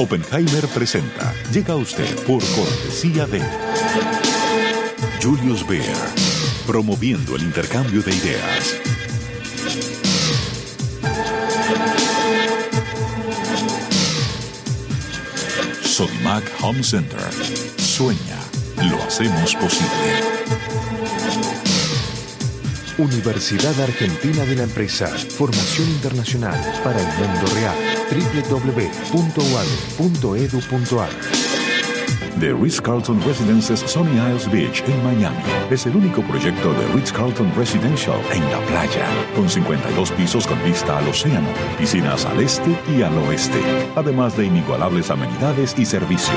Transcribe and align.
Oppenheimer 0.00 0.64
presenta. 0.68 1.34
Llega 1.52 1.72
a 1.72 1.76
usted 1.76 2.14
por 2.24 2.40
cortesía 2.54 3.26
de 3.26 3.42
Julius 5.20 5.66
Baer, 5.66 5.82
promoviendo 6.68 7.34
el 7.34 7.42
intercambio 7.42 8.00
de 8.02 8.14
ideas. 8.14 8.76
Sodimac 15.82 16.44
Home 16.62 16.84
Center. 16.84 17.20
Sueña, 17.76 18.38
lo 18.88 19.02
hacemos 19.02 19.56
posible. 19.56 19.88
Universidad 22.98 23.80
Argentina 23.80 24.44
de 24.44 24.54
la 24.54 24.62
Empresa. 24.62 25.08
Formación 25.08 25.88
internacional 25.88 26.54
para 26.84 27.00
el 27.00 27.06
mundo 27.18 27.46
real. 27.52 27.97
www.uad.edu.ar 28.10 29.48
The 32.40 32.54
Ritz-Carlton 32.54 33.20
Residences 33.26 33.80
Sunny 33.80 34.12
Isles 34.12 34.48
Beach 34.52 34.84
en 34.86 35.04
Miami 35.04 35.42
es 35.70 35.86
el 35.86 35.96
único 35.96 36.22
proyecto 36.22 36.72
de 36.72 36.86
Ritz-Carlton 36.94 37.52
Residential 37.56 38.20
en 38.32 38.44
la 38.52 38.60
playa, 38.66 39.08
con 39.34 39.50
52 39.50 40.12
pisos 40.12 40.46
con 40.46 40.62
vista 40.62 40.98
al 40.98 41.08
océano, 41.08 41.48
piscinas 41.76 42.24
al 42.26 42.40
este 42.40 42.78
y 42.96 43.02
al 43.02 43.18
oeste, 43.18 43.60
además 43.96 44.36
de 44.36 44.46
inigualables 44.46 45.10
amenidades 45.10 45.74
y 45.76 45.84
servicios. 45.84 46.36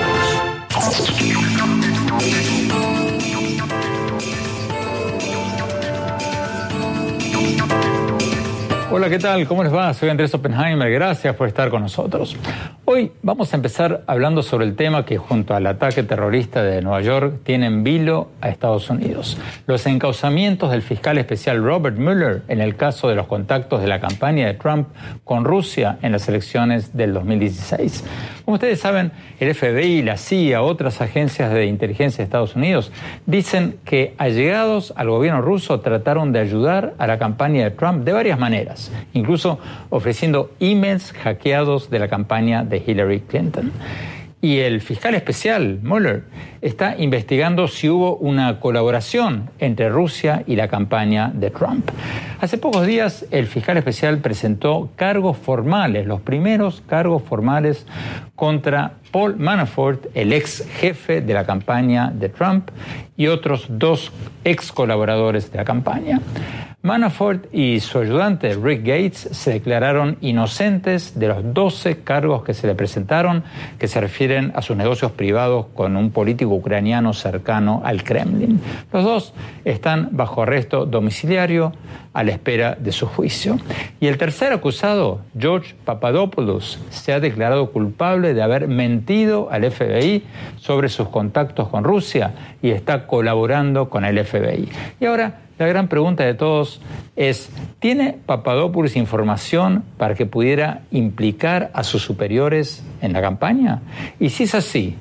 Hola, 8.94 9.10
¿qué 9.10 9.20
tal? 9.20 9.48
¿Cómo 9.48 9.64
les 9.64 9.74
va? 9.74 9.94
Soy 9.94 10.10
Andrés 10.10 10.34
Oppenheimer. 10.34 10.92
Gracias 10.92 11.34
por 11.38 11.48
estar 11.48 11.70
con 11.70 11.82
nosotros. 11.82 12.36
Hoy 12.84 13.14
vamos 13.22 13.54
a 13.54 13.56
empezar 13.56 14.04
hablando 14.06 14.44
sobre 14.44 14.66
el 14.66 14.76
tema 14.76 15.06
que 15.06 15.18
junto 15.18 15.56
al 15.56 15.66
ataque 15.66 16.04
terrorista 16.04 16.62
de 16.62 16.82
Nueva 16.82 17.00
York 17.00 17.40
tiene 17.44 17.68
en 17.68 17.86
vilo 17.86 18.32
a 18.42 18.50
Estados 18.50 18.90
Unidos. 18.90 19.38
Los 19.66 19.86
encauzamientos 19.86 20.72
del 20.72 20.82
fiscal 20.82 21.18
especial 21.18 21.64
Robert 21.64 21.98
Mueller 21.98 22.42
en 22.50 22.60
el 22.60 22.76
caso 22.76 23.08
de 23.08 23.16
los 23.16 23.28
contactos 23.28 23.80
de 23.80 23.88
la 23.88 24.02
campaña 24.02 24.48
de 24.48 24.56
Trump 24.56 24.90
con 25.24 25.46
Rusia 25.46 25.98
en 26.02 26.12
las 26.12 26.28
elecciones 26.28 26.92
del 26.94 27.14
2016. 27.14 28.04
Como 28.52 28.58
ustedes 28.58 28.82
saben, 28.82 29.14
el 29.40 29.56
FBI, 29.56 30.02
la 30.02 30.18
CIA, 30.18 30.62
otras 30.62 31.00
agencias 31.00 31.54
de 31.54 31.68
inteligencia 31.68 32.18
de 32.18 32.24
Estados 32.26 32.54
Unidos 32.54 32.92
dicen 33.26 33.78
que 33.86 34.14
allegados 34.18 34.92
al 34.98 35.10
gobierno 35.10 35.42
ruso 35.42 35.80
trataron 35.80 36.34
de 36.34 36.40
ayudar 36.40 36.94
a 36.98 37.08
la 37.08 37.18
campaña 37.18 37.64
de 37.64 37.72
Trump 37.72 38.04
de 38.04 38.12
varias 38.12 38.38
maneras, 38.38 38.92
incluso 39.14 39.58
ofreciendo 39.90 40.52
emails 40.60 41.14
hackeados 41.14 41.90
de 41.90 42.00
la 42.00 42.10
campaña 42.10 42.66
de 42.66 42.84
Hillary 42.86 43.22
Clinton. 43.22 43.72
Y 44.44 44.58
el 44.58 44.82
fiscal 44.82 45.14
especial, 45.14 45.80
Mueller, 45.84 46.24
está 46.62 46.98
investigando 46.98 47.68
si 47.68 47.90
hubo 47.90 48.16
una 48.18 48.60
colaboración 48.60 49.52
entre 49.60 49.90
Rusia 49.90 50.44
y 50.48 50.56
la 50.56 50.68
campaña 50.68 51.32
de 51.32 51.52
Trump. 51.52 51.92
Hace 52.40 52.58
pocos 52.58 52.88
días 52.88 53.28
el 53.30 53.46
fiscal 53.46 53.78
especial 53.78 54.18
presentó 54.18 54.90
cargos 54.96 55.38
formales, 55.38 56.08
los 56.08 56.22
primeros 56.22 56.82
cargos 56.88 57.22
formales 57.22 57.86
contra 58.36 58.94
Paul 59.12 59.38
Manafort, 59.38 60.08
el 60.16 60.34
ex 60.34 60.68
jefe 60.80 61.22
de 61.22 61.34
la 61.36 61.46
campaña 61.46 62.12
de 62.12 62.30
Trump, 62.30 62.72
y 63.16 63.28
otros 63.28 63.68
dos 63.70 64.12
ex 64.44 64.72
colaboradores 64.72 65.52
de 65.52 65.58
la 65.60 65.66
campaña. 65.66 66.20
Manafort 66.84 67.46
y 67.54 67.80
su 67.80 68.00
ayudante 68.00 68.56
Rick 68.56 68.80
Gates 68.80 69.30
se 69.34 69.52
declararon 69.52 70.18
inocentes 70.20 71.20
de 71.20 71.28
los 71.28 71.54
12 71.54 71.98
cargos 71.98 72.44
que 72.44 72.56
se 72.56 72.66
le 72.66 72.74
presentaron, 72.74 73.44
que 73.78 73.88
se 73.88 74.02
refieren 74.02 74.52
a 74.56 74.64
sus 74.64 74.76
negocios 74.76 75.12
privados 75.12 75.68
con 75.76 75.96
un 75.96 76.10
político 76.10 76.56
ucraniano 76.56 77.14
cercano 77.14 77.84
al 77.86 78.04
Kremlin. 78.04 78.60
Los 78.92 79.04
dos 79.04 79.34
están 79.64 80.10
bajo 80.12 80.42
arresto 80.42 80.88
domiciliario 80.88 81.72
a 82.14 82.24
la 82.24 82.32
espera 82.32 82.76
de 82.76 82.92
su 82.92 83.06
juicio. 83.06 83.60
Y 84.00 84.08
el 84.08 84.18
tercer 84.18 84.52
acusado, 84.52 85.22
George 85.38 85.76
Papadopoulos, 85.86 86.80
se 86.90 87.14
ha 87.14 87.20
declarado 87.20 87.72
culpable 87.72 88.34
de 88.34 88.42
haber 88.42 88.68
mentido 88.68 89.50
al 89.52 89.70
FBI 89.70 90.24
sobre 90.58 90.90
sus 90.90 91.10
contactos 91.10 91.70
con 91.70 91.84
Rusia 91.84 92.34
y 92.64 92.72
está 92.72 93.06
colaborando 93.06 93.88
con 93.88 94.04
el 94.04 94.26
FBI. 94.26 94.68
Y 95.00 95.06
ahora 95.06 95.42
la 95.62 95.68
gran 95.68 95.88
pregunta 95.88 96.24
de 96.24 96.34
todos 96.34 96.82
es, 97.16 97.52
¿tiene 97.80 98.18
Papadopoulos 98.26 98.96
información 98.96 99.84
para 99.98 100.16
que 100.16 100.26
pudiera 100.26 100.82
implicar 100.90 101.70
a 101.76 101.84
sus 101.84 102.02
superiores 102.02 102.84
en 103.02 103.14
la 103.14 103.22
campaña? 103.22 103.82
Y 104.20 104.30
si 104.30 104.44
es 104.44 104.56
así, 104.56 104.96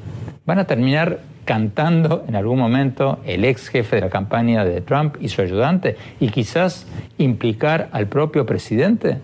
¿van 0.45 0.59
a 0.59 0.67
terminar 0.67 1.21
cantando 1.47 2.25
en 2.29 2.37
algún 2.37 2.59
momento 2.59 3.21
el 3.25 3.47
ex 3.47 3.69
jefe 3.69 3.97
de 3.97 4.03
la 4.03 4.11
campaña 4.11 4.65
de 4.65 4.83
Trump 4.83 5.17
y 5.19 5.31
su 5.31 5.41
ayudante 5.41 5.97
y 6.21 6.29
quizás 6.29 6.87
implicar 7.17 7.89
al 7.93 8.07
propio 8.07 8.45
presidente? 8.45 9.17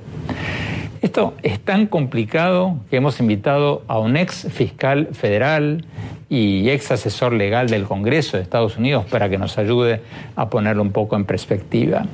Esto 1.03 1.35
es 1.43 1.61
tan 1.61 1.87
complicado 1.87 2.77
que 2.91 2.97
hemos 2.97 3.21
invitado 3.21 3.83
a 3.87 3.99
un 3.99 4.17
ex 4.17 4.47
fiscal 4.51 5.09
federal 5.13 5.85
y 6.29 6.71
ex 6.71 6.91
asesor 6.91 7.33
legal 7.33 7.69
del 7.69 7.85
Congreso 7.85 8.37
de 8.37 8.43
Estados 8.43 8.77
Unidos 8.77 9.05
para 9.05 9.29
que 9.29 9.39
nos 9.39 9.59
ayude 9.59 10.01
a 10.35 10.49
ponerlo 10.49 10.83
un 10.83 10.93
poco 10.93 11.17
en 11.17 11.25
perspectiva. 11.25 12.07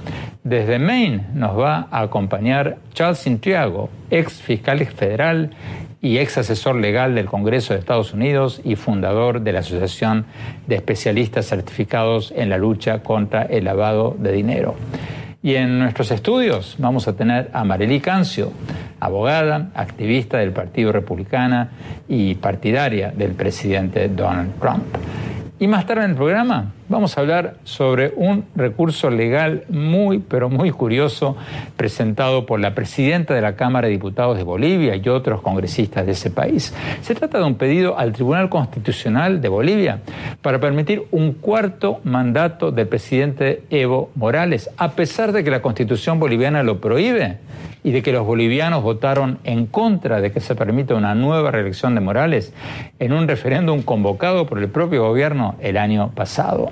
Desde 0.43 0.78
Maine 0.78 1.26
nos 1.34 1.59
va 1.59 1.88
a 1.91 2.03
acompañar 2.03 2.78
Charles 2.93 3.19
Santiago, 3.19 3.88
ex 4.10 4.43
fiscal 4.43 4.84
federal 4.87 5.50
y 6.03 6.19
ex 6.19 6.37
asesor 6.37 6.76
legal 6.76 7.14
del 7.14 7.26
Congreso 7.26 7.72
de 7.72 7.81
Estados 7.81 8.12
Unidos 8.12 8.60
y 8.64 8.75
fundador 8.75 9.41
de 9.41 9.53
la 9.53 9.60
Asociación 9.60 10.26
de 10.66 10.75
Especialistas 10.75 11.47
Certificados 11.47 12.32
en 12.37 12.50
la 12.50 12.59
Lucha 12.59 13.04
contra 13.04 13.44
el 13.44 13.64
Lavado 13.64 14.16
de 14.19 14.32
Dinero. 14.32 14.75
Y 15.45 15.57
en 15.57 15.81
nuestros 15.81 16.13
estudios 16.13 16.77
vamos 16.79 17.09
a 17.09 17.17
tener 17.17 17.51
a 17.53 17.65
Marely 17.65 17.99
Cancio, 17.99 18.53
abogada, 19.01 19.71
activista 19.75 20.39
del 20.39 20.53
Partido 20.53 20.93
Republicana 20.93 21.71
y 22.09 22.37
partidaria 22.37 23.11
del 23.11 23.33
presidente 23.33 24.09
Donald 24.09 24.53
Trump. 24.61 24.85
Y 25.62 25.69
más 25.69 25.87
tarde 25.87 26.03
en 26.03 26.11
el 26.11 26.17
programa 26.17 26.73
vamos 26.89 27.17
a 27.17 27.21
hablar 27.21 27.55
sobre 27.62 28.12
un 28.17 28.45
recurso 28.56 29.11
legal 29.11 29.62
muy, 29.69 30.19
pero 30.19 30.50
muy 30.50 30.73
curioso 30.73 31.37
presentado 31.77 32.47
por 32.47 32.59
la 32.59 32.75
presidenta 32.75 33.33
de 33.33 33.43
la 33.43 33.55
Cámara 33.55 33.87
de 33.87 33.93
Diputados 33.93 34.37
de 34.37 34.43
Bolivia 34.43 34.97
y 34.97 35.09
otros 35.09 35.41
congresistas 35.41 36.05
de 36.05 36.12
ese 36.12 36.33
país. 36.33 36.75
Se 37.03 37.15
trata 37.15 37.39
de 37.39 37.45
un 37.45 37.55
pedido 37.55 37.97
al 37.97 38.11
Tribunal 38.11 38.49
Constitucional 38.49 39.41
de 39.41 39.49
Bolivia 39.49 40.00
para 40.41 40.59
permitir 40.59 41.05
un 41.12 41.34
cuarto 41.34 42.00
mandato 42.03 42.73
del 42.73 42.89
presidente 42.89 43.62
Evo 43.71 44.11
Morales, 44.17 44.69
a 44.79 44.91
pesar 44.91 45.31
de 45.31 45.44
que 45.44 45.53
la 45.53 45.62
Constitución 45.62 46.19
boliviana 46.19 46.65
lo 46.65 46.81
prohíbe 46.81 47.39
y 47.84 47.91
de 47.91 48.03
que 48.03 48.12
los 48.12 48.26
bolivianos 48.26 48.82
votaron 48.82 49.38
en 49.44 49.66
contra 49.66 50.20
de 50.20 50.32
que 50.32 50.41
se 50.41 50.54
permita 50.54 50.94
una 50.94 51.15
nueva 51.15 51.50
reelección 51.50 51.94
de 51.94 52.00
Morales 52.00 52.53
en 52.98 53.12
un 53.12 53.26
referéndum 53.26 53.82
convocado 53.82 54.47
por 54.47 54.59
el 54.59 54.69
propio 54.69 55.04
gobierno 55.04 55.56
el 55.60 55.76
año 55.76 56.10
pasado. 56.15 56.70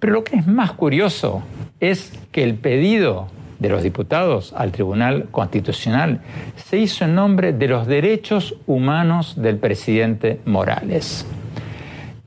Pero 0.00 0.12
lo 0.12 0.24
que 0.24 0.36
es 0.36 0.46
más 0.46 0.72
curioso 0.72 1.42
es 1.80 2.12
que 2.32 2.42
el 2.42 2.54
pedido 2.54 3.28
de 3.58 3.68
los 3.68 3.82
diputados 3.82 4.52
al 4.56 4.72
Tribunal 4.72 5.28
Constitucional 5.30 6.20
se 6.56 6.78
hizo 6.78 7.04
en 7.04 7.14
nombre 7.14 7.52
de 7.52 7.68
los 7.68 7.86
derechos 7.86 8.54
humanos 8.66 9.34
del 9.36 9.58
presidente 9.58 10.40
Morales. 10.44 11.26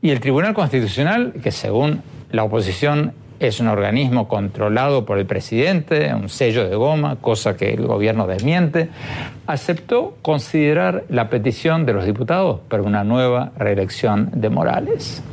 Y 0.01 0.09
el 0.09 0.19
Tribunal 0.19 0.53
Constitucional, 0.53 1.33
que 1.41 1.51
según 1.51 2.01
la 2.31 2.43
oposición 2.43 3.13
es 3.41 3.59
un 3.59 3.67
organismo 3.67 4.27
controlado 4.27 5.03
por 5.03 5.17
el 5.17 5.25
presidente, 5.25 6.13
un 6.13 6.29
sello 6.29 6.69
de 6.69 6.75
goma, 6.75 7.15
cosa 7.15 7.57
que 7.57 7.73
el 7.73 7.87
gobierno 7.87 8.27
desmiente, 8.27 8.89
aceptó 9.47 10.15
considerar 10.21 11.05
la 11.09 11.31
petición 11.31 11.87
de 11.87 11.93
los 11.93 12.05
diputados 12.05 12.59
para 12.69 12.83
una 12.83 13.03
nueva 13.03 13.51
reelección 13.57 14.29
de 14.35 14.49
Morales. 14.51 15.23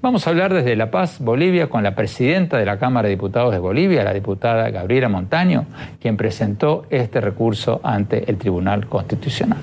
Vamos 0.00 0.26
a 0.26 0.30
hablar 0.30 0.52
desde 0.52 0.74
La 0.74 0.90
Paz, 0.90 1.20
Bolivia, 1.20 1.68
con 1.68 1.84
la 1.84 1.94
presidenta 1.94 2.58
de 2.58 2.66
la 2.66 2.80
Cámara 2.80 3.06
de 3.06 3.14
Diputados 3.14 3.52
de 3.52 3.60
Bolivia, 3.60 4.02
la 4.02 4.12
diputada 4.12 4.68
Gabriela 4.70 5.08
Montaño, 5.08 5.66
quien 6.00 6.16
presentó 6.16 6.86
este 6.90 7.20
recurso 7.20 7.80
ante 7.84 8.28
el 8.28 8.38
Tribunal 8.38 8.88
Constitucional. 8.88 9.60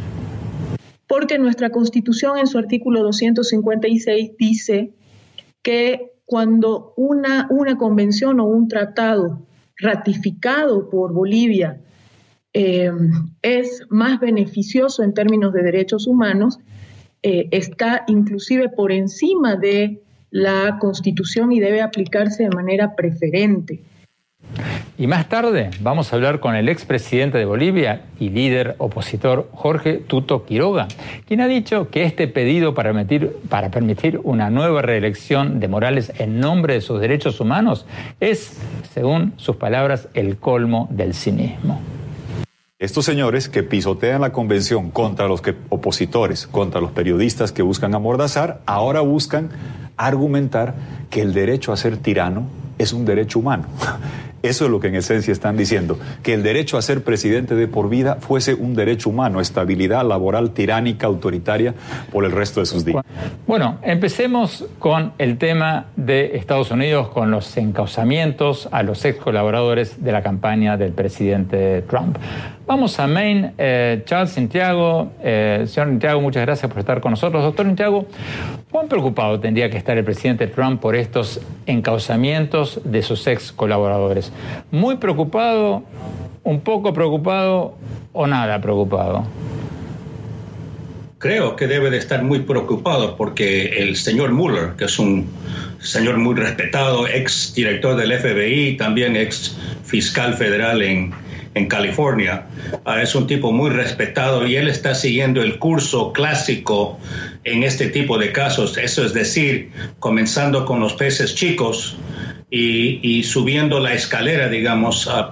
Porque 1.06 1.38
nuestra 1.38 1.70
Constitución 1.70 2.38
en 2.38 2.48
su 2.48 2.58
artículo 2.58 3.04
256 3.04 4.38
dice 4.38 4.92
que 5.62 6.14
cuando 6.30 6.94
una, 6.96 7.48
una 7.50 7.76
convención 7.76 8.40
o 8.40 8.46
un 8.46 8.68
tratado 8.68 9.42
ratificado 9.78 10.88
por 10.88 11.12
Bolivia 11.12 11.82
eh, 12.54 12.92
es 13.42 13.82
más 13.90 14.20
beneficioso 14.20 15.02
en 15.02 15.16
términos 15.16 15.54
de 15.54 15.64
derechos 15.64 16.06
humanos, 16.06 16.60
eh, 17.24 17.48
está 17.50 18.04
inclusive 18.06 18.70
por 18.70 18.92
encima 18.92 19.56
de 19.56 20.04
la 20.30 20.78
Constitución 20.80 21.52
y 21.52 21.60
debe 21.60 21.82
aplicarse 21.82 22.44
de 22.44 22.52
manera 22.52 22.96
preferente. 22.96 23.82
Y 24.98 25.08
más 25.08 25.30
tarde 25.30 25.70
vamos 25.80 26.12
a 26.12 26.16
hablar 26.16 26.40
con 26.40 26.56
el 26.56 26.68
expresidente 26.68 27.38
de 27.38 27.46
Bolivia 27.46 28.02
y 28.20 28.30
líder 28.30 28.76
opositor 28.80 29.50
Jorge 29.54 29.94
Tuto 29.94 30.46
Quiroga, 30.46 30.88
quien 31.26 31.42
ha 31.42 31.48
dicho 31.48 31.90
que 31.90 32.04
este 32.04 32.28
pedido 32.28 32.74
para 32.74 32.90
permitir, 32.90 33.38
para 33.48 33.72
permitir 33.72 34.20
una 34.24 34.50
nueva 34.50 34.82
reelección 34.82 35.60
de 35.60 35.68
Morales 35.68 36.12
en 36.18 36.40
nombre 36.40 36.74
de 36.74 36.82
sus 36.82 37.00
derechos 37.00 37.40
humanos 37.40 37.86
es, 38.20 38.58
según 38.94 39.34
sus 39.38 39.56
palabras, 39.56 40.10
el 40.14 40.38
colmo 40.38 40.88
del 40.92 41.14
cinismo. 41.14 41.80
Estos 42.80 43.04
señores 43.06 43.50
que 43.50 43.62
pisotean 43.62 44.22
la 44.22 44.32
convención 44.32 44.90
contra 44.90 45.28
los 45.28 45.42
que, 45.42 45.54
opositores, 45.68 46.48
contra 46.48 46.80
los 46.80 46.92
periodistas 46.92 47.52
que 47.52 47.62
buscan 47.62 47.94
amordazar, 47.94 48.62
ahora 48.66 49.02
buscan 49.02 49.50
argumentar 49.98 50.76
que 51.10 51.22
el 51.22 51.34
derecho 51.34 51.74
a 51.74 51.78
ser 51.78 51.98
tirano 51.98 52.48
es 52.78 52.94
un 52.94 53.04
derecho 53.06 53.40
humano. 53.40 53.66
Eso 54.42 54.66
es 54.66 54.72
lo 54.72 54.80
que 54.80 54.88
en 54.88 54.96
esencia 54.96 55.32
están 55.32 55.58
diciendo, 55.58 55.98
que 56.24 56.34
el 56.34 56.44
derecho 56.44 56.78
a 56.78 56.82
ser 56.82 57.04
presidente 57.04 57.56
de 57.56 57.68
por 57.68 57.90
vida 57.90 58.16
fuese 58.16 58.54
un 58.54 58.74
derecho 58.76 59.10
humano, 59.10 59.42
estabilidad 59.42 60.06
laboral 60.06 60.52
tiránica, 60.52 61.08
autoritaria 61.08 61.74
por 62.12 62.26
el 62.26 62.32
resto 62.32 62.60
de 62.60 62.66
sus 62.66 62.86
días. 62.86 63.04
Bueno, 63.48 63.80
empecemos 63.82 64.66
con 64.80 65.14
el 65.18 65.38
tema 65.38 65.88
de 65.96 66.38
Estados 66.38 66.72
Unidos, 66.72 67.10
con 67.10 67.32
los 67.32 67.58
encauzamientos 67.58 68.70
a 68.72 68.84
los 68.84 69.04
ex 69.06 69.20
colaboradores 69.20 70.04
de 70.04 70.12
la 70.12 70.22
campaña 70.22 70.78
del 70.78 70.94
presidente 70.94 71.82
Trump. 71.84 72.18
Vamos 72.70 73.00
a 73.00 73.08
Maine. 73.08 73.54
Eh, 73.58 74.04
Charles 74.06 74.30
Santiago, 74.30 75.12
eh, 75.24 75.64
señor 75.66 75.90
Santiago, 75.90 76.22
muchas 76.22 76.46
gracias 76.46 76.70
por 76.70 76.80
estar 76.80 77.02
con 77.02 77.10
nosotros. 77.10 77.42
Doctor 77.42 77.66
Santiago, 77.66 78.06
¿cuán 78.70 78.88
preocupado 78.88 79.40
tendría 79.40 79.72
que 79.72 79.78
estar 79.78 79.98
el 79.98 80.04
presidente 80.04 80.46
Trump 80.46 80.80
por 80.80 80.96
estos 80.96 81.42
encauzamientos 81.66 82.80
de 82.84 83.02
sus 83.02 83.26
ex 83.26 83.52
colaboradores? 83.52 84.29
¿Muy 84.72 84.98
preocupado, 84.98 85.84
un 86.44 86.62
poco 86.62 86.94
preocupado 86.94 87.76
o 88.14 88.28
nada 88.28 88.60
preocupado? 88.62 89.26
Creo 91.20 91.58
que 91.58 91.68
debe 91.68 91.90
de 91.90 91.98
estar 91.98 92.24
muy 92.24 92.40
preocupado 92.40 93.18
porque 93.18 93.82
el 93.82 93.98
señor 93.98 94.32
Mueller, 94.32 94.76
que 94.78 94.86
es 94.86 94.98
un 95.00 95.28
señor 95.80 96.18
muy 96.18 96.36
respetado, 96.36 97.08
ex 97.08 97.54
director 97.54 97.98
del 97.98 98.18
FBI, 98.18 98.78
también 98.78 99.18
ex 99.18 99.58
fiscal 99.84 100.36
federal 100.36 100.82
en, 100.82 101.12
en 101.56 101.68
California. 101.68 102.46
Ah, 102.86 103.02
es 103.02 103.16
un 103.16 103.28
tipo 103.28 103.52
muy 103.52 103.70
respetado 103.70 104.48
y 104.48 104.56
él 104.56 104.70
está 104.70 104.96
siguiendo 104.96 105.42
el 105.42 105.60
curso 105.60 106.14
clásico 106.14 106.98
en 107.44 107.64
este 107.64 107.88
tipo 107.88 108.18
de 108.18 108.32
casos. 108.32 108.78
Eso 108.78 109.06
es 109.06 109.14
decir, 109.14 109.72
comenzando 110.00 110.66
con 110.66 110.80
los 110.80 110.94
peces 110.94 111.36
chicos 111.36 111.98
y, 112.52 113.24
subiendo 113.24 113.80
la 113.80 113.94
escalera, 113.94 114.50
digamos, 114.50 115.08
a, 115.08 115.32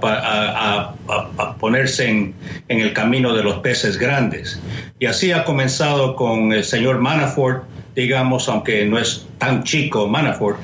ponerse 1.60 2.10
en, 2.10 2.36
en, 2.68 2.80
el 2.80 2.94
camino 2.94 3.34
de 3.34 3.44
los 3.44 3.60
peces 3.60 3.98
grandes. 3.98 4.60
Y 5.00 5.08
así 5.08 5.32
ha 5.32 5.44
comenzado 5.44 6.16
con 6.16 6.54
el 6.54 6.64
señor 6.64 7.00
Manafort, 7.00 7.64
digamos, 7.96 8.48
aunque 8.48 8.86
no 8.86 9.00
es 9.00 9.26
tan 9.40 9.64
chico 9.64 10.08
Manafort, 10.08 10.60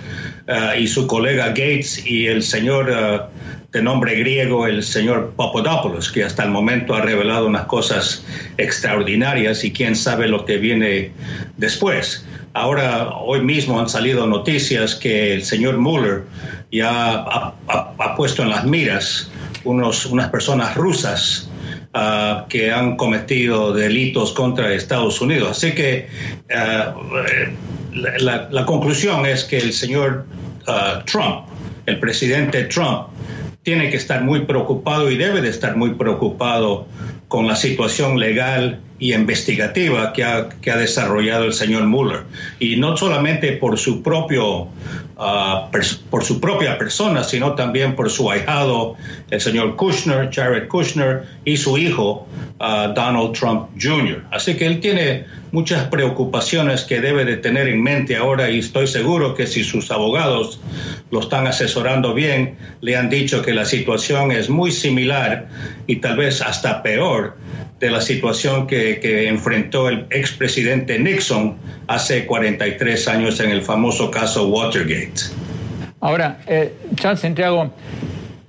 ah, 0.48 0.76
y 0.78 0.88
su 0.88 1.08
colega 1.08 1.48
Gates 1.48 2.06
y 2.06 2.28
el 2.28 2.44
señor 2.44 2.92
ah, 2.94 3.30
de 3.72 3.82
nombre 3.82 4.14
griego, 4.14 4.68
el 4.68 4.84
señor 4.84 5.34
Papadopoulos, 5.36 6.12
que 6.12 6.24
hasta 6.24 6.44
el 6.44 6.52
momento 6.52 6.94
ha 6.94 7.02
revelado 7.02 7.48
unas 7.48 7.66
cosas 7.66 8.24
extraordinarias 8.58 9.64
y 9.64 9.74
quién 9.74 9.96
sabe 9.96 10.28
lo 10.28 10.46
que 10.46 10.58
viene 10.60 11.12
después. 11.58 12.24
Ahora, 12.54 13.10
hoy 13.18 13.42
mismo 13.42 13.80
han 13.80 13.90
salido 13.90 14.28
noticias 14.28 14.94
que 14.94 15.34
el 15.34 15.44
señor 15.44 15.78
Mueller 15.78 16.24
ya 16.72 17.14
ha, 17.68 18.16
puesto 18.16 18.44
en 18.44 18.50
las 18.50 18.64
miras 18.64 19.32
unos, 19.64 20.06
unas 20.06 20.30
personas 20.30 20.76
rusas 20.76 21.50
ah, 21.96 22.46
que 22.50 22.72
han 22.72 22.96
cometido 22.96 23.74
delitos 23.74 24.34
contra 24.34 24.72
Estados 24.72 25.20
Unidos. 25.20 25.58
Así 25.58 25.72
que 25.72 26.08
ah, 26.56 26.94
la, 27.92 28.50
la, 28.52 28.66
conclusión 28.66 29.26
es 29.26 29.44
que 29.46 29.58
el 29.58 29.74
señor 29.74 30.28
ah, 30.68 31.04
Trump, 31.06 31.48
el 31.88 32.00
presidente 32.00 32.66
Trump, 32.66 33.08
tiene 33.64 33.90
que 33.90 33.98
estar 33.98 34.24
muy 34.24 34.42
preocupado 34.42 35.10
y 35.10 35.18
debe 35.18 35.42
de 35.42 35.50
estar 35.50 35.76
muy 35.76 35.96
preocupado 35.96 36.86
con 37.30 37.48
la 37.48 37.56
situación 37.56 38.20
legal 38.20 38.80
y 39.04 39.14
investigativa 39.14 40.14
que 40.14 40.24
ha, 40.24 40.48
que 40.62 40.72
ha 40.72 40.78
desarrollado 40.78 41.44
el 41.44 41.52
señor 41.52 41.84
Mueller. 41.88 42.24
Y 42.60 42.78
no 42.78 42.96
solamente 42.96 43.52
por 43.52 43.78
su, 43.78 44.02
propio, 44.02 44.70
ah, 45.18 45.70
por 46.10 46.24
su 46.24 46.40
propia 46.40 46.78
persona, 46.78 47.22
sino 47.26 47.54
también 47.54 47.98
por 47.98 48.10
su 48.10 48.32
ahijado, 48.32 48.96
el 49.30 49.42
señor 49.42 49.76
Kushner, 49.76 50.30
Jared 50.34 50.70
Kushner, 50.70 51.24
y 51.44 51.58
su 51.58 51.78
hijo, 51.78 52.26
ah, 52.62 52.94
Donald 52.96 53.34
Trump 53.38 53.72
Jr. 53.78 54.24
Así 54.32 54.56
que 54.56 54.68
él 54.68 54.80
tiene 54.80 55.26
muchas 55.54 55.84
preocupaciones 55.86 56.84
que 56.84 57.00
debe 57.00 57.26
de 57.26 57.38
tener 57.38 57.68
en 57.68 57.82
mente 57.82 58.18
ahora 58.18 58.50
y 58.50 58.58
estoy 58.58 58.88
seguro 58.88 59.36
que 59.36 59.46
si 59.46 59.64
sus 59.64 59.92
abogados 59.92 60.60
lo 61.12 61.20
están 61.20 61.46
asesorando 61.46 62.16
bien, 62.16 62.58
le 62.82 62.98
han 62.98 63.08
dicho 63.08 63.44
que 63.44 63.54
la 63.54 63.64
situación 63.64 64.32
es 64.32 64.50
muy 64.50 64.72
similar 64.72 65.48
y 65.86 65.98
tal 65.98 66.18
vez 66.18 66.42
hasta 66.42 66.82
peor 66.82 67.38
de 67.80 67.92
la 67.92 68.02
situación 68.02 68.66
que, 68.66 69.00
que 69.00 69.28
enfrentó 69.28 69.90
el 69.90 70.08
expresidente 70.10 70.98
Nixon 70.98 71.56
hace 71.86 72.26
43 72.26 73.08
años 73.08 73.40
en 73.40 73.52
el 73.52 73.62
famoso 73.62 74.10
caso 74.10 74.48
Watergate. 74.48 75.22
Ahora, 76.00 76.40
eh, 76.48 76.74
Charles 76.96 77.20
Santiago, 77.20 77.72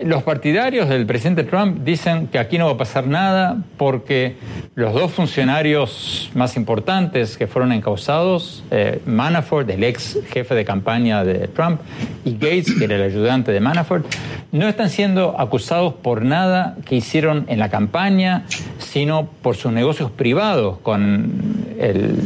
los 0.04 0.22
partidarios 0.22 0.88
del 0.88 1.06
presidente 1.06 1.44
Trump 1.44 1.78
dicen 1.82 2.26
que 2.26 2.38
aquí 2.38 2.58
no 2.58 2.66
va 2.66 2.72
a 2.72 2.76
pasar 2.76 3.06
nada 3.06 3.62
porque 3.78 4.36
los 4.74 4.92
dos 4.92 5.12
funcionarios 5.12 6.30
más 6.34 6.56
importantes 6.56 7.38
que 7.38 7.46
fueron 7.46 7.72
encausados, 7.72 8.62
eh, 8.70 9.00
Manafort, 9.06 9.68
el 9.70 9.82
ex 9.82 10.18
jefe 10.28 10.54
de 10.54 10.64
campaña 10.64 11.24
de 11.24 11.48
Trump, 11.48 11.80
y 12.24 12.34
Gates, 12.34 12.74
que 12.78 12.84
era 12.84 12.96
el 12.96 13.02
ayudante 13.02 13.50
de 13.50 13.60
Manafort, 13.60 14.04
no 14.52 14.68
están 14.68 14.90
siendo 14.90 15.40
acusados 15.40 15.94
por 15.94 16.22
nada 16.22 16.76
que 16.84 16.96
hicieron 16.96 17.46
en 17.48 17.58
la 17.58 17.70
campaña, 17.70 18.44
sino 18.78 19.26
por 19.42 19.56
sus 19.56 19.72
negocios 19.72 20.10
privados 20.10 20.78
con 20.78 21.64
el 21.80 22.18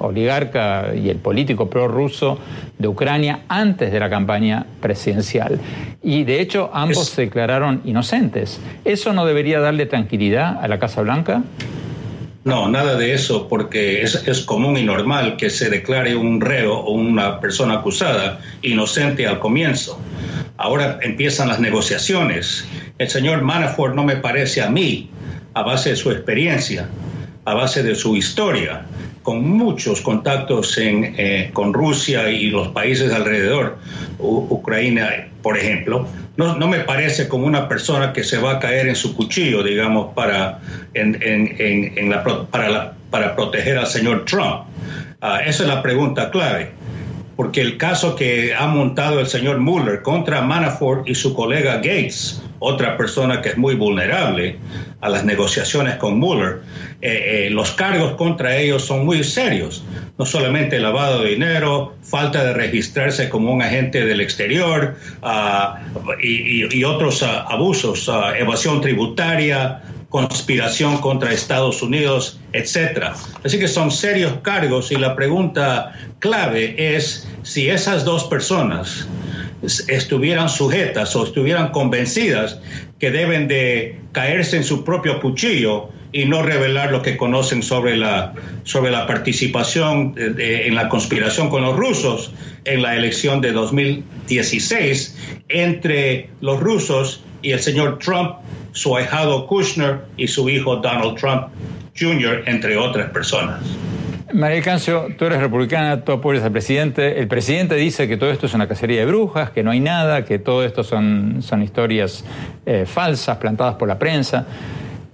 oligarca 0.00 0.94
y 0.94 1.08
el 1.08 1.16
político 1.16 1.70
prorruso 1.70 2.38
de 2.78 2.88
Ucrania 2.88 3.40
antes 3.48 3.92
de 3.92 4.00
la 4.00 4.10
campaña 4.10 4.66
presidencial. 4.80 5.60
Y 6.02 6.24
de 6.24 6.40
hecho 6.40 6.70
ambos 6.72 7.08
se 7.08 7.22
declararon 7.22 7.80
inocentes. 7.84 8.60
¿Eso 8.84 9.12
no 9.12 9.26
debería 9.26 9.60
darle 9.60 9.86
tranquilidad 9.86 10.58
a 10.62 10.68
la 10.68 10.78
Casa 10.78 11.02
Blanca? 11.02 11.42
No, 12.44 12.68
nada 12.68 12.94
de 12.94 13.12
eso, 13.12 13.48
porque 13.48 14.02
es, 14.02 14.22
es, 14.24 14.42
común 14.42 14.76
y 14.76 14.84
normal 14.84 15.36
que 15.36 15.50
se 15.50 15.68
declare 15.68 16.14
un 16.14 16.40
reo 16.40 16.76
o 16.76 16.92
una 16.92 17.40
persona 17.40 17.74
acusada 17.74 18.40
inocente 18.62 19.26
al 19.26 19.40
comienzo. 19.40 20.00
Ahora 20.56 21.00
empiezan 21.02 21.48
las 21.48 21.58
negociaciones. 21.58 22.64
El 22.98 23.08
señor 23.08 23.42
Manafort 23.42 23.96
no 23.96 24.04
me 24.04 24.14
parece 24.14 24.62
a 24.62 24.70
mí, 24.70 25.10
a 25.54 25.62
base 25.62 25.90
de 25.90 25.96
su 25.96 26.12
experiencia, 26.12 26.88
a 27.46 27.54
base 27.54 27.82
de 27.82 27.96
su 27.96 28.16
historia, 28.16 28.86
con 29.26 29.42
muchos 29.42 30.02
contactos 30.02 30.78
eh, 30.78 31.50
con 31.52 31.74
Rusia 31.74 32.30
y 32.30 32.48
los 32.48 32.68
países 32.68 33.12
alrededor, 33.12 33.76
Ucrania, 34.20 35.30
por 35.42 35.58
ejemplo, 35.58 36.06
no, 36.36 36.54
me 36.68 36.78
parece 36.84 37.26
como 37.26 37.44
una 37.44 37.68
persona 37.68 38.12
que 38.12 38.22
se 38.22 38.38
va 38.38 38.52
a 38.52 38.58
caer 38.60 38.86
en 38.86 38.94
su 38.94 39.16
cuchillo, 39.16 39.64
digamos, 39.64 40.14
para, 40.14 40.60
para, 43.10 43.34
proteger 43.34 43.78
al 43.78 43.88
señor 43.88 44.26
Trump. 44.26 44.66
Ah, 45.20 45.40
esa 45.44 45.64
es 45.64 45.68
la 45.68 45.82
pregunta 45.82 46.30
clave 46.30 46.70
porque 47.36 47.60
el 47.60 47.76
caso 47.76 48.16
que 48.16 48.54
ha 48.54 48.66
montado 48.66 49.20
el 49.20 49.26
señor 49.26 49.58
Mueller 49.58 50.02
contra 50.02 50.40
Manafort 50.40 51.06
y 51.08 51.14
su 51.14 51.34
colega 51.34 51.76
Gates, 51.76 52.42
otra 52.58 52.96
persona 52.96 53.42
que 53.42 53.50
es 53.50 53.58
muy 53.58 53.74
vulnerable 53.74 54.58
a 55.02 55.10
las 55.10 55.24
negociaciones 55.24 55.96
con 55.96 56.18
Mueller, 56.18 56.62
eh, 57.02 57.46
eh, 57.46 57.50
los 57.50 57.72
cargos 57.72 58.12
contra 58.12 58.56
ellos 58.56 58.82
son 58.82 59.04
muy 59.04 59.22
serios. 59.22 59.84
No 60.18 60.24
solamente 60.24 60.80
lavado 60.80 61.22
de 61.22 61.30
dinero, 61.30 61.94
falta 62.02 62.42
de 62.42 62.54
registrarse 62.54 63.28
como 63.28 63.52
un 63.52 63.60
agente 63.60 64.06
del 64.06 64.22
exterior 64.22 64.96
ah, 65.22 65.78
y, 66.22 66.84
otros 66.84 67.22
ah, 67.22 67.44
abusos, 67.50 68.08
ah, 68.08 68.32
evasión 68.38 68.80
tributaria, 68.80 69.82
conspiración 70.16 70.96
contra 70.96 71.30
Estados 71.30 71.82
Unidos, 71.82 72.40
etcétera. 72.54 73.12
Así 73.44 73.58
que 73.58 73.68
son 73.68 73.90
serios 73.90 74.32
cargos 74.40 74.90
y 74.90 74.96
la 74.96 75.14
pregunta 75.14 75.92
clave 76.20 76.74
es 76.96 77.28
si 77.42 77.68
esas 77.68 78.06
dos 78.06 78.24
personas 78.24 79.06
estuvieran 79.88 80.48
sujetas 80.48 81.14
o 81.16 81.24
estuvieran 81.24 81.70
convencidas 81.70 82.58
que 82.98 83.10
deben 83.10 83.46
de 83.46 84.00
caerse 84.12 84.56
en 84.56 84.64
su 84.64 84.84
propio 84.84 85.20
cuchillo 85.20 85.90
y 86.12 86.24
no 86.24 86.42
revelar 86.42 86.92
lo 86.92 87.02
que 87.02 87.18
conocen 87.18 87.62
sobre 87.62 87.94
la, 87.98 88.32
sobre 88.64 88.92
la 88.92 89.06
participación 89.06 90.14
en 90.16 90.74
la 90.74 90.88
conspiración 90.88 91.50
con 91.50 91.60
los 91.60 91.76
rusos 91.76 92.32
en 92.64 92.80
la 92.80 92.96
elección 92.96 93.42
de 93.42 93.52
2016 93.52 95.14
entre 95.50 96.30
los 96.40 96.58
rusos 96.58 97.20
y 97.42 97.50
el 97.52 97.60
señor 97.60 97.98
Trump, 97.98 98.36
su 98.76 98.94
ahijado 98.94 99.46
Kushner 99.46 100.00
y 100.18 100.28
su 100.28 100.50
hijo 100.50 100.76
Donald 100.76 101.18
Trump 101.18 101.48
Jr., 101.98 102.42
entre 102.44 102.76
otras 102.76 103.10
personas. 103.10 103.60
María 104.34 104.60
Cancio, 104.60 105.08
tú 105.16 105.24
eres 105.24 105.40
republicana, 105.40 106.04
tú 106.04 106.12
apoyas 106.12 106.44
al 106.44 106.52
presidente. 106.52 107.18
El 107.18 107.26
presidente 107.26 107.74
dice 107.76 108.06
que 108.06 108.18
todo 108.18 108.30
esto 108.30 108.44
es 108.44 108.52
una 108.52 108.68
cacería 108.68 109.00
de 109.00 109.06
brujas, 109.06 109.50
que 109.50 109.62
no 109.62 109.70
hay 109.70 109.80
nada, 109.80 110.26
que 110.26 110.38
todo 110.38 110.62
esto 110.62 110.84
son, 110.84 111.38
son 111.40 111.62
historias 111.62 112.22
eh, 112.66 112.84
falsas 112.84 113.38
plantadas 113.38 113.76
por 113.76 113.88
la 113.88 113.98
prensa. 113.98 114.46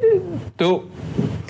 Eh, 0.01 0.21
¿Tú 0.57 0.89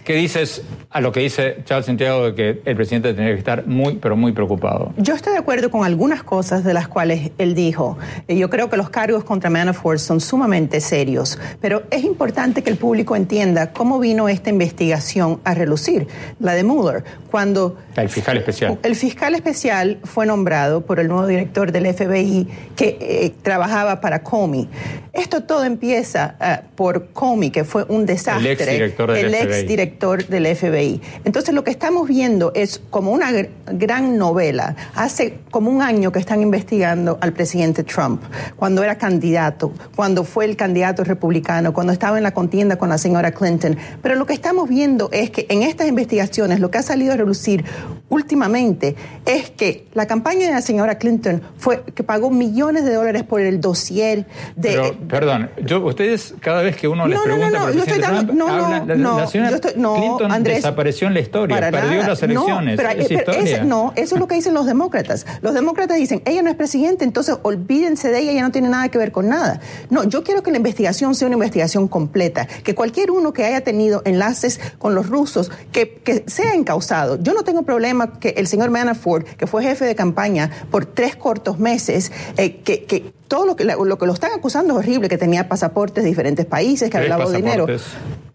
qué 0.05 0.15
dices 0.15 0.67
a 0.93 1.01
lo 1.01 1.11
que 1.11 1.21
dice 1.21 1.59
Charles 1.65 1.87
Santiago 1.87 2.27
de 2.27 2.35
que 2.35 2.63
el 2.65 2.77
presidente 2.77 3.09
tendría 3.09 3.33
que 3.33 3.39
estar 3.39 3.67
muy, 3.67 3.95
pero 3.95 4.17
muy 4.17 4.33
preocupado. 4.33 4.93
Yo 4.99 5.15
estoy 5.15 5.33
de 5.33 5.39
acuerdo 5.39 5.71
con 5.71 5.85
algunas 5.85 6.23
cosas 6.23 6.65
de 6.65 6.75
las 6.75 6.87
cuales 6.87 7.31
él 7.39 7.55
dijo. 7.55 7.97
Eh, 8.29 8.37
yo 8.37 8.51
creo 8.51 8.69
que 8.69 8.77
los 8.77 8.91
cargos 8.91 9.25
contra 9.25 9.49
Manafort 9.49 9.99
son 9.99 10.21
sumamente 10.21 10.81
serios, 10.81 11.39
pero 11.61 11.83
es 11.91 12.05
importante 12.05 12.63
que 12.63 12.71
el 12.71 12.77
público 12.77 13.17
entienda 13.17 13.73
cómo 13.73 13.99
vino 13.99 14.29
esta 14.29 14.51
investigación 14.51 15.41
a 15.45 15.55
relucir, 15.55 16.07
la 16.41 16.53
de 16.55 16.65
Mueller, 16.65 17.05
cuando... 17.31 17.79
El 17.97 18.09
fiscal 18.09 18.37
especial. 18.37 18.79
El 18.83 18.97
fiscal 18.97 19.35
especial 19.35 19.99
fue 20.05 20.27
nombrado 20.27 20.83
por 20.83 21.01
el 21.01 21.09
nuevo 21.09 21.27
director 21.27 21.73
del 21.73 21.93
FBI 21.93 22.49
que 22.77 22.99
eh, 23.01 23.33
trabajaba 23.43 24.01
para 24.01 24.23
Comey. 24.23 24.69
Esto 25.13 25.43
todo 25.43 25.65
empieza 25.65 26.37
uh, 26.41 26.75
por 26.75 27.09
Comey, 27.13 27.51
que 27.51 27.65
fue 27.65 27.85
un 27.89 28.07
desastre. 28.07 28.53
El 28.53 28.61
exdirector 28.61 29.13
del 29.13 29.27
el 29.27 29.35
exdirector 29.35 30.27
del 30.27 30.57
FBI. 30.57 30.82
Entonces 31.25 31.55
lo 31.55 31.65
que 31.65 31.71
estamos 31.71 32.09
viendo 32.09 32.53
es 32.55 32.81
como 32.91 33.11
una 33.13 33.31
gran 33.67 34.19
novela. 34.19 34.75
Hace 34.95 35.39
como 35.51 35.71
un 35.71 35.83
año 35.83 36.13
que 36.13 36.19
están 36.19 36.43
investigando 36.43 37.19
al 37.21 37.33
presidente 37.33 37.83
Trump, 37.85 38.23
cuando 38.57 38.83
era 38.83 38.97
candidato, 38.99 39.73
cuando 39.97 40.25
fue 40.25 40.45
el 40.45 40.57
candidato 40.57 41.05
republicano, 41.05 41.73
cuando 41.73 41.93
estaba 41.93 42.17
en 42.17 42.23
la 42.25 42.33
contienda 42.33 42.77
con 42.77 42.89
la 42.89 42.99
señora 42.99 43.33
Clinton. 43.33 43.77
Pero 44.03 44.15
lo 44.17 44.27
que 44.27 44.33
estamos 44.35 44.69
viendo 44.69 45.09
es 45.13 45.31
que 45.31 45.47
en 45.49 45.63
estas 45.63 45.89
investigaciones 45.89 46.61
lo 46.61 46.71
que 46.71 46.79
ha 46.79 46.83
salido 46.83 47.13
a 47.13 47.17
relucir 47.17 47.65
últimamente 48.09 48.95
es 49.25 49.51
que 49.51 49.87
la 49.95 50.07
campaña 50.07 50.47
de 50.47 50.53
la 50.53 50.61
señora 50.63 50.97
Clinton 50.99 51.43
fue 51.57 51.83
que 51.95 52.03
pagó 52.03 52.31
millones 52.31 52.85
de 52.85 52.95
dólares 52.95 53.23
por 53.23 53.41
el 53.41 53.61
dossier 53.61 54.27
de... 54.57 54.69
Pero, 54.71 54.95
perdón, 55.09 55.51
yo, 55.65 55.85
ustedes 55.85 56.35
cada 56.41 56.63
vez 56.63 56.77
que 56.77 56.89
uno 56.89 57.07
les 57.07 57.17
No, 57.19 57.25
pregunta 57.25 57.51
no, 57.51 57.53
no, 57.53 57.61
por 57.61 57.71
el 57.71 57.77
yo 57.77 57.83
estoy 57.85 57.99
presidente 58.01 58.27
dando- 58.27 58.33
Trump, 58.35 58.39
no, 58.51 58.57
no, 58.59 58.65
hablan- 58.67 58.87
la, 58.87 58.95
no, 58.97 59.19
la 59.21 59.27
señora 59.27 59.51
yo 59.51 59.57
estoy- 59.57 59.73
no, 59.77 59.95
Clinton 59.97 60.33
Andrés, 60.33 60.65
desapareció 60.73 61.07
en 61.09 61.15
la 61.15 61.21
historia, 61.21 61.57
Para 61.57 61.71
perdió 61.71 61.97
nada. 61.97 62.09
las 62.09 62.23
elecciones, 62.23 62.77
No, 62.77 62.83
pero, 62.83 63.01
es 63.01 63.09
pero 63.09 63.21
historia. 63.21 63.57
ese- 63.59 63.65
no, 63.65 63.93
eso 63.97 64.15
es 64.17 64.21
lo 64.21 64.27
que 64.27 64.35
dicen 64.35 64.55
los 64.55 64.67
demócratas. 64.67 65.27
Los 65.41 65.55
demócratas 65.55 65.97
dicen, 65.97 66.23
ella 66.25 66.43
no 66.43 66.51
es 66.51 66.57
presidente, 66.57 67.05
entonces 67.05 67.37
olvídense 67.43 68.11
de 68.11 68.19
ella, 68.21 68.33
ella 68.33 68.43
no 68.43 68.51
tiene 68.51 68.69
nada 68.69 68.89
que 68.89 68.99
ver 68.99 69.13
con 69.13 69.29
nada. 69.29 69.61
No, 69.91 70.05
yo 70.05 70.23
quiero 70.25 70.43
que 70.43 70.51
la 70.51 70.57
investigación 70.57 71.15
sea 71.15 71.27
una 71.29 71.35
investigación 71.37 71.89
completa, 71.89 72.47
que 72.65 72.75
cualquier 72.75 73.11
uno 73.11 73.33
que 73.33 73.45
haya 73.45 73.63
tenido 73.63 74.03
enlaces 74.05 74.61
con 74.79 74.95
los 74.95 75.09
rusos, 75.09 75.51
que, 75.73 75.95
que 76.05 76.25
sea 76.27 76.55
encausado. 76.55 77.19
Yo 77.23 77.35
no 77.35 77.43
tengo 77.45 77.63
problema 77.63 78.19
que 78.19 78.31
el 78.37 78.47
señor 78.47 78.71
Manafort, 78.71 79.27
que 79.27 79.47
fue 79.47 79.63
jefe 79.63 79.85
de 79.85 79.95
campaña 79.95 80.51
por 80.71 80.87
tres 80.87 81.17
cortos 81.17 81.59
meses, 81.59 82.11
eh, 82.37 82.57
que, 82.63 82.85
que 82.85 83.13
todo 83.29 83.47
lo 83.47 83.57
que, 83.57 83.65
lo 83.65 83.99
que 83.99 84.07
lo 84.07 84.13
están 84.13 84.33
acusando 84.33 84.75
es 84.75 84.79
horrible, 84.81 85.09
que 85.09 85.17
tenía 85.17 85.49
pasaportes 85.49 86.05
de 86.05 86.11
diferentes 86.11 86.45
países, 86.45 86.91
que 86.91 86.97
había 86.99 87.09
lavado 87.11 87.31
dinero. 87.33 87.67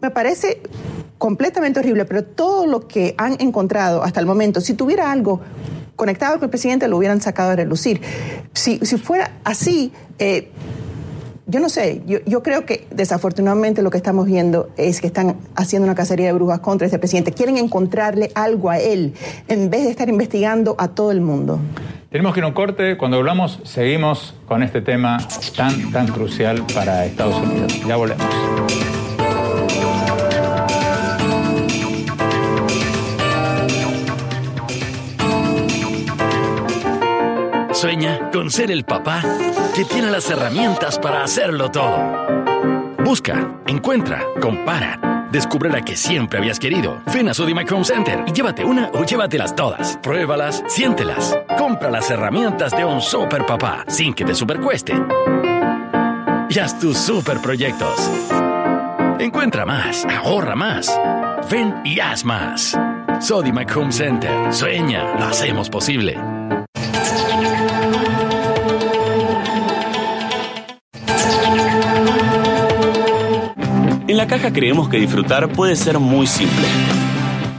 Me 0.00 0.10
parece 0.10 0.60
completamente 1.18 1.80
horrible, 1.80 2.04
pero 2.04 2.24
todo 2.24 2.66
lo 2.66 2.86
que 2.86 3.14
han 3.18 3.40
encontrado 3.40 4.02
hasta 4.02 4.20
el 4.20 4.26
momento, 4.26 4.60
si 4.60 4.74
tuviera 4.74 5.10
algo 5.10 5.40
conectado 5.96 6.34
con 6.34 6.44
el 6.44 6.50
presidente, 6.50 6.86
lo 6.86 6.96
hubieran 6.96 7.20
sacado 7.20 7.50
a 7.50 7.56
relucir. 7.56 8.00
Si, 8.52 8.78
si 8.78 8.96
fuera 8.98 9.32
así, 9.42 9.92
eh, 10.20 10.50
yo 11.46 11.60
no 11.60 11.68
sé, 11.68 12.02
yo, 12.06 12.18
yo 12.26 12.42
creo 12.42 12.64
que 12.64 12.86
desafortunadamente 12.90 13.82
lo 13.82 13.90
que 13.90 13.96
estamos 13.96 14.26
viendo 14.26 14.68
es 14.76 15.00
que 15.00 15.08
están 15.08 15.36
haciendo 15.56 15.86
una 15.86 15.94
cacería 15.94 16.26
de 16.26 16.32
brujas 16.34 16.60
contra 16.60 16.86
este 16.86 16.98
presidente. 16.98 17.32
Quieren 17.32 17.56
encontrarle 17.56 18.30
algo 18.34 18.70
a 18.70 18.78
él 18.78 19.14
en 19.48 19.70
vez 19.70 19.84
de 19.84 19.90
estar 19.90 20.08
investigando 20.08 20.76
a 20.78 20.88
todo 20.88 21.10
el 21.10 21.20
mundo. 21.20 21.58
Tenemos 22.10 22.32
que 22.32 22.40
ir 22.40 22.44
a 22.44 22.48
un 22.48 22.54
corte. 22.54 22.96
Cuando 22.96 23.16
hablamos, 23.16 23.60
seguimos 23.64 24.34
con 24.46 24.62
este 24.62 24.80
tema 24.80 25.18
tan, 25.56 25.90
tan 25.90 26.06
crucial 26.06 26.64
para 26.74 27.04
Estados 27.04 27.36
Unidos. 27.42 27.80
Ya 27.86 27.96
volvemos. 27.96 28.26
Sueña 37.78 38.28
con 38.32 38.50
ser 38.50 38.72
el 38.72 38.84
papá 38.84 39.22
que 39.72 39.84
tiene 39.84 40.10
las 40.10 40.28
herramientas 40.28 40.98
para 40.98 41.22
hacerlo 41.22 41.70
todo. 41.70 41.96
Busca, 43.04 43.60
encuentra, 43.68 44.24
compara. 44.42 45.28
Descubre 45.30 45.70
la 45.70 45.82
que 45.82 45.96
siempre 45.96 46.40
habías 46.40 46.58
querido. 46.58 47.00
Ven 47.14 47.28
a 47.28 47.34
Sodimac 47.34 47.70
Home 47.70 47.84
Center 47.84 48.24
y 48.26 48.32
llévate 48.32 48.64
una 48.64 48.90
o 48.94 49.04
llévatelas 49.04 49.54
todas. 49.54 49.96
Pruébalas, 49.98 50.64
siéntelas. 50.66 51.38
Compra 51.56 51.88
las 51.88 52.10
herramientas 52.10 52.72
de 52.72 52.84
un 52.84 53.00
super 53.00 53.46
papá 53.46 53.84
sin 53.86 54.12
que 54.12 54.24
te 54.24 54.34
supercueste. 54.34 54.94
Y 56.50 56.58
haz 56.58 56.80
tus 56.80 56.98
super 56.98 57.38
proyectos. 57.38 58.10
Encuentra 59.20 59.64
más, 59.64 60.04
ahorra 60.04 60.56
más. 60.56 61.00
Ven 61.48 61.76
y 61.84 62.00
haz 62.00 62.24
más. 62.24 62.76
Sodimac 63.20 63.70
Home 63.76 63.92
Center. 63.92 64.52
Sueña, 64.52 65.14
lo 65.16 65.26
hacemos 65.26 65.70
posible. 65.70 66.18
La 74.18 74.26
caja 74.26 74.52
creemos 74.52 74.88
que 74.88 74.98
disfrutar 74.98 75.48
puede 75.48 75.76
ser 75.76 76.00
muy 76.00 76.26
simple. 76.26 76.66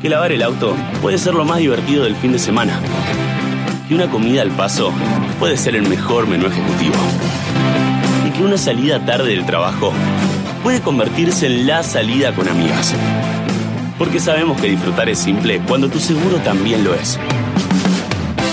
Que 0.02 0.10
lavar 0.10 0.34
el 0.34 0.44
auto 0.44 0.76
puede 1.02 1.18
ser 1.18 1.34
lo 1.34 1.46
más 1.46 1.60
divertido 1.60 2.04
del 2.04 2.18
fin 2.18 2.34
de 2.34 2.38
semana. 2.38 2.82
Que 3.88 3.96
una 3.96 4.10
comida 4.10 4.42
al 4.42 4.52
paso 4.52 4.92
puede 5.40 5.56
ser 5.56 5.78
el 5.78 5.88
mejor 5.88 6.28
menú 6.28 6.48
ejecutivo. 6.48 6.96
Y 8.28 8.32
que 8.32 8.44
una 8.44 8.58
salida 8.58 9.06
tarde 9.06 9.30
del 9.30 9.46
trabajo 9.46 9.94
puede 10.62 10.82
convertirse 10.82 11.46
en 11.46 11.66
la 11.66 11.82
salida 11.82 12.36
con 12.36 12.50
amigas. 12.50 12.94
Porque 13.98 14.20
sabemos 14.20 14.60
que 14.60 14.68
disfrutar 14.68 15.08
es 15.08 15.18
simple 15.18 15.62
cuando 15.66 15.88
tu 15.88 16.02
seguro 16.02 16.40
también 16.44 16.84
lo 16.84 16.94
es. 16.94 17.18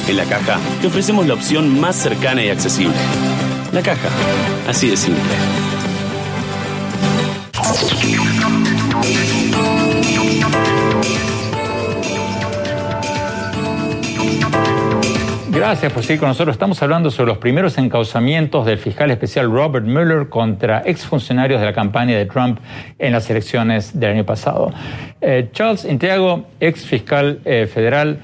En 0.07 0.17
la 0.17 0.27
caja 0.27 0.61
te 0.81 0.87
ofrecemos 0.87 1.27
la 1.27 1.35
opción 1.35 1.81
más 1.81 1.97
cercana 1.97 2.41
y 2.45 2.51
accesible. 2.51 2.95
La 3.73 3.83
caja, 3.83 4.09
así 4.69 4.91
de 4.91 4.97
simple. 4.97 5.66
Gracias 15.57 15.91
por 15.91 16.03
seguir 16.03 16.21
con 16.21 16.29
nosotros. 16.29 16.55
Estamos 16.55 16.83
hablando 16.83 17.11
sobre 17.11 17.29
los 17.29 17.39
primeros 17.39 17.79
encauzamientos 17.79 18.67
del 18.67 18.77
fiscal 18.77 19.11
especial 19.11 19.51
Robert 19.51 19.87
Mueller 19.87 20.29
contra 20.29 20.83
exfuncionarios 20.85 21.61
de 21.61 21.67
la 21.67 21.73
campaña 21.73 22.15
de 22.15 22.27
Trump 22.27 22.59
en 22.99 23.13
las 23.13 23.31
elecciones 23.31 23.99
del 23.99 24.11
año 24.11 24.27
pasado. 24.27 24.71
Eh, 25.23 25.49
Charles 25.55 25.87
Intiago, 25.87 26.45
ex 26.61 26.85
fiscal 26.85 27.41
eh, 27.47 27.67
federal, 27.73 28.19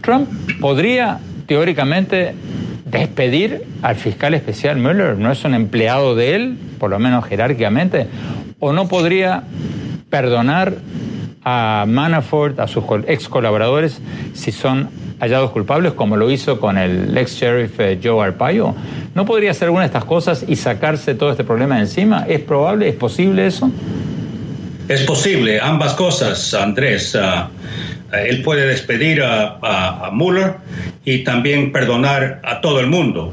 ¿Trump 0.00 0.28
podría 0.60 1.18
teóricamente 1.48 2.36
despedir 2.84 3.64
al 3.82 3.96
fiscal 3.96 4.34
especial 4.34 4.78
Mueller? 4.78 5.18
¿No 5.18 5.32
es 5.32 5.44
un 5.44 5.54
empleado 5.54 6.14
de 6.14 6.36
él, 6.36 6.56
por 6.78 6.90
lo 6.90 7.00
menos 7.00 7.24
jerárquicamente? 7.24 8.06
¿O 8.60 8.72
no 8.72 8.86
podría 8.86 9.42
perdonar 10.08 10.74
a 11.48 11.84
Manafort, 11.86 12.58
a 12.58 12.66
sus 12.66 12.82
ex 13.06 13.28
colaboradores, 13.28 14.00
si 14.34 14.50
son 14.50 14.90
hallados 15.20 15.52
culpables, 15.52 15.92
como 15.92 16.16
lo 16.16 16.28
hizo 16.28 16.58
con 16.58 16.76
el 16.76 17.16
ex 17.16 17.36
sheriff 17.36 17.78
eh, 17.78 18.00
Joe 18.02 18.20
Arpaio? 18.26 18.74
¿No 19.14 19.24
podría 19.24 19.52
hacer 19.52 19.66
alguna 19.66 19.82
de 19.84 19.86
estas 19.86 20.04
cosas 20.04 20.44
y 20.46 20.56
sacarse 20.56 21.14
todo 21.14 21.30
este 21.30 21.44
problema 21.44 21.76
de 21.76 21.82
encima? 21.82 22.26
¿Es 22.28 22.40
probable? 22.40 22.88
¿Es 22.88 22.96
posible 22.96 23.46
eso? 23.46 23.70
Es 24.88 25.02
posible, 25.02 25.60
ambas 25.60 25.94
cosas, 25.94 26.52
Andrés. 26.52 27.14
Ah, 27.14 27.48
él 28.26 28.42
puede 28.42 28.66
despedir 28.66 29.22
a, 29.22 29.58
a- 29.62 30.06
a 30.08 30.10
Mueller 30.10 30.54
y 31.04 31.22
también 31.22 31.70
perdonar 31.70 32.40
a 32.44 32.60
todo 32.60 32.80
el 32.80 32.88
mundo. 32.88 33.32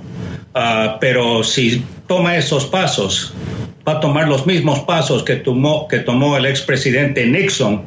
Ah, 0.53 0.97
pero 1.01 1.43
si 1.43 1.83
toma 2.07 2.37
esos 2.37 2.65
pasos, 2.67 3.33
va 3.87 3.93
a 3.93 3.99
tomar 3.99 4.27
los 4.27 4.45
mismos 4.45 4.79
pasos 4.81 5.23
que 5.23 5.35
tomó, 5.35 5.87
que 5.87 5.99
tomó 5.99 6.37
el 6.37 6.45
expresidente 6.45 7.25
Nixon 7.25 7.83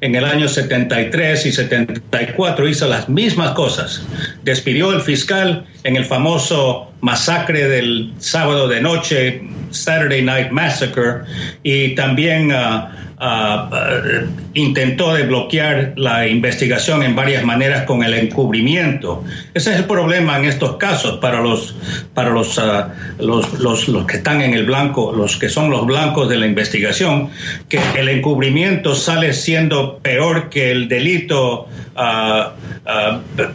en 0.00 0.14
el 0.14 0.24
año 0.24 0.48
73 0.48 1.46
y 1.46 1.52
74. 1.52 2.68
Hizo 2.68 2.88
las 2.88 3.08
mismas 3.08 3.52
cosas. 3.52 4.02
Despidió 4.44 4.90
al 4.90 5.00
fiscal 5.00 5.64
en 5.84 5.96
el 5.96 6.04
famoso 6.04 6.92
masacre 7.00 7.68
del 7.68 8.12
sábado 8.18 8.68
de 8.68 8.80
noche, 8.80 9.42
Saturday 9.70 10.22
Night 10.22 10.50
Massacre, 10.50 11.22
y 11.62 11.94
también 11.94 12.52
ah, 12.52 13.11
Ah, 13.24 13.70
intentó 14.54 15.14
desbloquear 15.14 15.92
la 15.94 16.26
investigación 16.26 17.04
en 17.04 17.14
varias 17.14 17.44
maneras 17.44 17.84
con 17.84 18.02
el 18.02 18.14
encubrimiento. 18.14 19.22
Ese 19.54 19.70
es 19.70 19.76
el 19.76 19.84
problema 19.84 20.36
en 20.38 20.46
estos 20.46 20.76
casos 20.78 21.18
para 21.20 21.40
los 21.40 21.76
para 22.14 22.30
los, 22.30 22.58
ah, 22.58 22.92
los, 23.20 23.60
los, 23.60 23.86
los, 23.86 24.06
que 24.06 24.16
están 24.16 24.42
en 24.42 24.54
el 24.54 24.66
blanco, 24.66 25.12
los 25.12 25.36
que 25.36 25.48
son 25.48 25.70
los 25.70 25.86
blancos 25.86 26.28
de 26.28 26.36
la 26.36 26.46
investigación, 26.46 27.30
que 27.68 27.78
el 27.96 28.08
encubrimiento 28.08 28.96
sale 28.96 29.32
siendo 29.34 29.98
peor 29.98 30.50
que 30.50 30.72
el 30.72 30.88
delito 30.88 31.68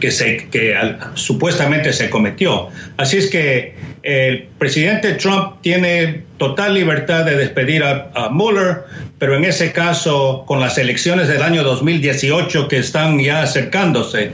que, 0.00 0.10
se, 0.10 0.48
que 0.48 0.74
supuestamente 1.12 1.92
se 1.92 2.08
cometió. 2.08 2.68
Así 2.96 3.18
es 3.18 3.28
que 3.28 3.76
el 4.08 4.48
presidente 4.58 5.12
Trump 5.14 5.60
tiene 5.60 6.22
total 6.38 6.72
libertad 6.72 7.26
de 7.26 7.36
despedir 7.36 7.84
a, 7.84 8.30
Mueller, 8.30 8.84
pero 9.18 9.36
en 9.36 9.44
ese 9.44 9.70
caso, 9.72 10.44
con 10.46 10.60
las 10.60 10.78
elecciones 10.78 11.28
del 11.28 11.42
año 11.42 11.62
2018 11.62 12.68
que 12.68 12.78
están 12.78 13.18
ya 13.18 13.42
acercándose 13.42 14.30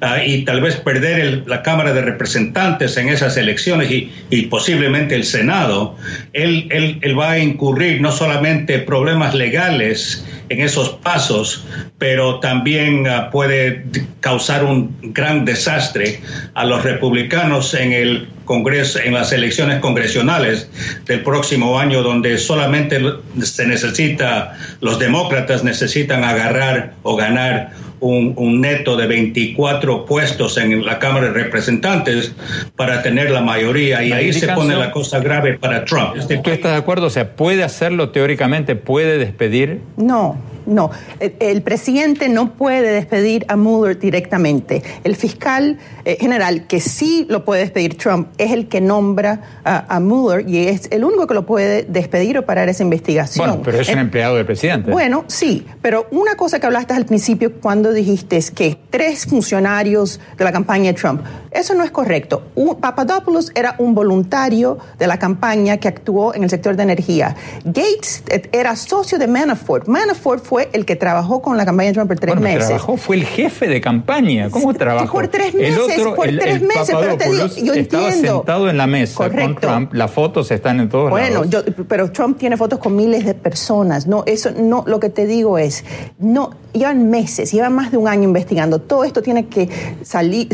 ah, 0.00 0.24
y 0.24 0.46
tal 0.46 0.62
vez 0.62 0.76
perder 0.76 1.42
la 1.46 1.62
Cámara 1.62 1.92
de 1.92 2.00
Representantes 2.00 2.96
en 2.96 3.10
esas 3.10 3.36
elecciones 3.36 3.90
y, 3.90 4.42
posiblemente 4.46 5.14
el 5.14 5.24
Senado, 5.24 5.94
él, 6.32 6.66
él, 6.70 7.18
va 7.18 7.32
a 7.32 7.38
incurrir 7.38 8.00
no 8.00 8.12
solamente 8.12 8.78
problemas 8.78 9.34
legales 9.34 10.24
en 10.48 10.60
esos 10.60 10.90
pasos, 10.90 11.64
pero 11.98 12.40
también 12.40 13.06
ah, 13.06 13.30
puede 13.30 13.84
causar 14.20 14.64
un 14.64 14.96
gran 15.12 15.44
desastre 15.44 16.20
a 16.54 16.64
los 16.64 16.82
republicanos 16.84 17.74
en 17.74 17.92
el 17.92 18.28
Congreso, 18.44 18.98
en 18.98 19.12
las 19.12 19.30
elecciones 19.30 19.78
congresionales 19.80 20.70
del 21.04 21.22
próximo 21.22 21.78
año, 21.78 22.02
donde 22.02 22.38
solamente 22.38 22.98
se 23.42 23.66
necesita, 23.66 24.56
los 24.80 24.98
demócratas 24.98 25.64
necesitan 25.64 26.24
agarrar 26.24 26.94
o 27.02 27.14
ganar 27.14 27.72
un, 28.00 28.60
neto 28.60 28.96
de 28.96 29.06
24 29.06 30.04
puestos 30.04 30.56
en 30.58 30.84
la 30.84 30.98
Cámara 30.98 31.28
de 31.28 31.32
Representantes 31.32 32.34
para 32.76 33.02
tener 33.02 33.30
la 33.30 33.40
mayoría 33.40 34.02
y 34.02 34.12
ahí 34.12 34.32
se 34.32 34.48
pone 34.48 34.76
la 34.76 34.90
cosa 34.90 35.20
grave 35.20 35.58
para 35.58 35.84
Trump. 35.84 36.16
¿Tú 36.42 36.50
estás 36.50 36.72
de 36.72 36.78
acuerdo? 36.78 37.06
O 37.06 37.10
sea, 37.10 37.36
¿puede 37.36 37.62
hacerlo 37.62 38.10
teóricamente? 38.10 38.76
¿Puede 38.76 39.18
despedir? 39.18 39.80
No, 39.96 40.36
no. 40.68 40.90
El, 41.18 41.62
presidente 41.62 42.28
no 42.28 42.52
puede 42.52 42.92
despedir 42.92 43.44
a 43.48 43.56
Mueller 43.56 43.98
directamente. 43.98 44.82
El 45.02 45.16
fiscal 45.16 45.78
eh, 46.04 46.16
general, 46.20 46.66
que 46.66 46.80
sí 46.80 47.26
lo 47.28 47.44
puede 47.44 47.62
despedir 47.62 47.96
Trump, 47.96 48.28
es 48.38 48.52
el 48.52 48.68
que 48.68 48.80
nombra 48.80 49.60
a, 49.64 50.00
Mueller 50.00 50.48
y 50.48 50.68
es 50.68 50.88
el 50.90 51.04
único 51.04 51.26
que 51.26 51.34
lo 51.34 51.44
puede 51.44 51.82
despedir 51.82 52.38
o 52.38 52.46
parar 52.46 52.68
esa 52.68 52.82
investigación. 52.82 53.46
Bueno, 53.46 53.62
pero 53.64 53.80
es 53.80 53.88
un 53.88 53.98
empleado 53.98 54.36
del 54.36 54.46
presidente. 54.46 54.90
Bueno, 54.90 55.24
sí, 55.26 55.66
pero 55.82 56.06
una 56.10 56.36
cosa 56.36 56.60
que 56.60 56.66
hablaste 56.66 56.94
al 56.94 57.06
principio 57.06 57.54
cuando 57.60 57.92
dijiste 57.92 58.36
es 58.36 58.50
que 58.50 58.78
tres 58.90 59.26
funcionarios 59.26 60.20
de 60.36 60.44
la 60.44 60.52
campaña 60.52 60.92
de 60.92 60.98
Trump. 60.98 61.22
Eso 61.50 61.74
no 61.74 61.82
es 61.82 61.90
correcto. 61.90 62.42
Papadopoulos 62.80 63.50
era 63.54 63.74
un 63.78 63.94
voluntario 63.94 64.78
de 64.98 65.06
la 65.06 65.18
campaña 65.18 65.78
que 65.78 65.88
actuó 65.88 66.34
en 66.34 66.44
el 66.44 66.50
sector 66.50 66.76
de 66.76 66.82
energía. 66.82 67.34
Gates 67.64 68.22
eh, 68.28 68.48
era 68.52 68.76
socio 68.76 69.18
de 69.18 69.26
Manafort. 69.26 69.88
Manafort 69.88 70.44
fue 70.44 70.57
el 70.72 70.84
que 70.84 70.96
trabajó 70.96 71.40
con 71.42 71.56
la 71.56 71.64
campaña 71.64 71.88
de 71.88 71.94
Trump 71.94 72.08
por 72.08 72.18
tres 72.18 72.34
bueno, 72.34 72.48
meses. 72.48 72.68
Trabajó, 72.68 72.96
fue 72.96 73.16
el 73.16 73.24
jefe 73.24 73.68
de 73.68 73.80
campaña. 73.80 74.50
¿Cómo 74.50 74.74
trabajó? 74.74 75.12
Por 75.12 75.28
tres 75.28 75.54
meses, 75.54 75.74
el 75.74 75.80
otro, 75.80 76.14
por 76.14 76.26
tres 76.26 76.62
meses. 76.62 76.96
Pero 77.00 77.16
te 77.16 77.30
digo, 77.30 77.46
yo 77.46 77.74
estaba 77.74 78.10
sentado 78.12 78.68
en 78.70 78.76
la 78.76 78.86
mesa 78.86 79.28
con 79.28 79.56
Trump. 79.56 79.94
Las 79.94 80.10
fotos 80.10 80.50
están 80.50 80.80
en 80.80 80.88
todos 80.88 81.10
bueno, 81.10 81.44
lados. 81.44 81.64
Bueno, 81.64 81.86
pero 81.88 82.10
Trump 82.12 82.38
tiene 82.38 82.56
fotos 82.56 82.78
con 82.78 82.96
miles 82.96 83.24
de 83.24 83.34
personas. 83.34 84.06
No, 84.06 84.24
eso 84.26 84.50
no. 84.56 84.84
Lo 84.86 85.00
que 85.00 85.10
te 85.10 85.26
digo 85.26 85.58
es, 85.58 85.84
no 86.18 86.50
llevan 86.72 87.10
meses, 87.10 87.52
llevan 87.52 87.74
más 87.74 87.90
de 87.90 87.96
un 87.96 88.08
año 88.08 88.24
investigando. 88.24 88.78
Todo 88.80 89.04
esto 89.04 89.22
tiene 89.22 89.46
que 89.46 89.68
salir. 90.02 90.48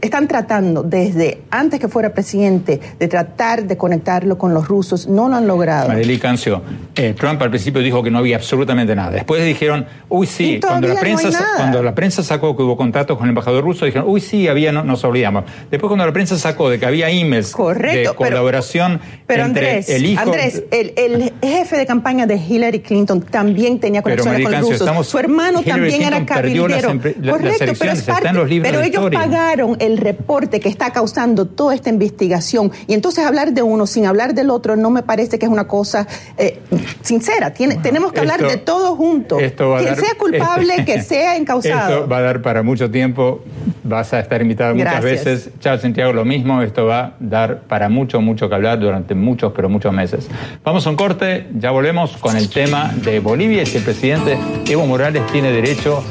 están 0.00 0.28
tratando 0.28 0.82
desde 0.82 1.42
antes 1.50 1.80
que 1.80 1.88
fuera 1.88 2.12
presidente 2.12 2.80
de 2.98 3.08
tratar 3.08 3.64
de 3.64 3.76
conectarlo 3.76 4.38
con 4.38 4.54
los 4.54 4.68
rusos. 4.68 5.06
No 5.06 5.28
lo 5.28 5.36
han 5.36 5.46
logrado. 5.46 5.88
Marily 5.88 6.18
Cancio, 6.18 6.62
eh, 6.94 7.14
Trump 7.18 7.40
al 7.42 7.50
principio 7.50 7.80
dijo 7.80 8.02
que 8.02 8.10
no 8.10 8.18
había 8.18 8.36
absolutamente 8.36 8.94
nada. 8.94 9.16
Después 9.26 9.44
dijeron, 9.44 9.86
uy, 10.08 10.24
sí, 10.24 10.60
cuando 10.60 10.86
la, 10.86 11.00
prensa, 11.00 11.44
cuando 11.56 11.82
la 11.82 11.96
prensa 11.96 12.22
sacó 12.22 12.56
que 12.56 12.62
hubo 12.62 12.76
contactos 12.76 13.18
con 13.18 13.26
el 13.26 13.30
embajador 13.30 13.64
ruso, 13.64 13.84
dijeron, 13.84 14.08
uy, 14.08 14.20
sí, 14.20 14.46
había, 14.46 14.70
no, 14.70 14.84
nos 14.84 15.02
olvidamos. 15.02 15.42
Después 15.68 15.88
cuando 15.88 16.06
la 16.06 16.12
prensa 16.12 16.38
sacó 16.38 16.70
de 16.70 16.78
que 16.78 16.86
había 16.86 17.10
emails 17.10 17.52
de 17.52 18.12
colaboración 18.14 19.00
pero, 19.26 19.44
entre 19.44 19.70
Andrés, 19.70 19.88
el 19.88 20.06
hijo... 20.06 20.22
Andrés, 20.22 20.62
el, 20.70 21.32
jefe 21.42 21.76
de 21.76 21.86
campaña 21.86 22.24
de 22.26 22.36
Hillary 22.36 22.80
Clinton 22.82 23.20
también 23.20 23.80
tenía 23.80 24.00
conexiones 24.00 24.44
con 24.44 24.52
los 24.52 24.60
rusos. 24.78 25.08
Su 25.08 25.18
hermano 25.18 25.64
también 25.64 26.02
era 26.02 26.24
cabildero. 26.24 27.00
Correcto, 27.28 27.72
pero 27.76 27.92
es 27.92 28.02
parte, 28.02 28.30
pero 28.62 28.80
ellos 28.82 29.10
pagaron 29.12 29.76
el 29.80 29.98
reporte 29.98 30.60
que 30.60 30.68
está 30.68 30.92
causando 30.92 31.46
toda 31.46 31.74
esta 31.74 31.90
investigación 31.90 32.70
y 32.86 32.94
entonces 32.94 33.24
hablar 33.24 33.52
de 33.52 33.62
uno 33.62 33.88
sin 33.88 34.06
hablar 34.06 34.34
del 34.34 34.50
otro 34.50 34.76
no 34.76 34.90
me 34.90 35.02
parece 35.02 35.36
que 35.38 35.46
es 35.46 35.52
una 35.52 35.66
cosa 35.66 36.06
eh, 36.38 36.60
sincera. 37.02 37.52
tenemos 37.52 38.12
que 38.12 38.20
hablar 38.20 38.46
de 38.46 38.56
todo 38.56 38.94
juntos. 38.94 39.15
Que 39.24 39.96
sea 39.96 40.14
culpable, 40.18 40.84
que 40.84 41.02
sea 41.02 41.36
encausado. 41.36 41.94
Esto 41.94 42.08
va 42.08 42.18
a 42.18 42.22
dar 42.22 42.42
para 42.42 42.62
mucho 42.62 42.90
tiempo. 42.90 43.42
Vas 43.84 44.12
a 44.12 44.20
estar 44.20 44.40
invitado 44.42 44.74
muchas 44.74 45.02
veces. 45.02 45.50
Charles 45.60 45.82
Santiago 45.82 46.12
lo 46.12 46.24
mismo. 46.24 46.62
Esto 46.62 46.86
va 46.86 47.00
a 47.00 47.12
dar 47.20 47.60
para 47.62 47.88
mucho, 47.88 48.20
mucho 48.20 48.48
que 48.48 48.54
hablar 48.54 48.78
durante 48.78 49.14
muchos, 49.14 49.52
pero 49.54 49.68
muchos 49.68 49.92
meses. 49.92 50.28
Vamos 50.64 50.86
a 50.86 50.90
un 50.90 50.96
corte. 50.96 51.46
Ya 51.58 51.70
volvemos 51.70 52.16
con 52.16 52.36
el 52.36 52.48
tema 52.48 52.92
de 53.02 53.20
Bolivia 53.20 53.62
y 53.62 53.66
si 53.66 53.78
el 53.78 53.84
presidente 53.84 54.38
Evo 54.68 54.86
Morales 54.86 55.26
tiene 55.32 55.50
derecho 55.50 56.02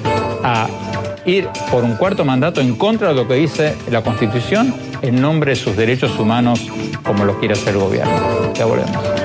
a 0.44 0.68
ir 1.26 1.48
por 1.72 1.84
un 1.84 1.96
cuarto 1.96 2.24
mandato 2.24 2.62
en 2.62 2.76
contra 2.76 3.10
de 3.10 3.16
lo 3.16 3.28
que 3.28 3.36
dice 3.36 3.76
la 3.90 4.02
Constitución 4.04 4.74
en 5.02 5.22
nombre 5.22 5.52
de 5.52 5.56
sus 5.56 5.76
derechos 5.76 6.18
humanos 6.20 6.68
como 7.04 7.26
lo 7.26 7.40
quiere 7.40 7.54
hacer 7.54 7.74
el 7.74 7.80
gobierno. 7.80 8.54
Ya 8.54 8.66
volvemos. 8.66 9.25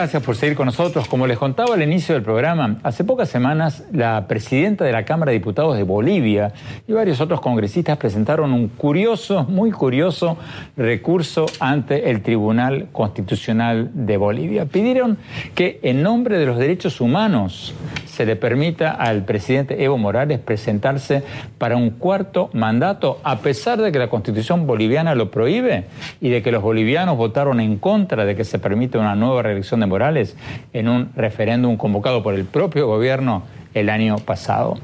Gracias 0.00 0.22
por 0.22 0.34
seguir 0.34 0.56
con 0.56 0.64
nosotros. 0.64 1.06
Como 1.08 1.26
les 1.26 1.36
contaba 1.36 1.74
al 1.74 1.82
inicio 1.82 2.14
del 2.14 2.24
programa, 2.24 2.78
hace 2.82 3.04
pocas 3.04 3.28
semanas 3.28 3.84
la 3.92 4.26
presidenta 4.26 4.82
de 4.82 4.92
la 4.92 5.04
Cámara 5.04 5.30
de 5.30 5.38
Diputados 5.38 5.76
de 5.76 5.82
Bolivia 5.82 6.54
y 6.88 6.94
varios 6.94 7.20
otros 7.20 7.42
congresistas 7.42 7.98
presentaron 7.98 8.54
un 8.54 8.68
curioso, 8.68 9.44
muy 9.44 9.70
curioso 9.72 10.38
recurso 10.74 11.44
ante 11.60 12.08
el 12.08 12.22
Tribunal 12.22 12.88
Constitucional 12.92 13.90
de 13.92 14.16
Bolivia. 14.16 14.64
Pidieron 14.64 15.18
que 15.54 15.80
en 15.82 16.02
nombre 16.02 16.38
de 16.38 16.46
los 16.46 16.56
derechos 16.56 17.02
humanos 17.02 17.74
se 18.06 18.24
le 18.24 18.36
permita 18.36 18.92
al 18.92 19.26
presidente 19.26 19.84
Evo 19.84 19.98
Morales 19.98 20.38
presentarse 20.38 21.22
para 21.58 21.76
un 21.76 21.90
cuarto 21.90 22.48
mandato, 22.54 23.20
a 23.22 23.40
pesar 23.40 23.80
de 23.80 23.92
que 23.92 23.98
la 23.98 24.08
constitución 24.08 24.66
boliviana 24.66 25.14
lo 25.14 25.30
prohíbe 25.30 25.84
y 26.22 26.30
de 26.30 26.42
que 26.42 26.52
los 26.52 26.62
bolivianos 26.62 27.18
votaron 27.18 27.60
en 27.60 27.76
contra 27.76 28.24
de 28.24 28.34
que 28.34 28.44
se 28.44 28.58
permita 28.58 28.98
una 28.98 29.14
nueva 29.14 29.42
reelección 29.42 29.80
de 29.80 29.89
Morales 29.90 30.36
en 30.72 30.88
un 30.88 31.10
referéndum 31.14 31.76
convocado 31.76 32.22
por 32.22 32.34
el 32.34 32.46
propio 32.46 32.86
gobierno 32.86 33.42
el 33.74 33.90
año 33.90 34.16
pasado. 34.16 34.78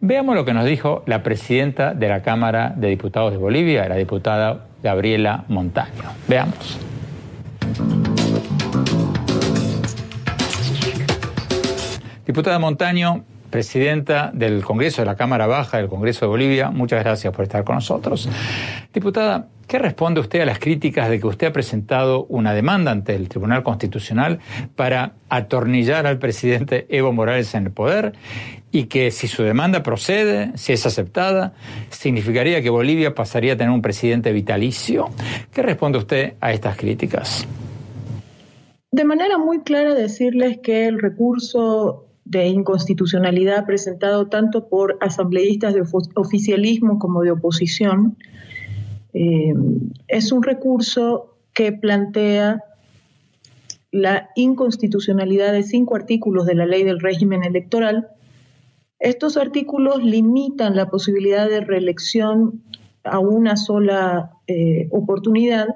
Veamos 0.00 0.34
lo 0.34 0.44
que 0.44 0.54
nos 0.54 0.64
dijo 0.64 1.04
la 1.06 1.22
presidenta 1.22 1.94
de 1.94 2.08
la 2.08 2.22
Cámara 2.22 2.72
de 2.74 2.88
Diputados 2.88 3.32
de 3.32 3.38
Bolivia, 3.38 3.88
la 3.88 3.96
diputada 3.96 4.66
Gabriela 4.82 5.44
Montaño. 5.48 5.90
Veamos. 6.26 6.78
Diputada 12.26 12.58
Montaño, 12.58 13.24
presidenta 13.50 14.30
del 14.32 14.64
Congreso 14.64 15.02
de 15.02 15.06
la 15.06 15.16
Cámara 15.16 15.46
Baja 15.46 15.78
del 15.78 15.88
Congreso 15.88 16.26
de 16.26 16.28
Bolivia, 16.28 16.70
muchas 16.70 17.02
gracias 17.02 17.34
por 17.34 17.42
estar 17.42 17.64
con 17.64 17.74
nosotros. 17.74 18.28
Diputada, 18.94 19.48
¿qué 19.70 19.78
responde 19.78 20.18
usted 20.20 20.40
a 20.40 20.46
las 20.46 20.58
críticas 20.58 21.08
de 21.08 21.20
que 21.20 21.28
usted 21.28 21.46
ha 21.46 21.52
presentado 21.52 22.24
una 22.24 22.52
demanda 22.52 22.90
ante 22.90 23.14
el 23.14 23.28
Tribunal 23.28 23.62
Constitucional 23.62 24.40
para 24.74 25.12
atornillar 25.28 26.08
al 26.08 26.18
presidente 26.18 26.86
Evo 26.88 27.12
Morales 27.12 27.54
en 27.54 27.66
el 27.66 27.70
poder 27.70 28.14
y 28.72 28.86
que 28.86 29.12
si 29.12 29.28
su 29.28 29.44
demanda 29.44 29.84
procede, 29.84 30.50
si 30.56 30.72
es 30.72 30.84
aceptada, 30.86 31.52
significaría 31.88 32.60
que 32.62 32.68
Bolivia 32.68 33.14
pasaría 33.14 33.52
a 33.52 33.56
tener 33.56 33.72
un 33.72 33.80
presidente 33.80 34.32
vitalicio? 34.32 35.10
¿Qué 35.52 35.62
responde 35.62 35.98
usted 35.98 36.34
a 36.40 36.50
estas 36.52 36.76
críticas? 36.76 37.46
De 38.90 39.04
manera 39.04 39.38
muy 39.38 39.60
clara 39.60 39.94
decirles 39.94 40.58
que 40.64 40.88
el 40.88 40.98
recurso 40.98 42.08
de 42.24 42.48
inconstitucionalidad 42.48 43.66
presentado 43.66 44.26
tanto 44.26 44.68
por 44.68 44.98
asambleístas 45.00 45.74
de 45.74 45.84
oficialismo 46.16 46.98
como 46.98 47.22
de 47.22 47.30
oposición, 47.30 48.16
eh, 49.12 49.54
es 50.08 50.32
un 50.32 50.42
recurso 50.42 51.36
que 51.52 51.72
plantea 51.72 52.64
la 53.90 54.30
inconstitucionalidad 54.36 55.52
de 55.52 55.62
cinco 55.62 55.96
artículos 55.96 56.46
de 56.46 56.54
la 56.54 56.66
ley 56.66 56.84
del 56.84 57.00
régimen 57.00 57.44
electoral. 57.44 58.08
Estos 58.98 59.36
artículos 59.36 60.02
limitan 60.02 60.76
la 60.76 60.88
posibilidad 60.90 61.48
de 61.48 61.60
reelección 61.60 62.62
a 63.02 63.18
una 63.18 63.56
sola 63.56 64.32
eh, 64.46 64.88
oportunidad, 64.90 65.68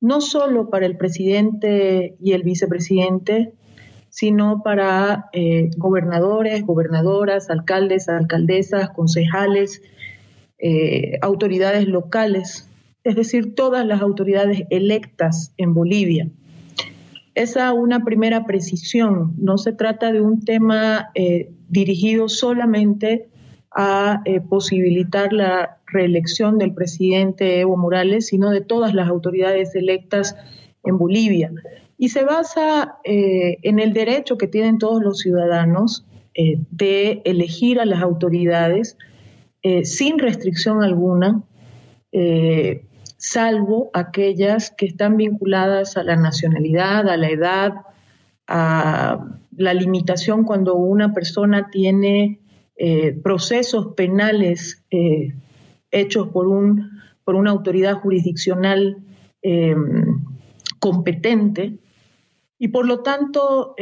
no 0.00 0.20
solo 0.20 0.70
para 0.70 0.86
el 0.86 0.96
presidente 0.96 2.16
y 2.20 2.32
el 2.32 2.42
vicepresidente, 2.42 3.54
sino 4.10 4.62
para 4.62 5.30
eh, 5.32 5.70
gobernadores, 5.78 6.66
gobernadoras, 6.66 7.48
alcaldes, 7.48 8.10
alcaldesas, 8.10 8.90
concejales, 8.90 9.80
eh, 10.64 11.18
autoridades 11.22 11.88
locales, 11.88 12.68
es 13.02 13.16
decir, 13.16 13.56
todas 13.56 13.84
las 13.84 14.00
autoridades 14.00 14.62
electas 14.70 15.52
en 15.56 15.74
Bolivia. 15.74 16.28
Esa 17.34 17.72
una 17.72 18.04
primera 18.04 18.46
precisión. 18.46 19.34
No 19.38 19.58
se 19.58 19.72
trata 19.72 20.12
de 20.12 20.20
un 20.20 20.44
tema 20.44 21.10
eh, 21.16 21.50
dirigido 21.68 22.28
solamente 22.28 23.26
a 23.72 24.22
eh, 24.24 24.40
posibilitar 24.40 25.32
la 25.32 25.78
reelección 25.86 26.58
del 26.58 26.74
presidente 26.74 27.58
Evo 27.58 27.76
Morales, 27.76 28.28
sino 28.28 28.50
de 28.50 28.60
todas 28.60 28.94
las 28.94 29.08
autoridades 29.08 29.74
electas 29.74 30.36
en 30.84 30.96
Bolivia. 30.96 31.50
Y 31.98 32.10
se 32.10 32.22
basa 32.22 32.98
en 33.04 33.80
el 33.80 33.92
derecho 33.92 34.38
que 34.38 34.46
tienen 34.46 34.78
todos 34.78 35.02
los 35.02 35.18
ciudadanos 35.18 36.04
de 36.34 37.22
elegir 37.24 37.80
a 37.80 37.84
las 37.84 38.00
autoridades 38.02 38.96
sin 39.84 40.18
restricción 40.18 40.82
alguna, 40.82 41.42
salvo 43.16 43.90
aquellas 43.94 44.70
que 44.70 44.86
están 44.86 45.16
vinculadas 45.16 45.96
a 45.96 46.02
la 46.02 46.16
nacionalidad, 46.16 47.08
a 47.08 47.16
la 47.16 47.30
edad, 47.30 47.72
a 48.48 49.38
la 49.56 49.74
limitación 49.74 50.44
cuando 50.44 50.74
una 50.74 51.12
persona 51.12 51.70
tiene 51.70 52.40
eh, 52.76 53.12
procesos 53.12 53.94
penales 53.94 54.82
eh, 54.90 55.34
hechos 55.90 56.28
por, 56.28 56.48
un, 56.48 57.00
por 57.24 57.34
una 57.34 57.50
autoridad 57.50 57.94
jurisdiccional 57.94 58.96
eh, 59.42 59.76
competente. 60.80 61.78
Y 62.58 62.68
por 62.68 62.86
lo 62.86 63.00
tanto, 63.00 63.74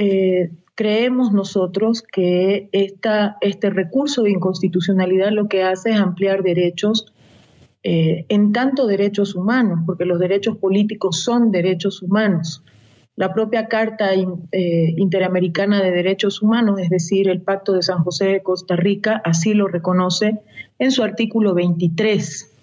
creemos 0.80 1.30
nosotros 1.30 2.00
que 2.00 2.70
este 2.72 3.68
recurso 3.68 4.22
de 4.22 4.30
inconstitucionalidad 4.30 5.30
lo 5.30 5.46
que 5.46 5.62
hace 5.62 5.90
es 5.90 6.00
ampliar 6.00 6.42
derechos 6.42 7.12
eh, 7.82 8.24
en 8.30 8.52
tanto 8.52 8.86
derechos 8.86 9.34
humanos, 9.34 9.80
porque 9.84 10.06
los 10.06 10.18
derechos 10.18 10.56
políticos 10.56 11.22
son 11.22 11.50
derechos 11.50 12.00
humanos. 12.00 12.64
La 13.14 13.34
propia 13.34 13.68
Carta 13.68 14.14
eh, 14.14 14.94
Interamericana 14.96 15.82
de 15.82 15.90
Derechos 15.90 16.40
Humanos, 16.40 16.80
es 16.80 16.88
decir, 16.88 17.28
el 17.28 17.42
Pacto 17.42 17.74
de 17.74 17.82
San 17.82 18.02
José 18.02 18.28
de 18.28 18.42
Costa 18.42 18.74
Rica, 18.74 19.20
así 19.22 19.52
lo 19.52 19.68
reconoce 19.68 20.40
en 20.78 20.92
su 20.92 21.02
artículo 21.02 21.52
23. 21.52 22.56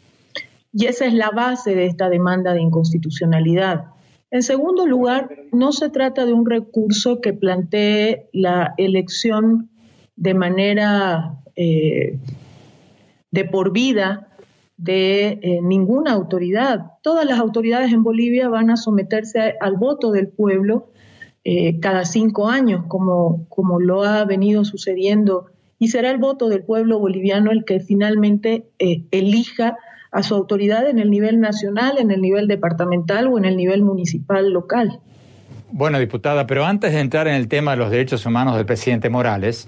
Y 0.73 0.88
esa 0.88 1.06
es 1.06 1.13
la 1.13 1.30
base 1.30 1.75
de 1.75 1.86
esta 1.86 2.10
demanda 2.10 2.53
de 2.53 2.62
inconstitucionalidad. 2.62 3.91
En 4.29 4.43
segundo 4.43 4.85
lugar, 4.85 5.29
no 5.53 5.71
se 5.71 5.89
trata 5.89 6.25
de 6.25 6.33
un 6.33 6.45
recurso 6.45 7.21
que 7.21 7.33
plantee 7.33 8.27
la 8.33 8.73
elección 8.77 9.69
de 10.17 10.33
manera 10.33 11.39
eh, 11.55 12.17
de 13.31 13.45
por 13.45 13.71
vida 13.71 14.27
de 14.75 15.39
eh, 15.41 15.61
ninguna 15.61 16.11
autoridad. 16.11 16.91
Todas 17.01 17.25
las 17.25 17.39
autoridades 17.39 17.93
en 17.93 18.03
Bolivia 18.03 18.49
van 18.49 18.69
a 18.69 18.75
someterse 18.75 19.55
al 19.61 19.77
voto 19.77 20.11
del 20.11 20.27
pueblo 20.27 20.91
eh, 21.45 21.79
cada 21.79 22.03
cinco 22.03 22.49
años, 22.49 22.83
como, 22.89 23.45
como 23.47 23.79
lo 23.79 24.03
ha 24.03 24.25
venido 24.25 24.65
sucediendo, 24.65 25.45
y 25.79 25.87
será 25.87 26.11
el 26.11 26.17
voto 26.17 26.49
del 26.49 26.63
pueblo 26.63 26.99
boliviano 26.99 27.51
el 27.51 27.63
que 27.63 27.79
finalmente 27.79 28.67
elija 28.77 29.77
a 30.11 30.23
su 30.23 30.35
autoridad 30.35 30.87
en 30.89 30.99
el 30.99 31.09
nivel 31.09 31.39
nacional, 31.39 31.97
en 31.99 32.11
el 32.11 32.21
nivel 32.21 32.47
departamental 32.47 33.27
o 33.27 33.37
en 33.37 33.45
el 33.45 33.57
nivel 33.57 33.83
municipal 33.83 34.51
local. 34.51 34.99
Bueno, 35.71 35.99
diputada, 35.99 36.47
pero 36.47 36.65
antes 36.65 36.93
de 36.93 36.99
entrar 36.99 37.27
en 37.27 37.35
el 37.35 37.47
tema 37.47 37.71
de 37.71 37.77
los 37.77 37.91
derechos 37.91 38.25
humanos 38.25 38.55
del 38.55 38.65
presidente 38.65 39.09
Morales, 39.09 39.67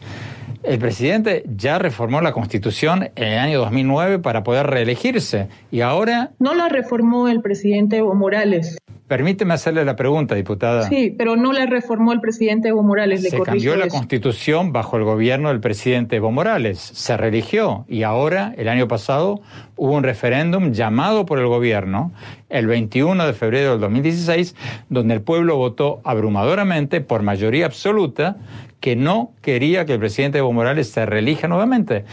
el 0.63 0.79
presidente 0.79 1.43
ya 1.55 1.79
reformó 1.79 2.21
la 2.21 2.33
Constitución 2.33 3.09
en 3.15 3.27
el 3.27 3.39
año 3.39 3.59
2009 3.59 4.19
para 4.19 4.43
poder 4.43 4.67
reelegirse 4.67 5.47
y 5.71 5.81
ahora... 5.81 6.31
No 6.39 6.53
la 6.53 6.69
reformó 6.69 7.27
el 7.27 7.41
presidente 7.41 7.97
Evo 7.97 8.13
Morales. 8.13 8.77
Permíteme 9.07 9.55
hacerle 9.55 9.83
la 9.85 9.95
pregunta, 9.95 10.35
diputada. 10.35 10.83
Sí, 10.83 11.15
pero 11.17 11.35
no 11.35 11.51
la 11.51 11.65
reformó 11.65 12.13
el 12.13 12.21
presidente 12.21 12.69
Evo 12.69 12.83
Morales. 12.83 13.23
Se 13.23 13.41
cambió 13.41 13.75
la 13.75 13.87
Constitución 13.87 14.71
bajo 14.71 14.97
el 14.97 15.03
gobierno 15.03 15.49
del 15.49 15.59
presidente 15.59 16.17
Evo 16.17 16.31
Morales. 16.31 16.77
Se 16.77 17.17
religió 17.17 17.85
y 17.87 18.03
ahora, 18.03 18.53
el 18.55 18.69
año 18.69 18.87
pasado, 18.87 19.41
hubo 19.79 19.93
un 19.93 20.03
referéndum 20.03 20.73
llamado 20.73 21.25
por 21.25 21.39
el 21.39 21.47
gobierno 21.47 22.11
el 22.49 22.67
21 22.67 23.25
de 23.25 23.33
febrero 23.33 23.71
del 23.71 23.79
2016, 23.79 24.55
donde 24.89 25.13
el 25.15 25.21
pueblo 25.21 25.55
votó 25.55 26.01
abrumadoramente 26.03 27.01
por 27.01 27.23
mayoría 27.23 27.65
absoluta 27.65 28.37
que 28.81 28.95
no 28.95 29.31
quería 29.41 29.85
que 29.85 29.93
el 29.93 29.99
presidente 29.99 30.37
Evo 30.37 30.53
Morales 30.53 30.89
se 30.89 31.05
reelija 31.05 31.47
nuevamente. 31.47 32.05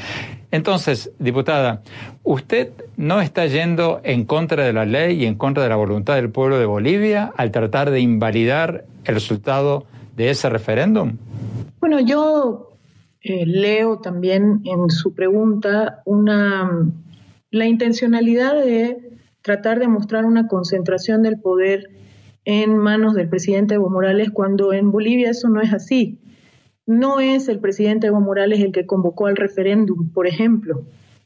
Entonces, 0.50 1.10
diputada, 1.18 1.82
¿usted 2.22 2.70
no 2.96 3.20
está 3.20 3.46
yendo 3.46 4.00
en 4.04 4.24
contra 4.24 4.64
de 4.64 4.72
la 4.72 4.84
ley 4.84 5.22
y 5.22 5.26
en 5.26 5.34
contra 5.34 5.62
de 5.64 5.68
la 5.68 5.76
voluntad 5.76 6.14
del 6.14 6.30
pueblo 6.30 6.58
de 6.58 6.66
Bolivia 6.66 7.32
al 7.36 7.50
tratar 7.50 7.90
de 7.90 8.00
invalidar 8.00 8.84
el 9.04 9.14
resultado 9.14 9.86
de 10.16 10.30
ese 10.30 10.48
referéndum? 10.48 11.16
Bueno, 11.80 12.00
yo 12.00 12.76
eh, 13.22 13.44
leo 13.44 13.98
también 13.98 14.62
en 14.64 14.88
su 14.88 15.12
pregunta 15.12 16.02
una, 16.04 16.70
la 17.56 17.66
intencionalidad 17.66 18.54
de 18.54 18.98
tratar 19.42 19.78
de 19.78 19.88
mostrar 19.88 20.24
una 20.24 20.48
concentración 20.48 21.22
del 21.22 21.40
poder 21.40 21.90
en 22.44 22.76
manos 22.76 23.14
del 23.14 23.28
presidente 23.28 23.74
Evo 23.74 23.90
Morales 23.90 24.30
cuando 24.30 24.72
en 24.72 24.90
Bolivia 24.92 25.30
eso 25.30 25.48
no 25.48 25.60
es 25.60 25.72
así. 25.72 26.20
No 26.86 27.18
es 27.18 27.48
el 27.48 27.58
presidente 27.58 28.06
Evo 28.06 28.20
Morales 28.20 28.60
el 28.60 28.72
que 28.72 28.86
convocó 28.86 29.26
al 29.26 29.36
referéndum, 29.36 30.10
por 30.12 30.26
ejemplo. 30.26 30.84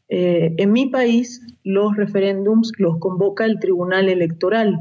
Eh, 0.09 0.55
en 0.57 0.73
mi 0.73 0.87
país, 0.87 1.41
los 1.63 1.97
referéndums 1.97 2.73
los 2.79 2.99
convoca 2.99 3.45
el 3.45 3.61
Tribunal 3.61 4.09
Electoral 4.09 4.79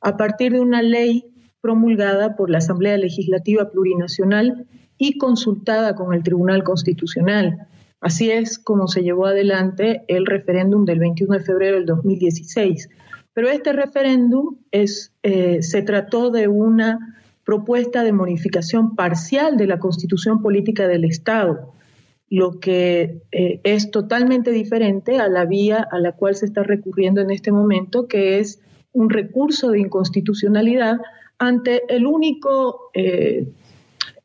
a 0.00 0.16
partir 0.16 0.52
de 0.52 0.60
una 0.60 0.82
ley 0.82 1.26
promulgada 1.60 2.36
por 2.36 2.50
la 2.50 2.58
Asamblea 2.58 2.96
Legislativa 2.96 3.70
Plurinacional 3.70 4.66
y 4.98 5.18
consultada 5.18 5.94
con 5.94 6.14
el 6.14 6.22
Tribunal 6.22 6.64
Constitucional. 6.64 7.68
Así 8.02 8.32
es 8.32 8.58
como 8.58 8.88
se 8.88 9.02
llevó 9.02 9.26
adelante 9.26 10.02
el 10.08 10.26
referéndum 10.26 10.84
del 10.84 10.98
21 10.98 11.38
de 11.38 11.44
febrero 11.44 11.76
del 11.76 11.86
2016. 11.86 12.90
Pero 13.32 13.48
este 13.48 13.72
referéndum 13.72 14.56
eh, 14.72 15.62
se 15.62 15.82
trató 15.82 16.30
de 16.30 16.48
una 16.48 16.98
propuesta 17.44 18.02
de 18.02 18.12
modificación 18.12 18.96
parcial 18.96 19.56
de 19.56 19.68
la 19.68 19.78
constitución 19.78 20.42
política 20.42 20.88
del 20.88 21.04
Estado, 21.04 21.72
lo 22.28 22.58
que 22.58 23.22
eh, 23.30 23.60
es 23.62 23.92
totalmente 23.92 24.50
diferente 24.50 25.20
a 25.20 25.28
la 25.28 25.44
vía 25.44 25.86
a 25.88 25.98
la 26.00 26.12
cual 26.12 26.34
se 26.34 26.46
está 26.46 26.64
recurriendo 26.64 27.20
en 27.20 27.30
este 27.30 27.52
momento, 27.52 28.08
que 28.08 28.40
es 28.40 28.60
un 28.92 29.10
recurso 29.10 29.70
de 29.70 29.78
inconstitucionalidad 29.78 30.98
ante 31.38 31.82
el 31.88 32.06
único, 32.06 32.90
eh, 32.94 33.46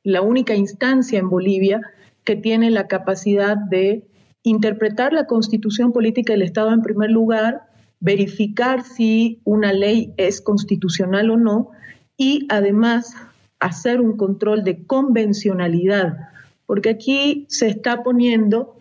la 0.03 0.21
única 0.21 0.55
instancia 0.55 1.19
en 1.19 1.29
Bolivia 1.29 1.81
que 2.27 2.35
tiene 2.35 2.71
la 2.71 2.87
capacidad 2.87 3.55
de 3.55 4.05
interpretar 4.43 5.13
la 5.13 5.27
constitución 5.27 5.93
política 5.93 6.33
del 6.33 6.41
Estado 6.41 6.73
en 6.73 6.81
primer 6.81 7.09
lugar, 7.09 7.61
verificar 8.01 8.83
si 8.83 9.39
una 9.45 9.71
ley 9.71 10.13
es 10.17 10.41
constitucional 10.41 11.29
o 11.31 11.37
no, 11.37 11.69
y 12.17 12.45
además 12.49 13.13
hacer 13.61 14.01
un 14.01 14.17
control 14.17 14.65
de 14.65 14.85
convencionalidad, 14.85 16.17
porque 16.65 16.89
aquí 16.89 17.45
se 17.47 17.69
está 17.69 18.03
poniendo 18.03 18.75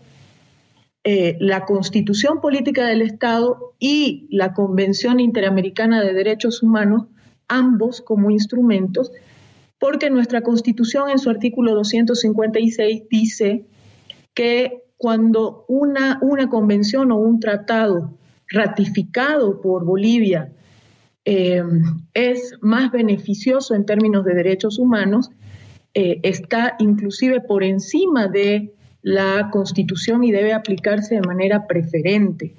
eh, 1.05 1.37
la 1.39 1.67
constitución 1.67 2.41
política 2.41 2.85
del 2.87 3.01
Estado 3.01 3.75
y 3.79 4.27
la 4.33 4.55
Convención 4.55 5.21
Interamericana 5.21 6.03
de 6.03 6.15
Derechos 6.15 6.65
Humanos, 6.65 7.05
ambos 7.47 8.01
como 8.01 8.33
instrumentos, 8.33 9.13
porque 9.79 10.11
nuestra 10.11 10.43
constitución 10.43 11.11
en 11.11 11.19
su 11.19 11.31
artículo 11.31 11.75
256 11.75 13.03
dice 13.11 13.67
que 14.35 14.83
cuando 14.97 15.65
una, 15.69 16.19
una 16.23 16.49
convención 16.49 17.13
o 17.13 17.17
un 17.17 17.41
tratado 17.41 18.17
ratificado 18.49 19.61
por 19.61 19.85
Bolivia 19.85 20.53
eh, 21.25 21.63
es 22.15 22.55
más 22.61 22.93
beneficioso 22.93 23.75
en 23.75 23.85
términos 23.85 24.25
de 24.25 24.35
derechos 24.35 24.79
humanos, 24.79 25.31
eh, 25.93 26.21
está 26.23 26.77
inclusive 26.79 27.41
por 27.41 27.65
encima 27.65 28.29
de 28.29 28.73
la 29.03 29.51
Constitución 29.51 30.25
y 30.25 30.31
debe 30.31 30.53
aplicarse 30.53 31.17
de 31.17 31.23
manera 31.23 31.67
preferente. 31.67 32.55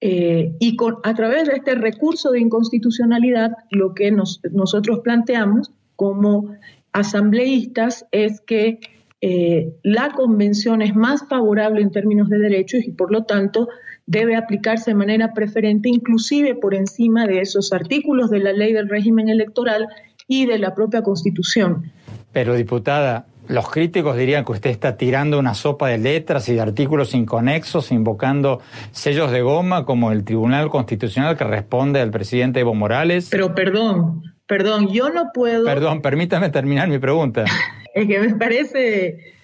Eh, 0.00 0.56
y 0.58 0.76
a 1.04 1.14
través 1.14 1.46
de 1.46 1.54
este 1.54 1.74
recurso 1.74 2.32
de 2.32 2.40
inconstitucionalidad, 2.40 3.52
lo 3.70 3.94
que 3.94 4.10
nosotros 4.10 5.00
planteamos 5.04 5.70
como 6.02 6.56
asambleístas 6.90 8.06
es 8.10 8.40
que 8.40 8.80
eh, 9.20 9.72
la 9.84 10.10
convención 10.10 10.82
es 10.82 10.96
más 10.96 11.28
favorable 11.28 11.80
en 11.80 11.92
términos 11.92 12.28
de 12.28 12.38
derechos 12.38 12.80
y 12.84 12.90
por 12.90 13.12
lo 13.12 13.22
tanto 13.22 13.68
debe 14.04 14.34
aplicarse 14.34 14.90
de 14.90 14.96
manera 14.96 15.32
preferente, 15.32 15.88
inclusive 15.88 16.56
por 16.56 16.74
encima 16.74 17.28
de 17.28 17.40
esos 17.40 17.72
artículos 17.72 18.30
de 18.30 18.40
la 18.40 18.52
ley 18.52 18.72
del 18.72 18.88
régimen 18.88 19.28
electoral 19.28 19.86
y 20.26 20.46
de 20.46 20.58
la 20.58 20.74
propia 20.74 21.02
constitución. 21.02 21.92
Pero 22.32 22.54
diputada, 22.54 23.26
los 23.46 23.70
críticos 23.70 24.16
dirían 24.16 24.44
que 24.44 24.50
usted 24.50 24.70
está 24.70 24.96
tirando 24.96 25.38
una 25.38 25.54
sopa 25.54 25.86
de 25.86 25.98
letras 25.98 26.48
y 26.48 26.54
de 26.54 26.62
artículos 26.62 27.14
inconexos, 27.14 27.92
invocando 27.92 28.60
sellos 28.90 29.30
de 29.30 29.42
goma 29.42 29.84
como 29.84 30.10
el 30.10 30.24
Tribunal 30.24 30.68
Constitucional 30.68 31.36
que 31.36 31.44
responde 31.44 32.00
al 32.00 32.10
presidente 32.10 32.58
Evo 32.58 32.74
Morales. 32.74 33.28
Pero 33.30 33.54
perdón, 33.54 34.31
perdón, 34.46 34.88
yo 34.92 35.10
no 35.10 35.30
puedo... 35.32 35.64
Perdón, 35.64 36.02
permítame 36.02 36.50
terminar 36.50 36.88
mi 36.88 36.98
pregunta. 36.98 37.44
es 37.94 38.06
que 38.06 38.18
me 38.18 38.34
parece, 38.34 39.34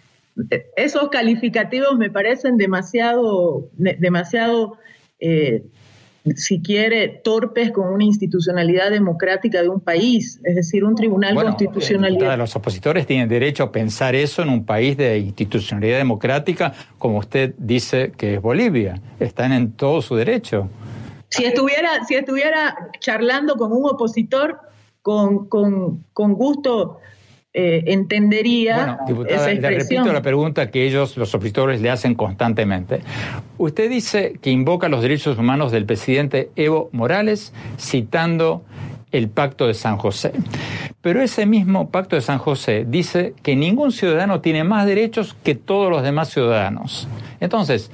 esos 0.76 1.08
calificativos 1.08 1.96
me 1.96 2.11
parecen 2.11 2.56
demasiado, 2.56 3.68
demasiado, 3.76 4.78
eh, 5.20 5.62
si 6.37 6.61
quiere, 6.61 7.08
torpes 7.08 7.70
con 7.72 7.92
una 7.92 8.04
institucionalidad 8.04 8.90
democrática 8.90 9.62
de 9.62 9.68
un 9.68 9.80
país, 9.80 10.40
es 10.44 10.56
decir, 10.56 10.84
un 10.84 10.94
tribunal 10.94 11.34
constitucional. 11.34 12.38
Los 12.38 12.54
opositores 12.54 13.06
tienen 13.06 13.28
derecho 13.28 13.64
a 13.64 13.72
pensar 13.72 14.14
eso 14.14 14.42
en 14.42 14.50
un 14.50 14.64
país 14.64 14.96
de 14.96 15.18
institucionalidad 15.18 15.98
democrática, 15.98 16.74
como 16.98 17.18
usted 17.18 17.54
dice 17.56 18.12
que 18.16 18.34
es 18.34 18.42
Bolivia. 18.42 19.00
Están 19.18 19.52
en 19.52 19.72
todo 19.72 20.02
su 20.02 20.16
derecho. 20.16 20.68
Si 21.30 21.44
estuviera, 21.44 22.04
si 22.06 22.14
estuviera 22.14 22.74
charlando 23.00 23.56
con 23.56 23.72
un 23.72 23.84
opositor, 23.84 24.61
con, 25.08 25.48
con, 25.48 26.04
con 26.12 26.34
gusto 26.34 26.98
eh, 27.54 27.84
entendería. 27.86 28.76
Bueno, 28.76 29.24
diputada, 29.24 29.54
le 29.54 29.70
repito 29.70 30.12
la 30.12 30.20
pregunta 30.20 30.70
que 30.70 30.86
ellos, 30.86 31.16
los 31.16 31.34
opositores, 31.34 31.80
le 31.80 31.88
hacen 31.88 32.14
constantemente. 32.14 33.00
Usted 33.56 33.88
dice 33.88 34.34
que 34.42 34.50
invoca 34.50 34.90
los 34.90 35.00
derechos 35.00 35.38
humanos 35.38 35.72
del 35.72 35.86
presidente 35.86 36.50
Evo 36.56 36.90
Morales 36.92 37.54
citando 37.78 38.64
el 39.10 39.30
Pacto 39.30 39.66
de 39.66 39.72
San 39.72 39.96
José. 39.96 40.32
Pero 41.00 41.22
ese 41.22 41.46
mismo 41.46 41.88
Pacto 41.88 42.14
de 42.14 42.20
San 42.20 42.36
José 42.36 42.84
dice 42.86 43.32
que 43.42 43.56
ningún 43.56 43.92
ciudadano 43.92 44.42
tiene 44.42 44.62
más 44.62 44.84
derechos 44.84 45.34
que 45.42 45.54
todos 45.54 45.90
los 45.90 46.02
demás 46.02 46.28
ciudadanos. 46.28 47.08
Entonces, 47.40 47.90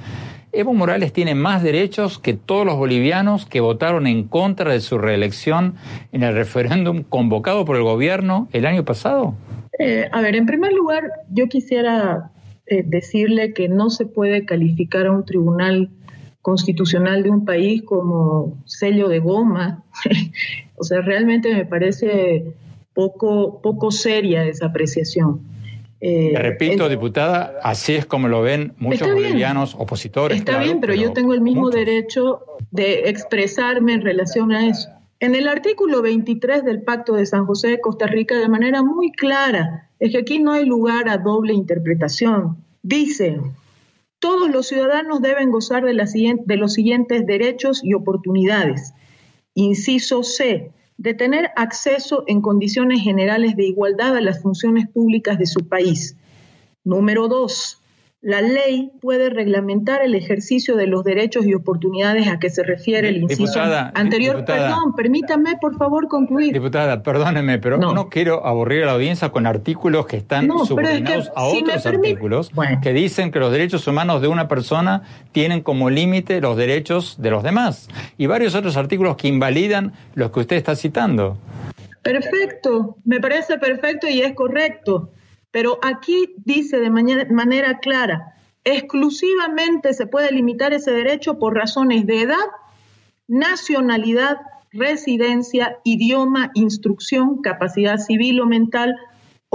Evo 0.54 0.72
Morales 0.72 1.12
tiene 1.12 1.34
más 1.34 1.62
derechos 1.62 2.18
que 2.18 2.34
todos 2.34 2.64
los 2.64 2.76
bolivianos 2.76 3.44
que 3.44 3.60
votaron 3.60 4.06
en 4.06 4.24
contra 4.24 4.72
de 4.72 4.80
su 4.80 4.98
reelección 4.98 5.74
en 6.12 6.22
el 6.22 6.34
referéndum 6.34 7.02
convocado 7.02 7.64
por 7.64 7.76
el 7.76 7.82
gobierno 7.82 8.48
el 8.52 8.64
año 8.66 8.84
pasado. 8.84 9.34
Eh, 9.78 10.08
a 10.12 10.20
ver, 10.20 10.36
en 10.36 10.46
primer 10.46 10.72
lugar, 10.72 11.10
yo 11.30 11.48
quisiera 11.48 12.30
eh, 12.66 12.84
decirle 12.86 13.52
que 13.52 13.68
no 13.68 13.90
se 13.90 14.06
puede 14.06 14.44
calificar 14.44 15.06
a 15.06 15.12
un 15.12 15.24
tribunal 15.24 15.90
constitucional 16.40 17.22
de 17.22 17.30
un 17.30 17.44
país 17.44 17.82
como 17.82 18.62
sello 18.64 19.08
de 19.08 19.18
goma. 19.18 19.82
o 20.76 20.84
sea, 20.84 21.00
realmente 21.00 21.52
me 21.52 21.66
parece 21.66 22.54
poco, 22.94 23.60
poco 23.60 23.90
seria 23.90 24.44
esa 24.44 24.66
apreciación. 24.66 25.53
Eh, 26.06 26.34
repito, 26.36 26.86
diputada, 26.90 27.58
así 27.62 27.94
es 27.94 28.04
como 28.04 28.28
lo 28.28 28.42
ven 28.42 28.74
muchos 28.76 29.10
bolivianos 29.10 29.74
opositores. 29.74 30.36
Está 30.36 30.58
bien, 30.58 30.78
pero, 30.78 30.92
yo 30.92 31.14
tengo 31.14 31.32
el 31.32 31.40
mismo 31.40 31.70
derecho 31.70 32.42
de 32.70 33.08
expresarme 33.08 33.94
en 33.94 34.02
relación 34.02 34.52
a 34.52 34.68
eso. 34.68 34.90
En 35.18 35.34
el 35.34 35.48
artículo 35.48 36.02
23 36.02 36.62
del 36.62 36.82
Pacto 36.82 37.14
de 37.14 37.24
San 37.24 37.46
José 37.46 37.68
de 37.68 37.80
Costa 37.80 38.06
Rica, 38.06 38.36
de 38.36 38.50
manera 38.50 38.82
muy 38.82 39.12
clara, 39.12 39.88
es 39.98 40.12
que 40.12 40.18
aquí 40.18 40.40
no 40.40 40.52
hay 40.52 40.66
lugar 40.66 41.08
a 41.08 41.16
doble 41.16 41.54
interpretación. 41.54 42.58
Dice, 42.82 43.40
todos 44.18 44.50
los 44.50 44.66
ciudadanos 44.66 45.22
deben 45.22 45.50
gozar 45.50 45.86
de, 45.86 45.94
de 46.44 46.56
los 46.58 46.74
siguientes 46.74 47.24
derechos 47.24 47.82
y 47.82 47.94
oportunidades. 47.94 48.92
Inciso 49.54 50.22
C, 50.22 50.70
de 50.96 51.14
tener 51.14 51.50
acceso 51.56 52.24
en 52.26 52.40
condiciones 52.40 53.02
generales 53.02 53.56
de 53.56 53.66
igualdad 53.66 54.16
a 54.16 54.20
las 54.20 54.40
funciones 54.40 54.88
públicas 54.88 55.38
de 55.38 55.46
su 55.46 55.68
país. 55.68 56.16
Número 56.84 57.28
dos, 57.28 57.80
la 58.24 58.40
ley 58.40 58.90
puede 59.02 59.28
reglamentar 59.28 60.02
el 60.02 60.14
ejercicio 60.14 60.76
de 60.76 60.86
los 60.86 61.04
derechos 61.04 61.44
y 61.44 61.52
oportunidades 61.52 62.26
a 62.26 62.38
que 62.38 62.48
se 62.48 62.62
refiere 62.62 63.10
el 63.10 63.18
inciso 63.18 63.60
anterior. 63.92 64.46
Perdón, 64.46 64.94
permítame 64.96 65.58
por 65.60 65.76
favor 65.76 66.08
concluir. 66.08 66.54
Diputada, 66.54 67.02
perdóneme, 67.02 67.58
pero 67.58 67.76
no, 67.76 68.08
quiero 68.08 68.46
aburrir 68.46 68.84
a 68.84 68.86
la 68.86 68.92
audiencia 68.92 69.28
con 69.28 69.46
artículos 69.46 70.06
que 70.06 70.16
están 70.16 70.48
subordinados 70.64 71.30
a 71.36 71.44
otros 71.44 71.84
artículos 71.84 72.50
que 72.82 72.94
dicen 72.94 73.30
que 73.30 73.38
los 73.38 73.52
derechos 73.52 73.86
humanos 73.86 74.22
de 74.22 74.28
una 74.28 74.48
persona 74.48 75.02
tienen 75.32 75.60
como 75.60 75.90
límite 75.90 76.40
los 76.40 76.56
derechos 76.56 77.16
de 77.20 77.30
los 77.30 77.42
demás. 77.42 77.90
Y 78.16 78.24
varios 78.24 78.54
otros 78.54 78.78
artículos 78.78 79.16
que 79.16 79.28
invalidan 79.28 79.92
los 80.14 80.30
que 80.30 80.40
usted 80.40 80.56
está 80.56 80.74
citando. 80.76 81.36
Perfecto, 82.02 82.96
me 83.04 83.20
parece 83.20 83.58
perfecto 83.58 84.08
y 84.08 84.22
es 84.22 84.32
correcto. 84.32 85.10
Pero 85.54 85.78
aquí 85.82 86.34
dice 86.44 86.80
de 86.80 86.90
manera, 86.90 87.78
clara, 87.78 88.34
exclusivamente 88.64 89.94
se 89.94 90.08
puede 90.08 90.32
limitar 90.32 90.72
ese 90.72 90.90
derecho 90.90 91.38
por 91.38 91.54
razones 91.54 92.06
de 92.06 92.22
edad, 92.22 92.44
nacionalidad, 93.28 94.38
residencia, 94.72 95.78
idioma, 95.84 96.50
instrucción, 96.54 97.40
capacidad 97.40 97.98
civil 97.98 98.40
o 98.40 98.46
mental 98.46 98.96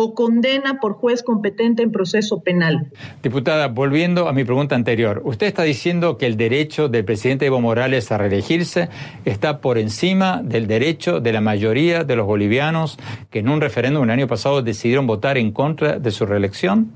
o 0.02 0.16
condena 0.16 0.80
por 0.80 0.94
juez 0.94 1.24
competente 1.24 1.84
en 1.84 1.92
proceso 1.92 2.40
penal. 2.42 2.90
Diputada, 3.22 3.68
volviendo 3.68 4.30
a 4.30 4.34
mi 4.34 4.46
pregunta 4.46 4.74
anterior, 4.74 5.22
usted 5.26 5.48
está 5.48 5.64
diciendo 5.64 6.18
que 6.18 6.26
el 6.26 6.38
derecho 6.38 6.88
del 6.88 7.04
presidente 7.04 7.46
Evo 7.48 7.60
Morales 7.60 8.10
a 8.10 8.18
reelegirse 8.18 8.88
está 9.26 9.60
por 9.60 9.78
encima 9.78 10.42
del 10.42 10.68
derecho 10.68 11.20
de 11.20 11.34
la 11.34 11.42
mayoría 11.42 12.06
de 12.06 12.16
los 12.16 12.26
bolivianos 12.26 12.98
que 13.30 13.40
en 13.40 13.50
un 13.50 13.60
referéndum 13.60 14.06
el 14.06 14.12
año 14.12 14.28
pasado 14.28 14.62
decidieron 14.62 15.06
votar 15.06 15.38
en 15.38 15.52
contra 15.52 16.00
de 16.00 16.12
su 16.12 16.26
reelección. 16.26 16.94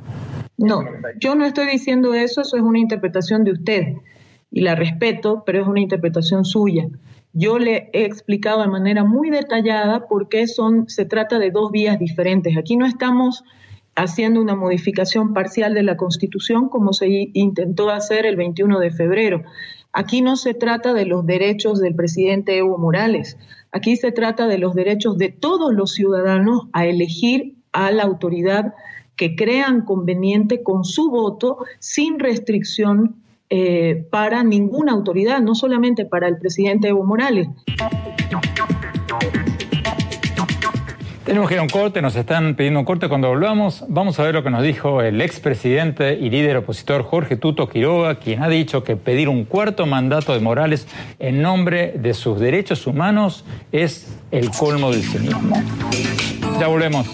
No, 0.55 0.79
yo 1.19 1.35
no 1.35 1.45
estoy 1.45 1.65
diciendo 1.65 2.13
eso, 2.13 2.39
eso 2.39 2.55
es 2.55 2.63
una 2.63 2.79
interpretación 2.79 3.43
de 3.43 3.51
usted 3.51 3.83
y 4.53 4.61
la 4.61 4.75
respeto, 4.75 5.43
pero 5.45 5.61
es 5.61 5.67
una 5.67 5.81
interpretación 5.81 6.45
suya. 6.45 6.87
Yo 7.33 7.57
le 7.57 7.89
he 7.91 8.05
explicado 8.05 8.61
de 8.61 8.67
manera 8.67 9.03
muy 9.03 9.31
detallada 9.31 10.07
por 10.07 10.29
qué 10.29 10.45
son, 10.47 10.87
se 10.87 11.05
trata 11.05 11.39
de 11.39 11.49
dos 11.49 11.71
vías 11.71 11.97
diferentes. 11.97 12.55
Aquí 12.55 12.77
no 12.77 12.85
estamos 12.85 13.43
haciendo 13.95 14.39
una 14.39 14.55
modificación 14.55 15.33
parcial 15.33 15.73
de 15.73 15.81
la 15.81 15.97
Constitución 15.97 16.69
como 16.69 16.93
se 16.93 17.31
intentó 17.33 17.89
hacer 17.89 18.27
el 18.27 18.35
21 18.35 18.79
de 18.79 18.91
febrero. 18.91 19.43
Aquí 19.91 20.21
no 20.21 20.35
se 20.35 20.53
trata 20.53 20.93
de 20.93 21.07
los 21.07 21.25
derechos 21.25 21.79
del 21.79 21.95
presidente 21.95 22.55
Evo 22.55 22.77
Morales. 22.77 23.37
Aquí 23.71 23.95
se 23.95 24.11
trata 24.11 24.45
de 24.45 24.59
los 24.59 24.75
derechos 24.75 25.17
de 25.17 25.29
todos 25.29 25.73
los 25.73 25.93
ciudadanos 25.93 26.67
a 26.73 26.85
elegir 26.85 27.55
a 27.71 27.91
la 27.91 28.03
autoridad 28.03 28.75
que 29.15 29.35
crean 29.35 29.81
conveniente 29.81 30.61
con 30.61 30.85
su 30.85 31.09
voto 31.09 31.57
sin 31.79 32.19
restricción 32.19 33.22
eh, 33.55 34.07
para 34.09 34.43
ninguna 34.43 34.93
autoridad, 34.93 35.39
no 35.39 35.53
solamente 35.53 36.05
para 36.05 36.27
el 36.27 36.39
presidente 36.39 36.87
Evo 36.87 37.03
Morales. 37.03 37.47
Tenemos 41.23 41.47
que 41.47 41.53
ir 41.53 41.59
a 41.59 41.61
un 41.61 41.69
corte, 41.69 42.01
nos 42.01 42.15
están 42.15 42.55
pidiendo 42.55 42.79
un 42.79 42.85
corte. 42.87 43.07
Cuando 43.07 43.27
volvamos, 43.27 43.85
vamos 43.87 44.19
a 44.19 44.23
ver 44.23 44.33
lo 44.33 44.43
que 44.43 44.49
nos 44.49 44.63
dijo 44.63 45.03
el 45.03 45.21
expresidente 45.21 46.15
y 46.15 46.31
líder 46.31 46.57
opositor 46.57 47.03
Jorge 47.03 47.35
Tuto 47.35 47.69
Quiroga, 47.69 48.15
quien 48.15 48.41
ha 48.41 48.49
dicho 48.49 48.83
que 48.83 48.95
pedir 48.95 49.29
un 49.29 49.45
cuarto 49.45 49.85
mandato 49.85 50.33
de 50.33 50.39
Morales 50.39 50.87
en 51.19 51.43
nombre 51.43 51.93
de 51.95 52.15
sus 52.15 52.39
derechos 52.39 52.87
humanos 52.87 53.45
es 53.71 54.17
el 54.31 54.49
colmo 54.49 54.89
del 54.89 55.03
cinismo. 55.03 55.61
Ya 56.59 56.65
volvemos. 56.65 57.07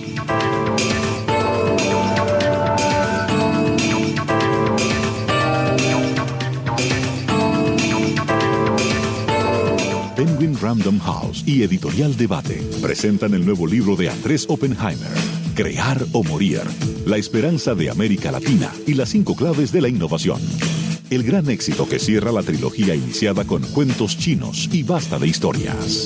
Random 10.62 11.00
House 11.00 11.44
y 11.46 11.64
Editorial 11.64 12.18
Debate 12.18 12.62
presentan 12.82 13.34
el 13.34 13.46
nuevo 13.46 13.66
libro 13.66 13.96
de 13.96 14.10
Andrés 14.10 14.46
Oppenheimer, 14.50 15.12
Crear 15.56 16.06
o 16.12 16.24
Morir, 16.24 16.62
la 17.06 17.18
esperanza 17.18 17.76
de 17.76 17.90
América 17.90 18.32
Latina 18.32 18.72
y 18.86 18.94
las 18.94 19.10
cinco 19.10 19.36
claves 19.36 19.72
de 19.72 19.82
la 19.82 19.88
innovación. 19.88 20.42
El 21.10 21.24
gran 21.24 21.50
éxito 21.50 21.88
que 21.88 22.00
cierra 22.00 22.32
la 22.32 22.44
trilogía 22.44 22.94
iniciada 22.94 23.46
con 23.46 23.62
cuentos 23.64 24.18
chinos 24.18 24.70
y 24.72 24.84
basta 24.84 25.18
de 25.18 25.28
historias. 25.28 26.06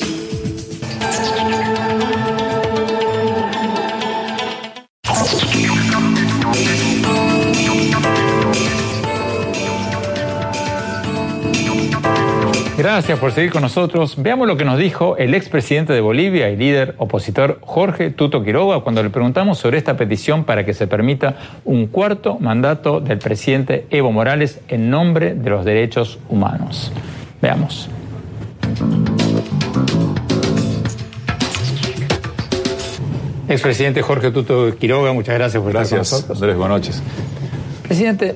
Gracias 12.83 13.17
por 13.17 13.31
seguir 13.31 13.49
con 13.49 13.61
nosotros. 13.61 14.15
Veamos 14.17 14.45
lo 14.45 14.57
que 14.57 14.65
nos 14.65 14.77
dijo 14.77 15.15
el 15.15 15.33
expresidente 15.35 15.93
de 15.93 16.01
Bolivia 16.01 16.49
y 16.49 16.57
líder 16.57 16.95
opositor 16.97 17.59
Jorge 17.61 18.09
Tuto 18.09 18.43
Quiroga 18.43 18.81
cuando 18.81 19.01
le 19.01 19.09
preguntamos 19.09 19.57
sobre 19.57 19.77
esta 19.77 19.95
petición 19.95 20.43
para 20.43 20.65
que 20.65 20.73
se 20.73 20.85
permita 20.85 21.37
un 21.63 21.87
cuarto 21.87 22.37
mandato 22.39 22.99
del 22.99 23.19
presidente 23.19 23.87
Evo 23.89 24.11
Morales 24.11 24.59
en 24.67 24.89
nombre 24.89 25.33
de 25.33 25.49
los 25.49 25.63
derechos 25.63 26.19
humanos. 26.27 26.91
Veamos. 27.41 27.89
Expresidente 33.47 34.01
Jorge 34.01 34.29
Tuto 34.31 34.75
Quiroga, 34.77 35.13
muchas 35.13 35.35
gracias 35.35 35.63
por 35.63 35.71
estar 35.71 35.87
con 35.87 35.97
nosotros. 35.99 36.37
Andrés, 36.37 36.57
buenas 36.57 36.79
noches. 36.79 37.01
Presidente, 37.83 38.35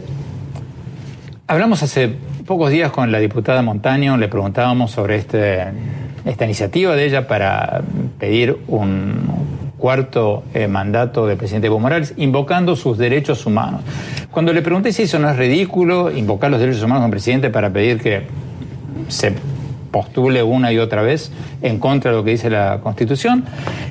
hablamos 1.47 1.83
hace 1.83 2.15
pocos 2.47 2.71
días 2.71 2.91
con 2.93 3.11
la 3.11 3.19
diputada 3.19 3.61
Montaño, 3.61 4.15
le 4.15 4.29
preguntábamos 4.29 4.91
sobre 4.91 5.17
este, 5.17 5.65
esta 6.23 6.45
iniciativa 6.45 6.95
de 6.95 7.05
ella 7.05 7.27
para 7.27 7.81
pedir 8.17 8.57
un 8.69 9.73
cuarto 9.77 10.45
eh, 10.53 10.69
mandato 10.69 11.27
del 11.27 11.37
presidente 11.37 11.67
Evo 11.67 11.77
Morales, 11.77 12.13
invocando 12.15 12.77
sus 12.77 12.97
derechos 12.97 13.45
humanos. 13.45 13.81
Cuando 14.31 14.53
le 14.53 14.61
pregunté 14.61 14.93
si 14.93 15.03
eso 15.03 15.19
no 15.19 15.29
es 15.29 15.35
ridículo, 15.35 16.09
invocar 16.09 16.49
los 16.49 16.61
derechos 16.61 16.81
humanos 16.81 17.03
del 17.03 17.11
presidente 17.11 17.49
para 17.49 17.69
pedir 17.69 17.99
que 17.99 18.21
se 19.09 19.33
postule 19.97 20.43
una 20.43 20.71
y 20.71 20.77
otra 20.77 21.01
vez 21.01 21.31
en 21.63 21.79
contra 21.79 22.11
de 22.11 22.17
lo 22.17 22.23
que 22.23 22.29
dice 22.29 22.51
la 22.51 22.81
Constitución, 22.83 23.45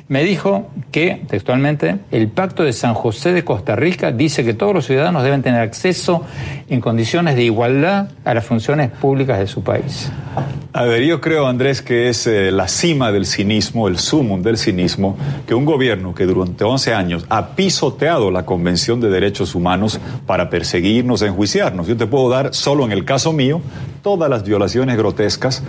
me 0.07 0.23
dijo 0.23 0.69
que, 0.89 1.21
textualmente, 1.27 1.97
el 2.11 2.29
Pacto 2.29 2.63
de 2.63 2.71
San 2.71 2.93
José 2.93 3.33
de 3.33 3.43
Costa 3.43 3.75
Rica 3.75 4.13
dice 4.13 4.45
que 4.45 4.53
todos 4.53 4.73
los 4.73 4.85
ciudadanos 4.85 5.23
deben 5.23 5.41
tener 5.41 5.59
acceso 5.59 6.23
en 6.69 6.79
condiciones 6.79 7.35
de 7.35 7.43
igualdad 7.43 8.07
a 8.23 8.33
las 8.33 8.45
funciones 8.45 8.89
públicas 8.89 9.37
de 9.37 9.47
su 9.47 9.63
país. 9.63 10.09
A 10.71 10.83
ver, 10.83 11.03
yo 11.03 11.19
creo, 11.19 11.45
Andrés, 11.47 11.81
que 11.81 12.07
es 12.07 12.25
eh, 12.25 12.51
la 12.53 12.69
cima 12.69 13.11
del 13.11 13.25
cinismo, 13.25 13.89
el 13.89 13.97
sumum 13.97 14.41
del 14.41 14.57
cinismo, 14.57 15.17
que 15.45 15.55
un 15.55 15.65
gobierno 15.65 16.15
que 16.15 16.25
durante 16.25 16.63
11 16.63 16.93
años 16.93 17.25
ha 17.27 17.55
pisoteado 17.55 18.31
la 18.31 18.45
Convención 18.45 19.01
de 19.01 19.09
Derechos 19.09 19.55
Humanos 19.55 19.99
para 20.25 20.49
perseguirnos, 20.49 21.21
enjuiciarnos. 21.21 21.87
Yo 21.87 21.97
te 21.97 22.05
puedo 22.07 22.29
dar, 22.29 22.53
solo 22.53 22.85
en 22.85 22.93
el 22.93 23.03
caso 23.03 23.33
mío, 23.33 23.59
todas 24.07 24.29
las 24.29 24.45
violaciones 24.45 24.95
grotescas 24.95 25.61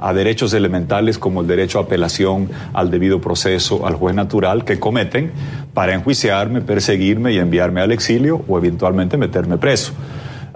a 0.00 0.14
derechos 0.14 0.54
elementales 0.54 1.18
como 1.18 1.42
el 1.42 1.46
derecho 1.46 1.78
a 1.78 1.82
apelación, 1.82 2.48
al 2.72 2.90
debido 2.90 3.20
proceso, 3.20 3.86
al 3.86 3.96
juez 3.96 4.14
natural, 4.14 4.64
que 4.64 4.80
cometen 4.80 5.30
para 5.74 5.92
enjuiciarme, 5.92 6.62
perseguirme 6.62 7.34
y 7.34 7.38
enviarme 7.38 7.82
al 7.82 7.92
exilio 7.92 8.46
o 8.48 8.56
eventualmente 8.56 9.18
meterme 9.18 9.58
preso. 9.58 9.92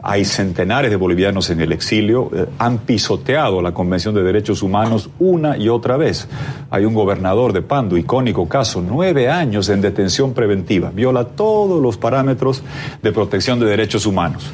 Hay 0.03 0.25
centenares 0.25 0.91
de 0.91 0.97
bolivianos 0.97 1.51
en 1.51 1.61
el 1.61 1.73
exilio, 1.73 2.31
eh, 2.35 2.47
han 2.59 2.79
pisoteado 2.79 3.61
la 3.61 3.75
Convención 3.75 4.15
de 4.15 4.23
Derechos 4.23 4.63
Humanos 4.63 5.11
una 5.19 5.59
y 5.59 5.69
otra 5.69 5.99
vez. 5.99 6.29
Hay 6.71 6.87
un 6.87 6.95
gobernador 6.95 7.53
de 7.53 7.61
Pando, 7.61 7.99
icónico 7.99 8.49
caso, 8.49 8.81
nueve 8.81 9.29
años 9.29 9.69
en 9.69 9.83
detención 9.83 10.33
preventiva, 10.33 10.91
viola 10.91 11.25
todos 11.25 11.83
los 11.83 11.99
parámetros 11.99 12.63
de 13.03 13.13
protección 13.13 13.61
de 13.61 13.67
derechos 13.67 14.07
humanos. 14.07 14.51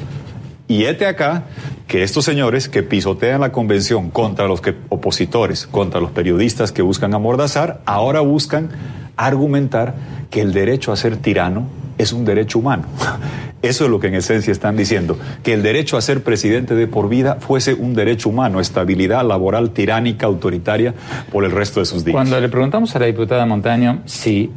Y 0.67 0.85
este 0.85 1.05
acá 1.05 1.43
que 1.87 2.03
estos 2.03 2.25
señores 2.25 2.69
que 2.69 2.83
pisotean 2.83 3.41
la 3.41 3.51
convención 3.51 4.09
contra 4.09 4.47
los 4.47 4.61
opositores, 4.89 5.67
contra 5.67 5.99
los 5.99 6.11
periodistas 6.11 6.71
que 6.71 6.81
buscan 6.81 7.13
amordazar, 7.13 7.81
ahora 7.85 8.21
buscan 8.21 8.69
argumentar 9.17 9.95
que 10.29 10.41
el 10.41 10.53
derecho 10.53 10.91
a 10.91 10.95
ser 10.95 11.17
tirano 11.17 11.67
es 11.97 12.13
un 12.13 12.25
derecho 12.25 12.59
humano. 12.59 12.85
Eso 13.61 13.85
es 13.85 13.91
lo 13.91 13.99
que 13.99 14.07
en 14.07 14.15
esencia 14.15 14.51
están 14.51 14.75
diciendo, 14.75 15.17
que 15.41 15.53
el 15.53 15.63
derecho 15.63 15.95
a 15.95 16.01
ser 16.01 16.21
presidente 16.21 16.75
de 16.75 16.85
por 16.85 17.07
vida 17.07 17.37
fuese 17.39 17.73
un 17.73 17.93
derecho 17.93 18.27
humano, 18.27 18.59
estabilidad 18.59 19.25
laboral 19.25 19.69
tiránica, 19.69 20.25
autoritaria 20.25 20.93
por 21.31 21.45
el 21.45 21.51
resto 21.51 21.79
de 21.79 21.85
sus 21.85 22.03
días. 22.03 22.13
Cuando 22.13 22.39
le 22.41 22.49
preguntamos 22.49 22.93
a 22.95 22.99
la 22.99 23.05
diputada 23.05 23.45
Montaño 23.45 24.01
si 24.05 24.51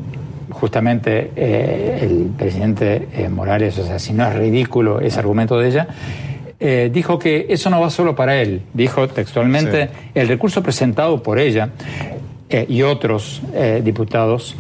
justamente 0.61 1.33
eh, 1.37 1.99
el 2.03 2.31
presidente 2.37 3.09
eh, 3.13 3.29
Morales, 3.29 3.79
o 3.79 3.85
sea, 3.85 3.99
si 3.99 4.15
no 4.15 4.27
es 4.27 4.35
ridículo 4.35 5.01
ese 5.01 5.19
argumento 5.19 5.59
de 5.59 5.69
ella, 5.69 5.89
eh, 6.59 6.91
dijo 6.91 7.19
que 7.19 7.47
eso 7.51 7.69
no 7.69 7.81
va 7.81 7.91
solo 7.91 8.17
para 8.17 8.41
él. 8.41 8.63
Dijo 8.73 9.07
textualmente, 9.07 9.91
el 10.15 10.29
recurso 10.29 10.63
presentado 10.63 11.23
por 11.23 11.39
ella 11.39 11.71
y 12.49 12.83
otros 12.83 13.43
diputados 13.83 14.55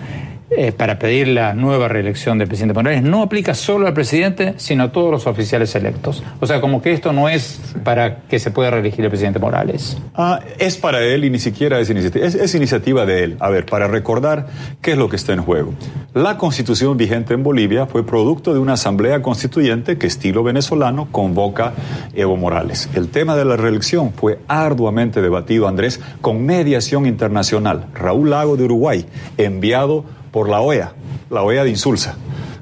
para 0.76 0.98
pedir 0.98 1.28
la 1.28 1.54
nueva 1.54 1.88
reelección 1.88 2.38
del 2.38 2.46
presidente 2.46 2.74
Morales 2.74 3.02
no 3.02 3.22
aplica 3.22 3.54
solo 3.54 3.86
al 3.86 3.94
presidente, 3.94 4.54
sino 4.58 4.84
a 4.84 4.92
todos 4.92 5.10
los 5.10 5.26
oficiales 5.26 5.74
electos. 5.74 6.22
O 6.40 6.46
sea, 6.46 6.60
como 6.60 6.80
que 6.80 6.92
esto 6.92 7.12
no 7.12 7.28
es 7.28 7.60
para 7.84 8.20
que 8.22 8.38
se 8.38 8.50
pueda 8.50 8.70
reelegir 8.70 9.04
el 9.04 9.10
presidente 9.10 9.38
Morales. 9.38 9.98
Ah, 10.14 10.40
es 10.58 10.76
para 10.76 11.02
él 11.02 11.24
y 11.24 11.30
ni 11.30 11.38
siquiera 11.38 11.80
es 11.80 11.90
iniciativa. 11.90 12.26
Es, 12.26 12.54
iniciativa 12.54 13.04
de 13.06 13.24
él. 13.24 13.36
A 13.40 13.50
ver, 13.50 13.66
para 13.66 13.88
recordar 13.88 14.46
qué 14.80 14.92
es 14.92 14.98
lo 14.98 15.08
que 15.08 15.16
está 15.16 15.32
en 15.32 15.42
juego. 15.42 15.74
La 16.14 16.38
constitución 16.38 16.96
vigente 16.96 17.34
en 17.34 17.42
Bolivia 17.42 17.86
fue 17.86 18.06
producto 18.06 18.54
de 18.54 18.60
una 18.60 18.74
asamblea 18.74 19.22
constituyente 19.22 19.98
que, 19.98 20.06
estilo 20.06 20.42
venezolano, 20.42 21.08
convoca 21.10 21.72
Evo 22.14 22.36
Morales. 22.36 22.88
El 22.94 23.08
tema 23.08 23.36
de 23.36 23.44
la 23.44 23.56
reelección 23.56 24.12
fue 24.12 24.38
arduamente 24.48 25.20
debatido, 25.20 25.68
Andrés, 25.68 26.00
con 26.20 26.46
mediación 26.46 27.06
internacional. 27.06 27.86
Raúl 27.94 28.30
Lago 28.30 28.56
de 28.56 28.64
Uruguay, 28.64 29.06
enviado 29.36 30.04
por 30.36 30.50
la 30.50 30.60
OEA, 30.60 30.92
la 31.30 31.42
OEA 31.42 31.64
de 31.64 31.70
Insulsa, 31.70 32.14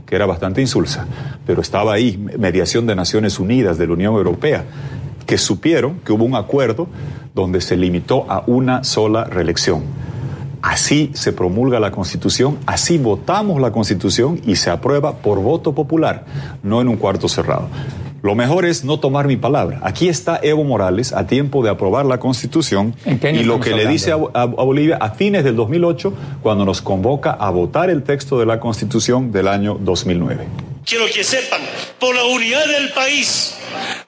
que 0.06 0.14
era 0.14 0.26
bastante 0.26 0.60
insulsa, 0.60 1.08
pero 1.44 1.60
estaba 1.60 1.92
ahí, 1.92 2.16
mediación 2.38 2.86
de 2.86 2.94
Naciones 2.94 3.40
Unidas, 3.40 3.78
de 3.78 3.88
la 3.88 3.94
Unión 3.94 4.14
Europea, 4.14 4.64
que 5.26 5.38
supieron 5.38 5.98
que 6.04 6.12
hubo 6.12 6.24
un 6.24 6.36
acuerdo 6.36 6.86
donde 7.34 7.60
se 7.60 7.76
limitó 7.76 8.30
a 8.30 8.44
una 8.46 8.84
sola 8.84 9.24
reelección. 9.24 9.82
Así 10.62 11.10
se 11.14 11.32
promulga 11.32 11.80
la 11.80 11.90
Constitución, 11.90 12.58
así 12.64 12.96
votamos 12.96 13.60
la 13.60 13.72
Constitución 13.72 14.40
y 14.46 14.54
se 14.54 14.70
aprueba 14.70 15.16
por 15.16 15.40
voto 15.40 15.74
popular, 15.74 16.26
no 16.62 16.80
en 16.80 16.86
un 16.86 16.96
cuarto 16.96 17.28
cerrado. 17.28 17.66
Lo 18.24 18.34
mejor 18.34 18.64
es 18.64 18.84
no 18.84 18.98
tomar 18.98 19.26
mi 19.26 19.36
palabra. 19.36 19.80
Aquí 19.82 20.08
está 20.08 20.40
Evo 20.42 20.64
Morales 20.64 21.12
a 21.12 21.26
tiempo 21.26 21.62
de 21.62 21.68
aprobar 21.68 22.06
la 22.06 22.18
Constitución 22.18 22.96
y 23.04 23.42
lo 23.42 23.60
que 23.60 23.72
le 23.72 23.86
dice 23.86 24.12
a, 24.12 24.16
Bolivia 24.46 24.96
a 24.98 25.10
fines 25.10 25.44
del 25.44 25.56
2008 25.56 26.14
cuando 26.42 26.64
nos 26.64 26.80
convoca 26.80 27.32
a 27.32 27.50
votar 27.50 27.90
el 27.90 28.02
texto 28.02 28.38
de 28.38 28.46
la 28.46 28.60
Constitución 28.60 29.30
del 29.30 29.46
año 29.46 29.76
2009. 29.78 30.46
Quiero 30.86 31.04
que 31.12 31.22
sepan, 31.22 31.60
por 32.00 32.14
la 32.14 32.24
unidad 32.24 32.66
del 32.66 32.94
país, 32.94 33.56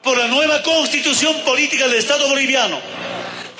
por 0.02 0.16
la 0.16 0.28
nueva 0.28 0.62
constitución 0.62 1.34
política 1.44 1.86
del 1.86 1.98
Estado 1.98 2.26
boliviano, 2.26 2.78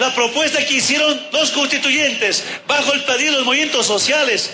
la 0.01 0.15
propuesta 0.15 0.65
que 0.65 0.77
hicieron 0.77 1.21
los 1.35 1.51
constituyentes 1.51 2.47
bajo 2.67 2.95
el 2.95 3.05
pedido 3.05 3.33
de 3.33 3.39
los 3.41 3.47
movimientos 3.47 3.85
sociales, 3.85 4.53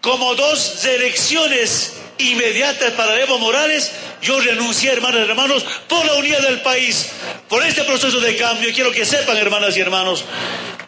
como 0.00 0.34
dos 0.34 0.84
elecciones 0.84 2.01
inmediatas 2.18 2.92
para 2.92 3.20
Evo 3.20 3.38
Morales, 3.38 3.92
yo 4.20 4.40
renuncié, 4.40 4.92
hermanas 4.92 5.26
y 5.26 5.30
hermanos, 5.30 5.64
por 5.88 6.04
la 6.04 6.14
unidad 6.14 6.40
del 6.40 6.60
país, 6.60 7.10
por 7.48 7.64
este 7.64 7.84
proceso 7.84 8.20
de 8.20 8.36
cambio. 8.36 8.72
Quiero 8.74 8.92
que 8.92 9.04
sepan, 9.04 9.36
hermanas 9.36 9.76
y 9.76 9.80
hermanos, 9.80 10.24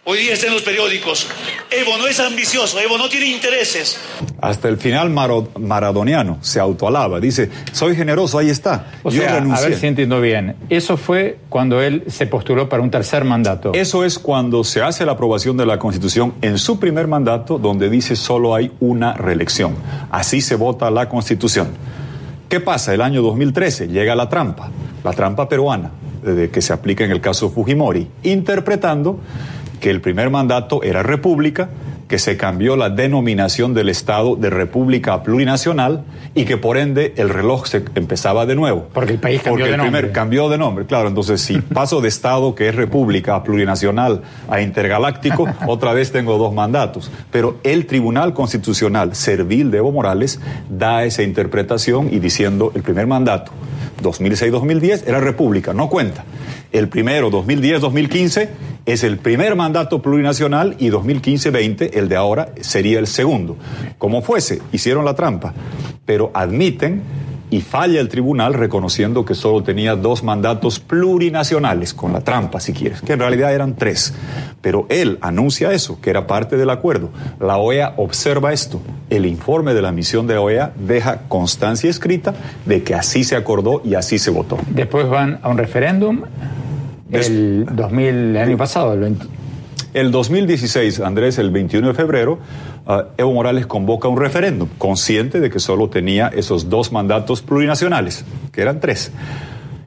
hoy 0.05 0.19
día 0.19 0.35
está 0.35 0.47
en 0.47 0.55
los 0.55 0.63
periódicos. 0.63 1.27
Evo 1.71 1.97
no 1.97 2.07
es 2.07 2.21
ambicioso, 2.21 2.79
Evo 2.79 2.99
no 2.99 3.09
tiene 3.09 3.27
intereses. 3.27 3.99
Hasta 4.41 4.69
el 4.69 4.77
final 4.77 5.11
maradoniano 5.11 6.39
se 6.41 6.61
autoalaba, 6.61 7.21
dice, 7.21 7.51
soy 7.73 7.97
generoso, 7.97 8.39
ahí 8.39 8.51
está. 8.51 8.93
O 9.03 9.11
yo 9.11 9.23
sea, 9.23 9.37
renuncié. 9.37 9.65
a 9.65 9.69
ver 9.69 9.79
si 9.79 9.87
entiendo 9.87 10.21
bien, 10.21 10.57
eso 10.69 10.97
fue 10.97 11.39
cuando 11.49 11.81
él 11.83 12.05
se 12.09 12.27
postuló 12.27 12.69
para 12.69 12.83
un 12.83 12.91
tercer 12.91 13.25
mandato. 13.25 13.73
Eso 13.75 14.05
es 14.05 14.19
cuando 14.19 14.63
se 14.65 14.83
hace 14.83 15.07
la 15.07 15.13
aprobación 15.13 15.57
de 15.57 15.67
la 15.67 15.79
Constitución 15.79 16.35
en 16.43 16.59
su 16.59 16.79
primer 16.79 17.07
mandato, 17.07 17.59
donde 17.59 17.89
dice 17.89 18.17
solo 18.17 18.55
hay 18.55 18.71
una 18.81 19.15
reelección. 19.15 19.75
Así 20.11 20.41
se 20.41 20.57
vota 20.57 20.91
la 20.91 21.09
Constitución. 21.09 21.69
¿Qué 22.49 22.61
pasa? 22.61 22.95
El 22.95 23.01
año 23.01 23.23
2013 23.23 23.89
llega 23.89 24.15
la 24.15 24.29
trampa, 24.29 24.71
la 25.03 25.13
trampa 25.13 25.49
peruana, 25.49 25.91
de 26.23 26.51
que 26.51 26.63
se 26.63 26.73
aplica 26.73 27.05
en 27.05 27.11
el 27.11 27.21
caso 27.21 27.51
Fujimori, 27.51 28.09
interpretando 28.23 29.19
que 29.85 29.91
el 29.91 30.01
primer 30.01 30.31
mandato 30.31 30.83
era 30.83 31.03
república, 31.03 31.69
que 32.09 32.19
se 32.19 32.39
cambió 32.39 32.75
la 32.75 32.89
denominación 32.89 33.75
del 33.75 33.91
Estado 33.91 34.35
de 34.35 34.49
República 34.49 35.23
Plurinacional 35.23 36.05
y 36.35 36.47
que 36.47 36.57
por 36.57 36.79
ende 36.79 37.13
el 37.19 37.29
reloj 37.29 37.67
se 37.67 37.85
empezaba 37.95 38.47
de 38.47 38.57
nuevo. 38.57 38.89
Porque 38.95 39.13
el 39.13 39.19
país 39.19 39.43
cambió 39.43 39.67
de 39.67 39.77
nombre. 39.77 39.99
Primer, 39.99 40.13
cambió 40.13 40.49
de 40.49 40.57
nombre, 40.57 40.87
claro. 40.87 41.09
Entonces, 41.09 41.43
si 41.43 41.61
paso 41.75 42.01
de 42.01 42.09
Estado, 42.09 42.55
que 42.55 42.71
es 42.71 42.75
República 42.75 43.43
Plurinacional, 43.43 44.23
a 44.49 44.63
Intergaláctico, 44.63 45.47
otra 45.67 45.93
vez 45.93 46.11
tengo 46.13 46.39
dos 46.39 46.55
mandatos. 46.55 47.11
Pero 47.31 47.59
el 47.63 47.85
Tribunal 47.85 48.33
Constitucional 48.33 49.15
Servil 49.15 49.71
de 49.71 49.77
Evo 49.77 49.93
Morales 49.93 50.41
da 50.71 51.05
esa 51.05 51.23
interpretación 51.23 52.09
y 52.11 52.21
diciendo 52.21 52.73
el 52.75 52.83
primer 52.83 53.07
mandato, 53.07 53.53
2006-2010, 54.03 55.03
era 55.07 55.21
República, 55.21 55.75
no 55.75 55.91
cuenta. 55.91 56.25
El 56.75 56.89
primero, 56.89 57.31
2010-2015, 57.31 58.49
es 58.85 59.05
el 59.05 59.19
primer 59.19 59.55
mandato 59.55 60.03
plurinacional 60.03 60.75
y 60.81 60.91
2015-20, 60.91 61.91
el 61.93 62.09
de 62.09 62.17
ahora, 62.17 62.49
sería 62.63 62.99
el 62.99 63.07
segundo. 63.07 63.57
Como 63.97 64.23
fuese, 64.23 64.61
hicieron 64.73 65.05
la 65.05 65.15
trampa, 65.15 65.55
pero 66.05 66.33
admiten 66.35 67.01
y 67.49 67.61
falla 67.61 68.01
el 68.01 68.09
tribunal 68.09 68.55
reconociendo 68.55 69.25
que 69.25 69.37
solo 69.37 69.63
tenía 69.63 69.95
dos 69.95 70.25
mandatos 70.25 70.81
plurinacionales, 70.81 71.95
con 71.95 72.13
la 72.13 72.23
trampa 72.23 72.59
si 72.59 72.73
quieres, 72.73 73.03
que 73.03 73.13
en 73.13 73.21
realidad 73.21 73.55
eran 73.55 73.77
tres. 73.77 74.13
Pero 74.61 74.87
él 74.89 75.19
anuncia 75.21 75.73
eso, 75.73 76.01
que 76.01 76.11
era 76.11 76.27
parte 76.27 76.57
del 76.57 76.71
acuerdo. 76.71 77.11
La 77.39 77.57
OEA 77.57 77.95
observa 77.99 78.53
esto. 78.53 78.81
El 79.11 79.27
informe 79.27 79.75
de 79.75 79.83
la 79.83 79.93
misión 79.93 80.27
de 80.27 80.35
la 80.35 80.41
OEA 80.41 80.73
deja 80.75 81.29
constancia 81.29 81.89
escrita 81.89 82.35
de 82.67 82.83
que 82.83 82.97
así 82.97 83.23
se 83.23 83.37
acordó 83.37 83.81
y 83.85 83.95
así 83.95 84.19
se 84.19 84.33
votó. 84.33 84.59
Después 84.71 85.09
van 85.09 85.39
a 85.41 85.49
un 85.49 85.59
referéndum 85.59 86.23
el 87.11 87.67
2000, 87.71 88.07
el 88.07 88.37
año 88.37 88.57
pasado, 88.57 88.93
el 88.93 89.01
20. 89.01 89.27
El 89.95 90.11
2016, 90.11 91.01
Andrés, 91.01 91.39
el 91.39 91.51
21 91.51 91.89
de 91.89 91.95
febrero, 91.95 92.41
uh, 92.87 93.03
Evo 93.17 93.33
Morales 93.33 93.67
convoca 93.67 94.09
un 94.09 94.19
referéndum, 94.19 94.69
consciente 94.77 95.39
de 95.39 95.51
que 95.51 95.61
solo 95.61 95.89
tenía 95.89 96.29
esos 96.29 96.69
dos 96.69 96.91
mandatos 96.91 97.43
plurinacionales, 97.43 98.25
que 98.51 98.63
eran 98.63 98.81
tres. 98.81 99.13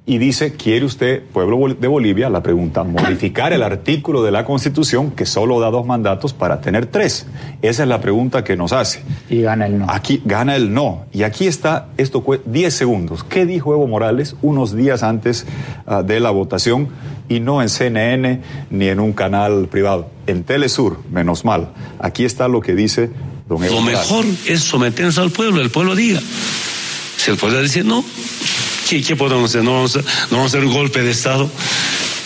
Y 0.10 0.20
dice, 0.20 0.54
¿quiere 0.54 0.86
usted, 0.86 1.22
pueblo 1.22 1.76
de 1.76 1.88
Bolivia, 1.88 2.30
la 2.30 2.42
pregunta, 2.42 2.86
modificar 2.86 3.52
el 3.52 3.62
artículo 3.62 4.24
de 4.24 4.32
la 4.32 4.46
Constitución 4.46 5.12
que 5.12 5.26
solo 5.26 5.60
da 5.60 5.70
dos 5.70 5.86
mandatos 5.86 6.34
para 6.34 6.62
tener 6.62 6.86
tres? 6.86 7.28
Esa 7.62 7.84
es 7.84 7.90
la 7.90 8.00
pregunta 8.00 8.46
que 8.46 8.56
nos 8.56 8.72
hace. 8.72 9.04
Y 9.30 9.42
gana 9.42 9.66
el 9.66 9.80
no. 9.80 9.86
Aquí 9.90 10.22
gana 10.24 10.56
el 10.56 10.74
no. 10.74 11.06
Y 11.12 11.24
aquí 11.24 11.46
está, 11.46 11.90
esto 11.98 12.22
fue 12.22 12.42
10 12.46 12.74
segundos. 12.74 13.26
¿Qué 13.26 13.46
dijo 13.46 13.74
Evo 13.74 13.86
Morales 13.86 14.38
unos 14.42 14.74
días 14.74 15.04
antes 15.04 15.46
uh, 15.86 16.04
de 16.04 16.22
la 16.22 16.32
votación? 16.32 16.88
y 17.30 17.42
no 17.42 17.62
en 17.62 17.68
CNN 17.68 18.42
ni 18.70 18.88
en 18.88 19.02
un 19.02 19.12
canal 19.12 19.68
privado. 19.68 20.10
En 20.28 20.44
Telesur, 20.44 21.02
menos 21.12 21.44
mal. 21.44 21.74
Aquí 22.00 22.26
está 22.26 22.48
lo 22.48 22.62
que 22.62 22.74
dice 22.74 23.10
don 23.50 23.64
Evo 23.64 23.76
Lo 23.76 23.82
mejor 23.82 24.26
es 24.48 24.62
someterse 24.62 25.20
al 25.20 25.32
pueblo, 25.32 25.62
el 25.62 25.70
pueblo 25.70 25.96
diga. 25.96 26.22
Si 27.18 27.32
el 27.32 27.38
pueblo 27.38 27.62
dice 27.62 27.84
no, 27.84 28.04
¿qué, 28.90 29.16
podemos 29.16 29.50
hacer? 29.52 29.64
No 29.64 29.74
vamos, 29.74 29.98
a, 29.98 30.00
no 30.00 30.38
vamos 30.38 30.54
a 30.54 30.58
hacer 30.58 30.66
un 30.66 30.74
golpe 30.74 31.04
de 31.04 31.12
Estado. 31.12 31.50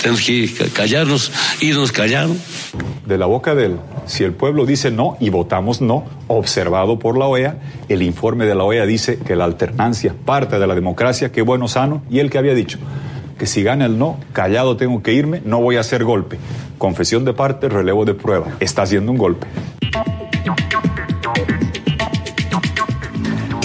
Tenemos 0.02 0.22
que 0.22 0.50
callarnos, 0.74 1.32
irnos 1.60 1.92
callados. 1.92 2.38
De 3.06 3.18
la 3.18 3.26
boca 3.26 3.56
de 3.56 3.66
él, 3.66 3.80
si 4.06 4.24
el 4.24 4.34
pueblo 4.34 4.66
dice 4.66 4.92
no 4.92 5.18
y 5.20 5.30
votamos 5.30 5.82
no, 5.82 6.06
observado 6.28 7.00
por 7.00 7.18
la 7.18 7.26
OEA, 7.26 7.58
el 7.90 8.02
informe 8.04 8.46
de 8.46 8.56
la 8.56 8.64
OEA 8.64 8.86
dice 8.86 9.18
que 9.20 9.36
la 9.36 9.46
alternancia 9.46 10.16
parte 10.26 10.60
de 10.60 10.68
la 10.68 10.76
democracia, 10.76 11.32
qué 11.32 11.42
bueno 11.42 11.68
sano, 11.68 12.04
y 12.10 12.20
el 12.20 12.30
que 12.30 12.38
había 12.38 12.54
dicho, 12.54 12.78
que 13.38 13.48
si 13.48 13.64
gana 13.64 13.86
el 13.86 13.98
no, 13.98 14.18
callado 14.34 14.78
tengo 14.78 15.02
que 15.04 15.14
irme, 15.14 15.42
no 15.44 15.62
voy 15.62 15.78
a 15.78 15.82
hacer 15.82 16.04
golpe. 16.04 16.38
Confesión 16.78 17.26
de 17.26 17.34
parte, 17.34 17.70
relevo 17.70 18.06
de 18.06 18.14
prueba. 18.14 18.48
Está 18.60 18.84
haciendo 18.84 19.12
un 19.12 19.18
golpe. 19.18 19.48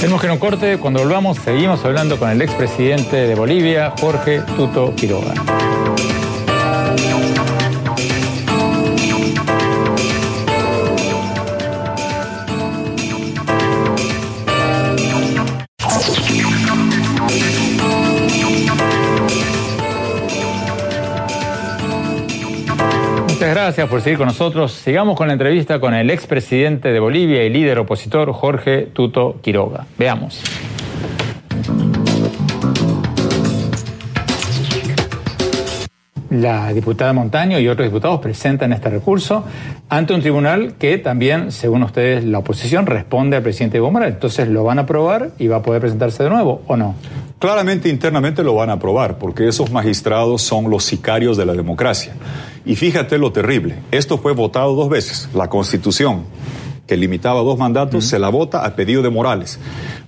Tenemos 0.07 0.23
que 0.23 0.29
no 0.29 0.39
corte. 0.39 0.79
Cuando 0.79 1.01
volvamos, 1.01 1.37
seguimos 1.39 1.85
hablando 1.85 2.17
con 2.17 2.31
el 2.31 2.41
expresidente 2.41 3.17
de 3.27 3.35
Bolivia, 3.35 3.93
Jorge 3.99 4.41
Tuto 4.57 4.95
Quiroga. 4.95 5.35
Muchas 23.47 23.63
gracias 23.63 23.89
por 23.89 24.03
seguir 24.03 24.19
con 24.19 24.27
nosotros. 24.27 24.73
Sigamos 24.73 25.17
con 25.17 25.29
la 25.29 25.35
entrevista 25.35 25.79
con 25.79 25.95
el 25.95 26.11
expresidente 26.11 26.91
de 26.91 26.99
Bolivia 26.99 27.45
y 27.45 27.49
líder 27.49 27.79
opositor 27.79 28.33
Jorge 28.33 28.89
Tuto 28.93 29.39
Quiroga. 29.41 29.87
Veamos. 29.97 30.43
La 36.41 36.71
diputada 36.75 37.15
Montaño 37.15 37.59
y 37.59 37.69
otros 37.69 37.89
diputados 37.89 38.21
presentan 38.21 38.73
este 38.73 38.91
recurso 38.91 39.45
ante 39.89 40.13
un 40.13 40.21
tribunal 40.21 40.75
que 40.79 40.99
también, 40.99 41.51
según 41.51 41.83
ustedes, 41.83 42.25
la 42.25 42.39
oposición 42.41 42.85
responde 42.85 43.37
al 43.37 43.43
presidente 43.43 43.79
Evo 43.79 43.91
Morales. 43.91 44.17
Entonces, 44.17 44.49
¿lo 44.49 44.63
van 44.63 44.79
a 44.79 44.83
aprobar 44.83 45.31
y 45.39 45.47
va 45.47 45.57
a 45.57 45.63
poder 45.63 45.81
presentarse 45.81 46.25
de 46.25 46.29
nuevo 46.29 46.61
o 46.67 46.77
no? 46.77 46.95
Claramente 47.39 47.89
internamente 47.89 48.43
lo 48.43 48.55
van 48.55 48.69
a 48.69 48.75
aprobar, 48.75 49.17
porque 49.17 49.49
esos 49.49 49.71
magistrados 49.71 50.43
son 50.43 50.69
los 50.69 50.85
sicarios 50.85 51.39
de 51.39 51.47
la 51.47 51.55
democracia. 51.55 52.13
Y 52.67 52.77
fíjate 52.77 53.17
lo 53.17 53.33
terrible, 53.33 53.77
esto 53.91 54.19
fue 54.19 54.33
votado 54.33 54.75
dos 54.75 54.91
veces. 54.91 55.31
La 55.33 55.49
constitución, 55.49 56.25
que 56.87 56.99
limitaba 56.99 57.41
dos 57.41 57.59
mandatos, 57.59 58.05
se 58.05 58.19
la 58.19 58.29
vota 58.29 58.67
a 58.67 58.77
pedido 58.77 59.01
de 59.01 59.09
Morales. 59.09 59.59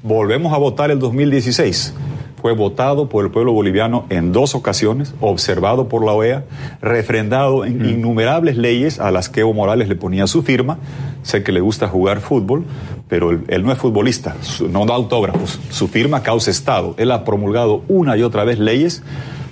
Volvemos 0.02 0.52
a 0.52 0.58
votar 0.58 0.90
el 0.90 0.98
2016 0.98 1.94
fue 2.40 2.54
votado 2.54 3.08
por 3.08 3.24
el 3.24 3.30
pueblo 3.30 3.52
boliviano 3.52 4.06
en 4.10 4.32
dos 4.32 4.54
ocasiones, 4.54 5.14
observado 5.20 5.88
por 5.88 6.04
la 6.04 6.12
OEA, 6.12 6.44
refrendado 6.80 7.64
en 7.64 7.84
innumerables 7.84 8.56
leyes 8.56 9.00
a 9.00 9.10
las 9.10 9.28
que 9.28 9.40
Evo 9.40 9.52
Morales 9.52 9.88
le 9.88 9.96
ponía 9.96 10.26
su 10.26 10.42
firma. 10.42 10.78
Sé 11.22 11.42
que 11.42 11.50
le 11.50 11.60
gusta 11.60 11.88
jugar 11.88 12.20
fútbol, 12.20 12.64
pero 13.08 13.30
él, 13.30 13.44
él 13.48 13.64
no 13.64 13.72
es 13.72 13.78
futbolista, 13.78 14.36
su, 14.40 14.68
no 14.68 14.86
da 14.86 14.94
autógrafos. 14.94 15.58
Su 15.70 15.88
firma 15.88 16.22
causa 16.22 16.50
Estado. 16.50 16.94
Él 16.96 17.10
ha 17.10 17.24
promulgado 17.24 17.82
una 17.88 18.16
y 18.16 18.22
otra 18.22 18.44
vez 18.44 18.58
leyes 18.58 19.02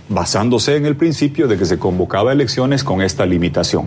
basándose 0.08 0.76
en 0.76 0.86
el 0.86 0.96
principio 0.96 1.48
de 1.48 1.56
que 1.56 1.64
se 1.64 1.78
convocaba 1.78 2.32
elecciones 2.32 2.84
con 2.84 3.02
esta 3.02 3.26
limitación. 3.26 3.86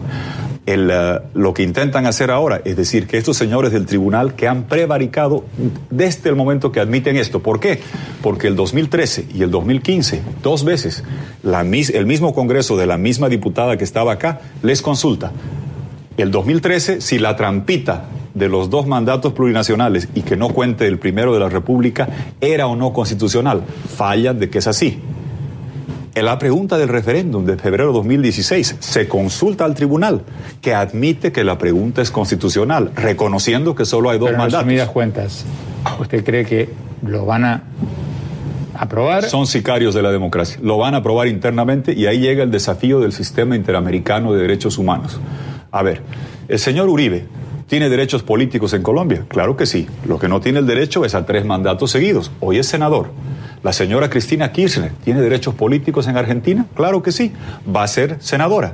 El, 0.66 0.90
uh, 0.90 1.40
lo 1.40 1.54
que 1.54 1.64
intentan 1.64 2.06
hacer 2.06 2.30
ahora 2.30 2.62
es 2.64 2.76
decir 2.76 3.08
que 3.08 3.18
estos 3.18 3.38
señores 3.38 3.72
del 3.72 3.86
tribunal 3.86 4.36
que 4.36 4.48
han 4.48 4.64
prevaricado 4.64 5.46
desde 5.90 6.30
el 6.30 6.36
momento 6.36 6.72
que 6.72 6.80
admiten 6.80 7.16
esto. 7.16 7.40
¿Por 7.40 7.60
qué? 7.60 7.80
Porque 8.22 8.48
el 8.48 8.56
2013 8.56 9.28
y 9.34 9.42
el 9.42 9.52
2015, 9.52 10.22
dos 10.44 10.64
veces, 10.64 11.04
el 11.44 12.06
mismo 12.06 12.34
Congreso 12.34 12.78
de 12.78 12.86
la 12.86 12.98
misma 12.98 13.30
diputada 13.30 13.78
que 13.78 13.84
estaba 13.84 14.14
acá 14.14 14.42
les 14.62 14.82
consulta. 14.82 15.32
El 16.18 16.32
2013, 16.32 17.02
si 17.02 17.18
la 17.18 17.36
trampita 17.36 18.06
de 18.34 18.50
los 18.50 18.70
dos 18.70 18.86
mandatos 18.86 19.34
plurinacionales 19.34 20.10
y 20.14 20.22
que 20.22 20.36
no 20.36 20.50
cuente 20.50 20.86
el 20.86 21.00
primero 21.00 21.34
de 21.34 21.40
la 21.40 21.50
República 21.50 22.10
era 22.42 22.68
o 22.68 22.76
no 22.76 22.94
constitucional, 22.94 23.64
fallan 23.96 24.38
de 24.40 24.50
que 24.50 24.60
es 24.60 24.68
así. 24.68 25.02
En 26.16 26.26
la 26.26 26.40
pregunta 26.40 26.78
del 26.78 26.90
referéndum 26.90 27.46
de 27.46 27.56
febrero 27.58 27.90
de 27.90 27.94
2016 27.94 28.78
se 28.80 29.08
consulta 29.08 29.66
al 29.66 29.76
tribunal 29.76 30.22
que 30.62 30.74
admite 30.74 31.32
que 31.32 31.44
la 31.44 31.58
pregunta 31.58 32.02
es 32.02 32.12
constitucional, 32.12 32.92
reconociendo 32.96 33.76
que 33.76 33.86
solo 33.86 34.10
hay 34.10 34.18
dos 34.18 34.30
Pero 34.30 34.40
mandatos. 34.40 34.70
En 34.70 34.88
cuentas, 34.88 35.46
¿usted 36.00 36.24
cree 36.24 36.46
que 36.46 36.70
lo 37.06 37.26
van 37.26 37.46
a 37.46 37.64
aprobar? 38.74 39.24
Son 39.26 39.46
sicarios 39.46 39.94
de 39.94 40.02
la 40.02 40.12
democracia. 40.12 40.60
Lo 40.64 40.78
van 40.78 40.96
a 40.96 40.98
aprobar 40.98 41.28
internamente 41.28 41.94
y 41.94 42.08
ahí 42.08 42.20
llega 42.20 42.44
el 42.44 42.52
desafío 42.52 43.00
del 43.00 43.14
sistema 43.14 43.56
interamericano 43.56 44.34
de 44.34 44.42
derechos 44.42 44.78
humanos. 44.78 45.20
A 45.72 45.84
ver, 45.84 46.02
el 46.48 46.58
señor 46.58 46.90
Uribe 46.90 47.26
¿Tiene 47.70 47.88
derechos 47.88 48.24
políticos 48.24 48.74
en 48.74 48.82
Colombia? 48.82 49.26
Claro 49.28 49.56
que 49.56 49.68
sí. 49.68 49.88
Lo 50.08 50.18
que 50.18 50.28
no 50.28 50.42
tiene 50.42 50.58
el 50.58 50.66
derecho 50.66 51.06
es 51.06 51.14
a 51.14 51.28
tres 51.28 51.46
mandatos 51.46 51.92
seguidos. 51.92 52.32
Hoy 52.40 52.58
es 52.58 52.66
senador. 52.66 53.12
La 53.62 53.74
señora 53.74 54.10
Cristina 54.10 54.52
Kirchner 54.52 54.92
tiene 55.04 55.22
derechos 55.22 55.54
políticos 55.54 56.08
en 56.08 56.18
Argentina? 56.18 56.66
Claro 56.74 57.04
que 57.04 57.12
sí. 57.12 57.32
Va 57.64 57.84
a 57.84 57.88
ser 57.88 58.18
senadora. 58.22 58.74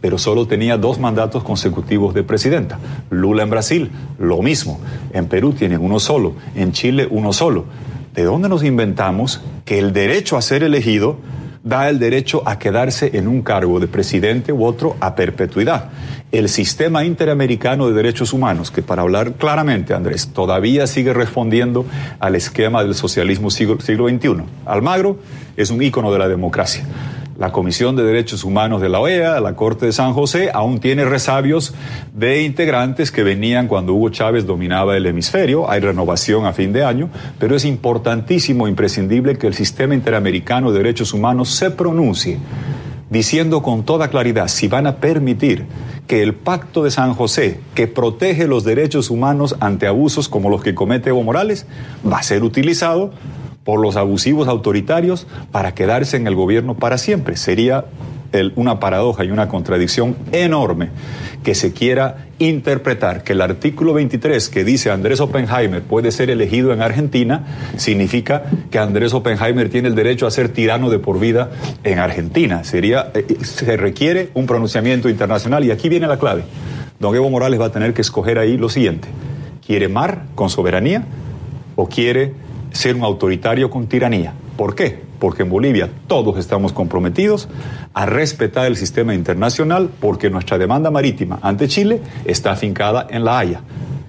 Pero 0.00 0.16
solo 0.16 0.46
tenía 0.46 0.78
dos 0.78 0.98
mandatos 0.98 1.44
consecutivos 1.44 2.14
de 2.14 2.22
presidenta. 2.22 2.78
Lula 3.10 3.42
en 3.42 3.50
Brasil, 3.50 3.90
lo 4.18 4.40
mismo. 4.40 4.80
En 5.12 5.26
Perú 5.26 5.52
tiene 5.52 5.76
uno 5.76 6.00
solo. 6.00 6.32
En 6.54 6.72
Chile, 6.72 7.06
uno 7.10 7.34
solo. 7.34 7.66
¿De 8.14 8.22
dónde 8.22 8.48
nos 8.48 8.64
inventamos 8.64 9.42
que 9.66 9.78
el 9.78 9.92
derecho 9.92 10.38
a 10.38 10.42
ser 10.42 10.62
elegido 10.62 11.18
da 11.64 11.88
el 11.88 11.98
derecho 11.98 12.42
a 12.46 12.58
quedarse 12.58 13.10
en 13.14 13.28
un 13.28 13.42
cargo 13.42 13.78
de 13.78 13.86
presidente 13.86 14.52
u 14.52 14.64
otro 14.64 14.96
a 15.00 15.14
perpetuidad. 15.14 15.90
El 16.32 16.48
sistema 16.48 17.04
interamericano 17.04 17.88
de 17.88 17.94
derechos 17.94 18.32
humanos, 18.32 18.70
que 18.70 18.82
para 18.82 19.02
hablar 19.02 19.34
claramente, 19.34 19.94
Andrés, 19.94 20.30
todavía 20.32 20.86
sigue 20.86 21.12
respondiendo 21.12 21.84
al 22.18 22.34
esquema 22.34 22.82
del 22.82 22.94
socialismo 22.94 23.50
siglo, 23.50 23.78
XXI. 23.78 24.42
Almagro 24.64 25.18
es 25.56 25.70
un 25.70 25.82
ícono 25.82 26.12
de 26.12 26.18
la 26.18 26.28
democracia. 26.28 26.84
La 27.42 27.50
Comisión 27.50 27.96
de 27.96 28.04
Derechos 28.04 28.44
Humanos 28.44 28.80
de 28.80 28.88
la 28.88 29.00
OEA, 29.00 29.40
la 29.40 29.56
Corte 29.56 29.86
de 29.86 29.90
San 29.90 30.12
José, 30.12 30.52
aún 30.54 30.78
tiene 30.78 31.04
resabios 31.04 31.74
de 32.14 32.44
integrantes 32.44 33.10
que 33.10 33.24
venían 33.24 33.66
cuando 33.66 33.94
Hugo 33.94 34.10
Chávez 34.10 34.46
dominaba 34.46 34.96
el 34.96 35.06
hemisferio. 35.06 35.68
Hay 35.68 35.80
renovación 35.80 36.46
a 36.46 36.52
fin 36.52 36.72
de 36.72 36.84
año, 36.84 37.10
pero 37.40 37.56
es 37.56 37.64
importantísimo, 37.64 38.68
imprescindible 38.68 39.38
que 39.38 39.48
el 39.48 39.54
sistema 39.54 39.92
interamericano 39.92 40.70
de 40.70 40.78
derechos 40.78 41.12
humanos 41.12 41.48
se 41.48 41.72
pronuncie 41.72 42.38
diciendo 43.10 43.60
con 43.60 43.82
toda 43.82 44.08
claridad 44.08 44.46
si 44.46 44.68
van 44.68 44.86
a 44.86 44.98
permitir 44.98 45.66
que 46.06 46.22
el 46.22 46.34
pacto 46.34 46.84
de 46.84 46.92
San 46.92 47.12
José, 47.12 47.58
que 47.74 47.88
protege 47.88 48.46
los 48.46 48.62
derechos 48.62 49.10
humanos 49.10 49.56
ante 49.58 49.88
abusos 49.88 50.28
como 50.28 50.48
los 50.48 50.62
que 50.62 50.76
comete 50.76 51.10
Evo 51.10 51.24
Morales, 51.24 51.66
va 52.08 52.18
a 52.18 52.22
ser 52.22 52.44
utilizado 52.44 53.10
por 53.64 53.80
los 53.80 53.96
abusivos 53.96 54.48
autoritarios 54.48 55.26
para 55.50 55.74
quedarse 55.74 56.16
en 56.16 56.26
el 56.26 56.34
gobierno 56.34 56.74
para 56.74 56.98
siempre. 56.98 57.36
Sería 57.36 57.86
una 58.54 58.80
paradoja 58.80 59.24
y 59.24 59.30
una 59.30 59.48
contradicción 59.48 60.16
enorme 60.32 60.88
que 61.42 61.54
se 61.54 61.72
quiera 61.72 62.28
interpretar 62.38 63.24
que 63.24 63.32
el 63.32 63.40
artículo 63.40 63.92
23 63.94 64.48
que 64.48 64.64
dice 64.64 64.90
Andrés 64.90 65.20
Oppenheimer 65.20 65.82
puede 65.82 66.12
ser 66.12 66.30
elegido 66.30 66.72
en 66.72 66.82
Argentina 66.82 67.44
significa 67.76 68.44
que 68.70 68.78
Andrés 68.78 69.12
Oppenheimer 69.12 69.68
tiene 69.68 69.88
el 69.88 69.94
derecho 69.94 70.26
a 70.26 70.30
ser 70.30 70.48
tirano 70.48 70.88
de 70.88 70.98
por 70.98 71.20
vida 71.20 71.50
en 71.84 71.98
Argentina. 71.98 72.64
Sería, 72.64 73.10
eh, 73.14 73.26
eh, 73.28 73.44
se 73.44 73.76
requiere 73.76 74.30
un 74.34 74.46
pronunciamiento 74.46 75.08
internacional 75.08 75.64
y 75.64 75.70
aquí 75.70 75.88
viene 75.88 76.06
la 76.06 76.18
clave. 76.18 76.44
Don 76.98 77.14
Evo 77.14 77.28
Morales 77.28 77.60
va 77.60 77.66
a 77.66 77.72
tener 77.72 77.92
que 77.92 78.00
escoger 78.00 78.38
ahí 78.38 78.56
lo 78.56 78.68
siguiente. 78.68 79.08
¿Quiere 79.66 79.88
mar 79.88 80.24
con 80.34 80.48
soberanía 80.48 81.04
o 81.76 81.88
quiere 81.88 82.32
ser 82.72 82.96
un 82.96 83.04
autoritario 83.04 83.70
con 83.70 83.86
tiranía? 83.86 84.32
¿Por 84.56 84.74
qué? 84.74 85.00
Porque 85.18 85.42
en 85.42 85.50
Bolivia 85.50 85.88
todos 86.06 86.38
estamos 86.38 86.72
comprometidos 86.72 87.48
a 87.94 88.06
respetar 88.06 88.66
el 88.66 88.76
sistema 88.76 89.14
internacional 89.14 89.90
porque 90.00 90.30
nuestra 90.30 90.58
demanda 90.58 90.90
marítima 90.90 91.38
ante 91.42 91.68
Chile 91.68 92.00
está 92.24 92.52
afincada 92.52 93.06
en 93.08 93.24
La 93.24 93.38
Haya. 93.38 93.60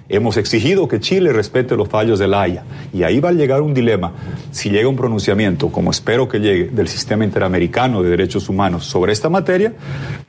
Hemos 0.06 0.36
exigido 0.36 0.86
que 0.86 1.00
Chile 1.00 1.32
respete 1.32 1.76
los 1.76 1.88
fallos 1.88 2.18
de 2.18 2.28
la 2.28 2.42
Haya 2.42 2.64
y 2.92 3.04
ahí 3.04 3.20
va 3.20 3.30
a 3.30 3.32
llegar 3.32 3.62
un 3.62 3.72
dilema. 3.72 4.12
Si 4.50 4.68
llega 4.68 4.86
un 4.86 4.96
pronunciamiento, 4.96 5.72
como 5.72 5.90
espero 5.90 6.28
que 6.28 6.40
llegue, 6.40 6.64
del 6.64 6.88
sistema 6.88 7.24
interamericano 7.24 8.02
de 8.02 8.10
derechos 8.10 8.50
humanos 8.50 8.84
sobre 8.84 9.12
esta 9.12 9.30
materia, 9.30 9.72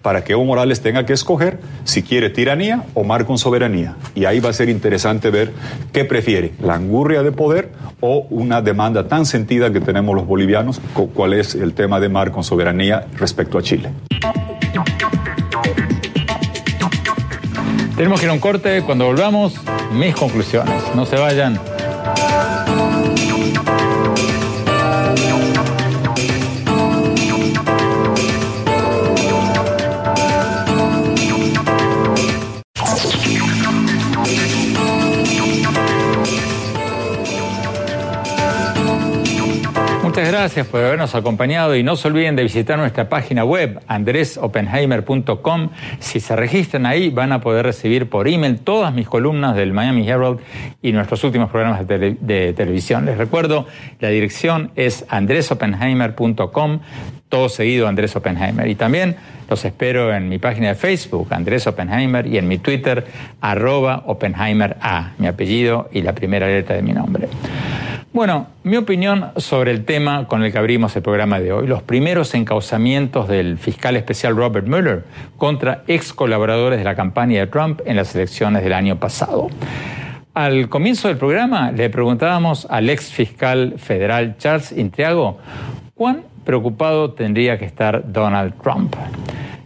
para 0.01 0.23
que 0.23 0.32
Evo 0.32 0.45
Morales 0.45 0.80
tenga 0.80 1.05
que 1.05 1.11
escoger 1.11 1.59
si 1.84 2.03
quiere 2.03 2.30
tiranía 2.30 2.86
o 2.93 3.03
mar 3.03 3.26
con 3.26 3.38
soberanía. 3.38 3.97
Y 4.15 4.23
ahí 4.23 4.39
va 4.39 4.49
a 4.49 4.53
ser 4.53 4.69
interesante 4.69 5.30
ver 5.30 5.51
qué 5.91 6.05
prefiere, 6.05 6.53
la 6.61 6.76
angurria 6.76 7.21
de 7.21 7.34
poder 7.34 7.71
o 7.99 8.28
una 8.30 8.61
demanda 8.61 9.09
tan 9.09 9.26
sentida 9.26 9.73
que 9.73 9.82
tenemos 9.82 10.15
los 10.15 10.26
bolivianos, 10.26 10.80
cuál 11.13 11.34
es 11.34 11.53
el 11.53 11.73
tema 11.73 11.99
de 11.99 12.07
mar 12.07 12.32
con 12.32 12.45
soberanía 12.45 13.07
respecto 13.17 13.57
a 13.57 13.61
Chile. 13.61 13.89
Tenemos 17.95 18.19
que 18.19 18.25
ir 18.25 18.29
a 18.29 18.33
un 18.33 18.39
corte. 18.39 18.81
Cuando 18.81 19.05
volvamos, 19.05 19.53
mis 19.91 20.15
conclusiones. 20.15 20.83
No 20.95 21.05
se 21.05 21.15
vayan. 21.15 21.59
Muchas 40.16 40.32
gracias 40.32 40.68
por 40.68 40.80
habernos 40.80 41.13
acompañado 41.13 41.76
y 41.76 41.84
no 41.84 41.97
se 41.97 42.07
olviden 42.07 42.38
de 42.38 42.43
visitar 42.43 42.80
nuestra 42.80 43.09
página 43.09 43.43
web 43.43 43.82
andresopenheimer.com. 43.86 45.70
Si 45.99 46.22
se 46.22 46.38
registran 46.38 46.86
ahí 46.86 47.09
van 47.09 47.34
a 47.34 47.41
poder 47.41 47.66
recibir 47.66 48.07
por 48.07 48.30
email 48.30 48.59
todas 48.59 48.93
mis 48.93 49.09
columnas 49.09 49.57
del 49.57 49.74
Miami 49.74 50.07
Herald 50.07 50.39
y 50.82 50.93
nuestros 50.93 51.22
últimos 51.26 51.49
programas 51.49 51.86
de, 51.86 52.53
televisión. 52.55 53.03
Les 53.03 53.18
recuerdo, 53.18 53.68
la 53.99 54.07
dirección 54.07 54.72
es 54.78 55.03
andresopenheimer.com, 55.09 56.80
todo 57.28 57.49
seguido 57.49 57.89
Andrés 57.89 58.16
Oppenheimer. 58.16 58.70
Y 58.70 58.76
también 58.76 59.18
los 59.49 59.66
espero 59.66 60.16
en 60.16 60.30
mi 60.30 60.38
página 60.38 60.70
de 60.70 60.76
Facebook, 60.76 61.28
Andrés 61.32 61.68
Oppenheimer, 61.68 62.26
y 62.26 62.38
en 62.38 62.47
mi 62.47 62.57
Twitter, 62.57 63.05
arroba 63.41 64.03
Oppenheimer 64.05 64.78
A, 64.80 65.11
mi 65.18 65.28
apellido 65.28 65.89
y 65.91 66.03
la 66.03 66.16
primera 66.16 66.47
letra 66.47 66.78
de 66.78 66.84
mi 66.84 66.93
nombre. 66.93 67.28
Bueno, 68.16 68.47
mi 68.63 68.78
opinión 68.78 69.32
sobre 69.36 69.72
el 69.72 69.84
tema 69.84 70.26
con 70.30 70.41
el 70.41 70.49
que 70.49 70.57
abrimos 70.57 70.95
el 70.95 71.01
programa 71.01 71.41
de 71.41 71.51
hoy, 71.51 71.68
los 71.68 71.84
primeros 71.84 72.34
encauzamientos 72.34 73.28
del 73.28 73.57
fiscal 73.57 73.97
especial 73.97 74.38
Robert 74.38 74.66
Mueller 74.66 75.03
contra 75.36 75.84
ex 75.88 76.13
colaboradores 76.13 76.80
de 76.80 76.86
la 76.86 76.95
campaña 76.95 77.41
de 77.41 77.47
Trump 77.47 77.82
en 77.86 77.97
las 77.97 78.16
elecciones 78.16 78.63
del 78.63 78.72
año 78.72 78.97
pasado. 79.01 79.49
Al 80.34 80.70
comienzo 80.70 81.09
del 81.09 81.18
programa 81.18 81.74
le 81.74 81.89
preguntábamos 81.89 82.66
al 82.70 82.89
ex 82.89 83.11
fiscal 83.11 83.74
federal 83.80 84.38
Charles 84.38 84.72
Intriago 84.72 85.38
cuán 85.93 86.24
preocupado 86.45 87.11
tendría 87.11 87.59
que 87.59 87.66
estar 87.66 88.13
Donald 88.13 88.53
Trump. 88.63 88.95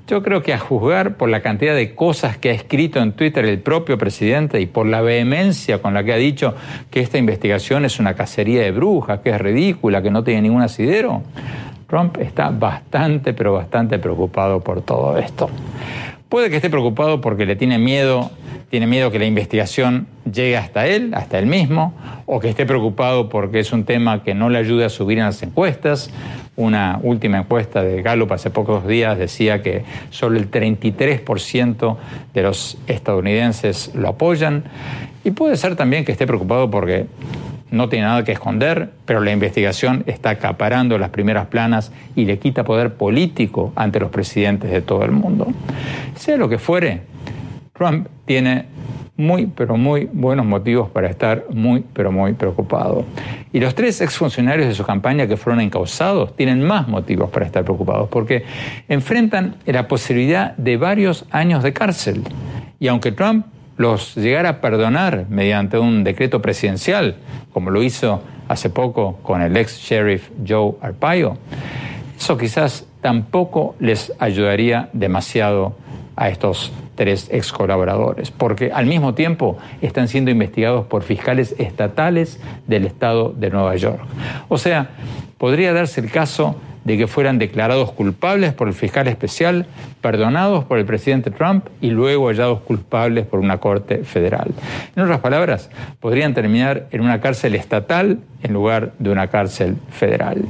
Yo 0.09 0.23
creo 0.23 0.41
que 0.41 0.53
a 0.53 0.57
juzgar 0.57 1.17
por 1.17 1.29
la 1.29 1.41
cantidad 1.41 1.75
de 1.75 1.93
cosas 1.93 2.35
que 2.35 2.49
ha 2.49 2.53
escrito 2.53 2.99
en 2.99 3.11
Twitter 3.11 3.45
el 3.45 3.59
propio 3.59 3.99
presidente 3.99 4.59
y 4.59 4.65
por 4.65 4.87
la 4.87 5.01
vehemencia 5.01 5.83
con 5.83 5.93
la 5.93 6.03
que 6.03 6.13
ha 6.13 6.17
dicho 6.17 6.55
que 6.89 6.99
esta 6.99 7.19
investigación 7.19 7.85
es 7.85 7.99
una 7.99 8.15
cacería 8.15 8.63
de 8.63 8.71
brujas, 8.71 9.19
que 9.19 9.29
es 9.29 9.39
ridícula, 9.39 10.01
que 10.01 10.09
no 10.09 10.23
tiene 10.23 10.41
ningún 10.41 10.63
asidero, 10.63 11.21
Trump 11.87 12.17
está 12.17 12.49
bastante, 12.49 13.33
pero 13.33 13.53
bastante 13.53 13.99
preocupado 13.99 14.61
por 14.61 14.81
todo 14.81 15.15
esto. 15.19 15.47
Puede 16.27 16.49
que 16.49 16.55
esté 16.55 16.71
preocupado 16.71 17.21
porque 17.21 17.45
le 17.45 17.55
tiene 17.55 17.77
miedo, 17.77 18.31
tiene 18.71 18.87
miedo 18.87 19.11
que 19.11 19.19
la 19.19 19.25
investigación 19.25 20.07
llegue 20.31 20.57
hasta 20.57 20.87
él, 20.87 21.11
hasta 21.13 21.37
él 21.37 21.45
mismo, 21.45 21.93
o 22.25 22.39
que 22.39 22.49
esté 22.49 22.65
preocupado 22.65 23.29
porque 23.29 23.59
es 23.59 23.71
un 23.71 23.83
tema 23.83 24.23
que 24.23 24.33
no 24.33 24.49
le 24.49 24.57
ayude 24.57 24.85
a 24.85 24.89
subir 24.89 25.19
en 25.19 25.25
las 25.25 25.43
encuestas, 25.43 26.11
una 26.59 26.99
última 27.03 27.37
encuesta 27.37 27.81
de 27.81 28.01
Gallup 28.01 28.33
hace 28.33 28.49
pocos 28.49 28.85
días 28.85 29.17
decía 29.17 29.63
que 29.63 29.83
solo 30.09 30.37
el 30.37 30.51
33% 30.51 31.97
de 32.33 32.41
los 32.43 32.77
estadounidenses 32.85 33.95
lo 33.95 34.09
apoyan. 34.09 34.65
Y 35.23 35.31
puede 35.31 35.55
ser 35.55 35.77
también 35.77 36.03
que 36.03 36.11
esté 36.11 36.27
preocupado 36.27 36.69
porque 36.69 37.07
no 37.71 37.87
tiene 37.87 38.07
nada 38.07 38.25
que 38.25 38.33
esconder, 38.33 38.89
pero 39.05 39.21
la 39.21 39.31
investigación 39.31 40.03
está 40.05 40.31
acaparando 40.31 40.97
las 40.97 41.11
primeras 41.11 41.47
planas 41.47 41.93
y 42.17 42.25
le 42.25 42.39
quita 42.39 42.65
poder 42.65 42.95
político 42.95 43.71
ante 43.77 44.01
los 44.01 44.11
presidentes 44.11 44.69
de 44.69 44.81
todo 44.81 45.05
el 45.05 45.11
mundo. 45.11 45.47
Sea 46.15 46.35
lo 46.35 46.49
que 46.49 46.57
fuere, 46.57 47.03
Trump 47.71 48.07
tiene 48.25 48.65
muy, 49.19 49.47
pero 49.47 49.75
muy 49.75 50.09
buenos 50.11 50.45
motivos 50.45 50.89
para 50.89 51.09
estar 51.09 51.43
muy, 51.49 51.83
pero 51.93 52.09
muy 52.09 52.33
preocupado. 52.33 53.03
Y 53.51 53.59
los 53.59 53.75
tres 53.75 53.99
exfuncionarios 53.99 54.69
de 54.69 54.73
su 54.73 54.85
campaña 54.85 55.27
que 55.27 55.35
fueron 55.35 55.59
encausados 55.59 56.35
tienen 56.37 56.63
más 56.63 56.87
motivos 56.87 57.29
para 57.29 57.45
estar 57.45 57.65
preocupados, 57.65 58.07
porque 58.09 58.45
enfrentan 58.87 59.57
la 59.65 59.89
posibilidad 59.89 60.55
de 60.55 60.77
varios 60.77 61.25
años 61.31 61.63
de 61.63 61.73
cárcel. 61.73 62.23
Y 62.79 62.87
aunque 62.87 63.11
Trump 63.11 63.45
los 63.75 64.15
llegara 64.15 64.49
a 64.49 64.61
perdonar 64.61 65.25
mediante 65.29 65.77
un 65.77 66.05
decreto 66.05 66.41
presidencial, 66.41 67.17
como 67.51 67.71
lo 67.71 67.83
hizo 67.83 68.23
hace 68.47 68.69
poco 68.69 69.17
con 69.21 69.41
el 69.41 69.57
ex 69.57 69.79
sheriff 69.79 70.29
Joe 70.47 70.75
Arpaio, 70.81 71.37
eso 72.17 72.37
quizás 72.37 72.87
tampoco 73.01 73.75
les 73.79 74.13
ayudaría 74.17 74.89
demasiado 74.93 75.75
a 76.19 76.27
estos 76.27 76.71
tres 76.95 77.29
ex 77.31 77.53
colaboradores, 77.53 78.29
porque 78.29 78.71
al 78.73 78.85
mismo 78.85 79.13
tiempo 79.13 79.57
están 79.81 80.09
siendo 80.09 80.29
investigados 80.29 80.85
por 80.85 81.01
fiscales 81.01 81.55
estatales 81.57 82.39
del 82.67 82.85
estado 82.85 83.29
de 83.29 83.49
Nueva 83.49 83.75
York. 83.77 84.01
O 84.49 84.57
sea, 84.57 84.89
podría 85.37 85.71
darse 85.71 86.01
el 86.01 86.11
caso 86.11 86.57
de 86.83 86.97
que 86.97 87.07
fueran 87.07 87.39
declarados 87.39 87.93
culpables 87.93 88.53
por 88.53 88.67
el 88.67 88.73
fiscal 88.73 89.07
especial, 89.07 89.65
perdonados 90.01 90.65
por 90.65 90.77
el 90.77 90.85
presidente 90.85 91.31
Trump 91.31 91.67
y 91.79 91.91
luego 91.91 92.27
hallados 92.27 92.59
culpables 92.61 93.25
por 93.25 93.39
una 93.39 93.59
corte 93.59 94.03
federal. 94.03 94.51
En 94.95 95.03
otras 95.03 95.19
palabras, 95.19 95.69
podrían 96.01 96.33
terminar 96.33 96.87
en 96.91 96.99
una 96.99 97.21
cárcel 97.21 97.55
estatal 97.55 98.19
en 98.43 98.53
lugar 98.53 98.91
de 98.99 99.09
una 99.09 99.27
cárcel 99.27 99.77
federal. 99.89 100.43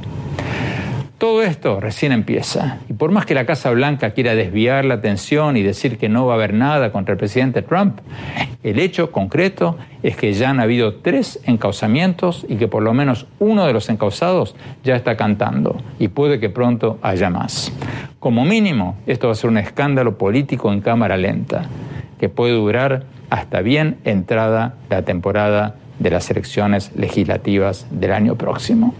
Todo 1.20 1.42
esto 1.42 1.80
recién 1.80 2.12
empieza. 2.12 2.78
Y 2.88 2.94
por 2.94 3.10
más 3.10 3.26
que 3.26 3.34
la 3.34 3.44
Casa 3.44 3.70
Blanca 3.72 4.12
quiera 4.12 4.34
desviar 4.34 4.86
la 4.86 4.94
atención 4.94 5.58
y 5.58 5.62
decir 5.62 5.98
que 5.98 6.08
no 6.08 6.24
va 6.24 6.32
a 6.32 6.36
haber 6.36 6.54
nada 6.54 6.92
contra 6.92 7.12
el 7.12 7.18
presidente 7.18 7.60
Trump, 7.60 7.98
el 8.62 8.78
hecho 8.78 9.12
concreto 9.12 9.76
es 10.02 10.16
que 10.16 10.32
ya 10.32 10.48
han 10.48 10.60
habido 10.60 10.94
tres 10.94 11.38
encausamientos 11.44 12.46
y 12.48 12.56
que 12.56 12.68
por 12.68 12.82
lo 12.82 12.94
menos 12.94 13.26
uno 13.38 13.66
de 13.66 13.74
los 13.74 13.90
encausados 13.90 14.56
ya 14.82 14.96
está 14.96 15.18
cantando 15.18 15.76
y 15.98 16.08
puede 16.08 16.40
que 16.40 16.48
pronto 16.48 16.98
haya 17.02 17.28
más. 17.28 17.70
Como 18.18 18.46
mínimo, 18.46 18.96
esto 19.06 19.26
va 19.26 19.34
a 19.34 19.36
ser 19.36 19.50
un 19.50 19.58
escándalo 19.58 20.16
político 20.16 20.72
en 20.72 20.80
cámara 20.80 21.18
lenta, 21.18 21.66
que 22.18 22.30
puede 22.30 22.54
durar 22.54 23.04
hasta 23.28 23.60
bien 23.60 23.98
entrada 24.04 24.76
la 24.88 25.02
temporada 25.02 25.76
de 25.98 26.08
las 26.08 26.30
elecciones 26.30 26.92
legislativas 26.96 27.86
del 27.90 28.12
año 28.12 28.36
próximo. 28.36 28.94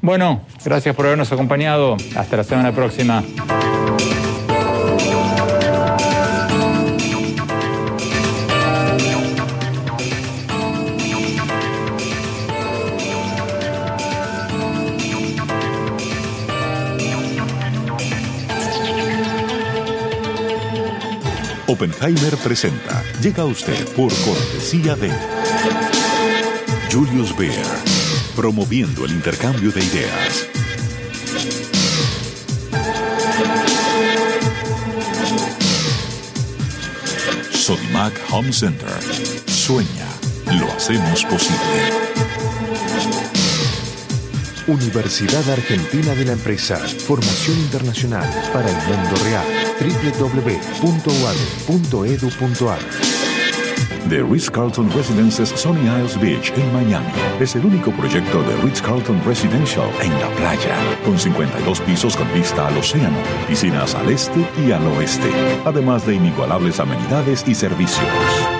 Bueno, 0.00 0.42
gracias 0.64 0.94
por 0.94 1.06
habernos 1.06 1.32
acompañado. 1.32 1.96
Hasta 2.16 2.36
la 2.36 2.44
semana 2.44 2.72
próxima. 2.72 3.22
Oppenheimer 21.68 22.36
presenta. 22.38 23.02
Llega 23.20 23.42
a 23.42 23.46
usted 23.46 23.84
por 23.94 24.10
cortesía 24.24 24.94
de 24.94 25.10
Julius 26.90 27.36
Baer 27.36 28.05
promoviendo 28.36 29.04
el 29.06 29.12
intercambio 29.12 29.72
de 29.72 29.82
ideas. 29.82 30.46
Sodimac 37.50 38.12
Home 38.30 38.52
Center. 38.52 38.90
Sueña, 39.46 40.06
lo 40.52 40.70
hacemos 40.70 41.24
posible. 41.24 41.56
Universidad 44.68 45.48
Argentina 45.50 46.14
de 46.14 46.26
la 46.26 46.32
Empresa. 46.32 46.76
Formación 46.76 47.58
internacional 47.58 48.28
para 48.52 48.68
el 48.68 48.76
mundo 48.86 49.16
real. 49.24 49.46
www.uad.edu.ar 49.80 51.06
The 54.08 54.22
Ritz-Carlton 54.22 54.88
Residences 54.92 55.48
Sunny 55.48 55.80
Isles 55.80 56.20
Beach 56.20 56.52
en 56.56 56.72
Miami 56.72 57.10
es 57.40 57.56
el 57.56 57.66
único 57.66 57.90
proyecto 57.90 58.40
de 58.42 58.54
Ritz-Carlton 58.62 59.20
Residential 59.24 59.90
en 60.00 60.12
la 60.20 60.28
playa, 60.36 60.76
con 61.04 61.18
52 61.18 61.80
pisos 61.80 62.16
con 62.16 62.32
vista 62.32 62.68
al 62.68 62.78
océano, 62.78 63.18
piscinas 63.48 63.96
al 63.96 64.08
este 64.10 64.46
y 64.64 64.70
al 64.70 64.86
oeste, 64.86 65.30
además 65.64 66.06
de 66.06 66.14
inigualables 66.14 66.78
amenidades 66.78 67.42
y 67.48 67.54
servicios. 67.56 68.55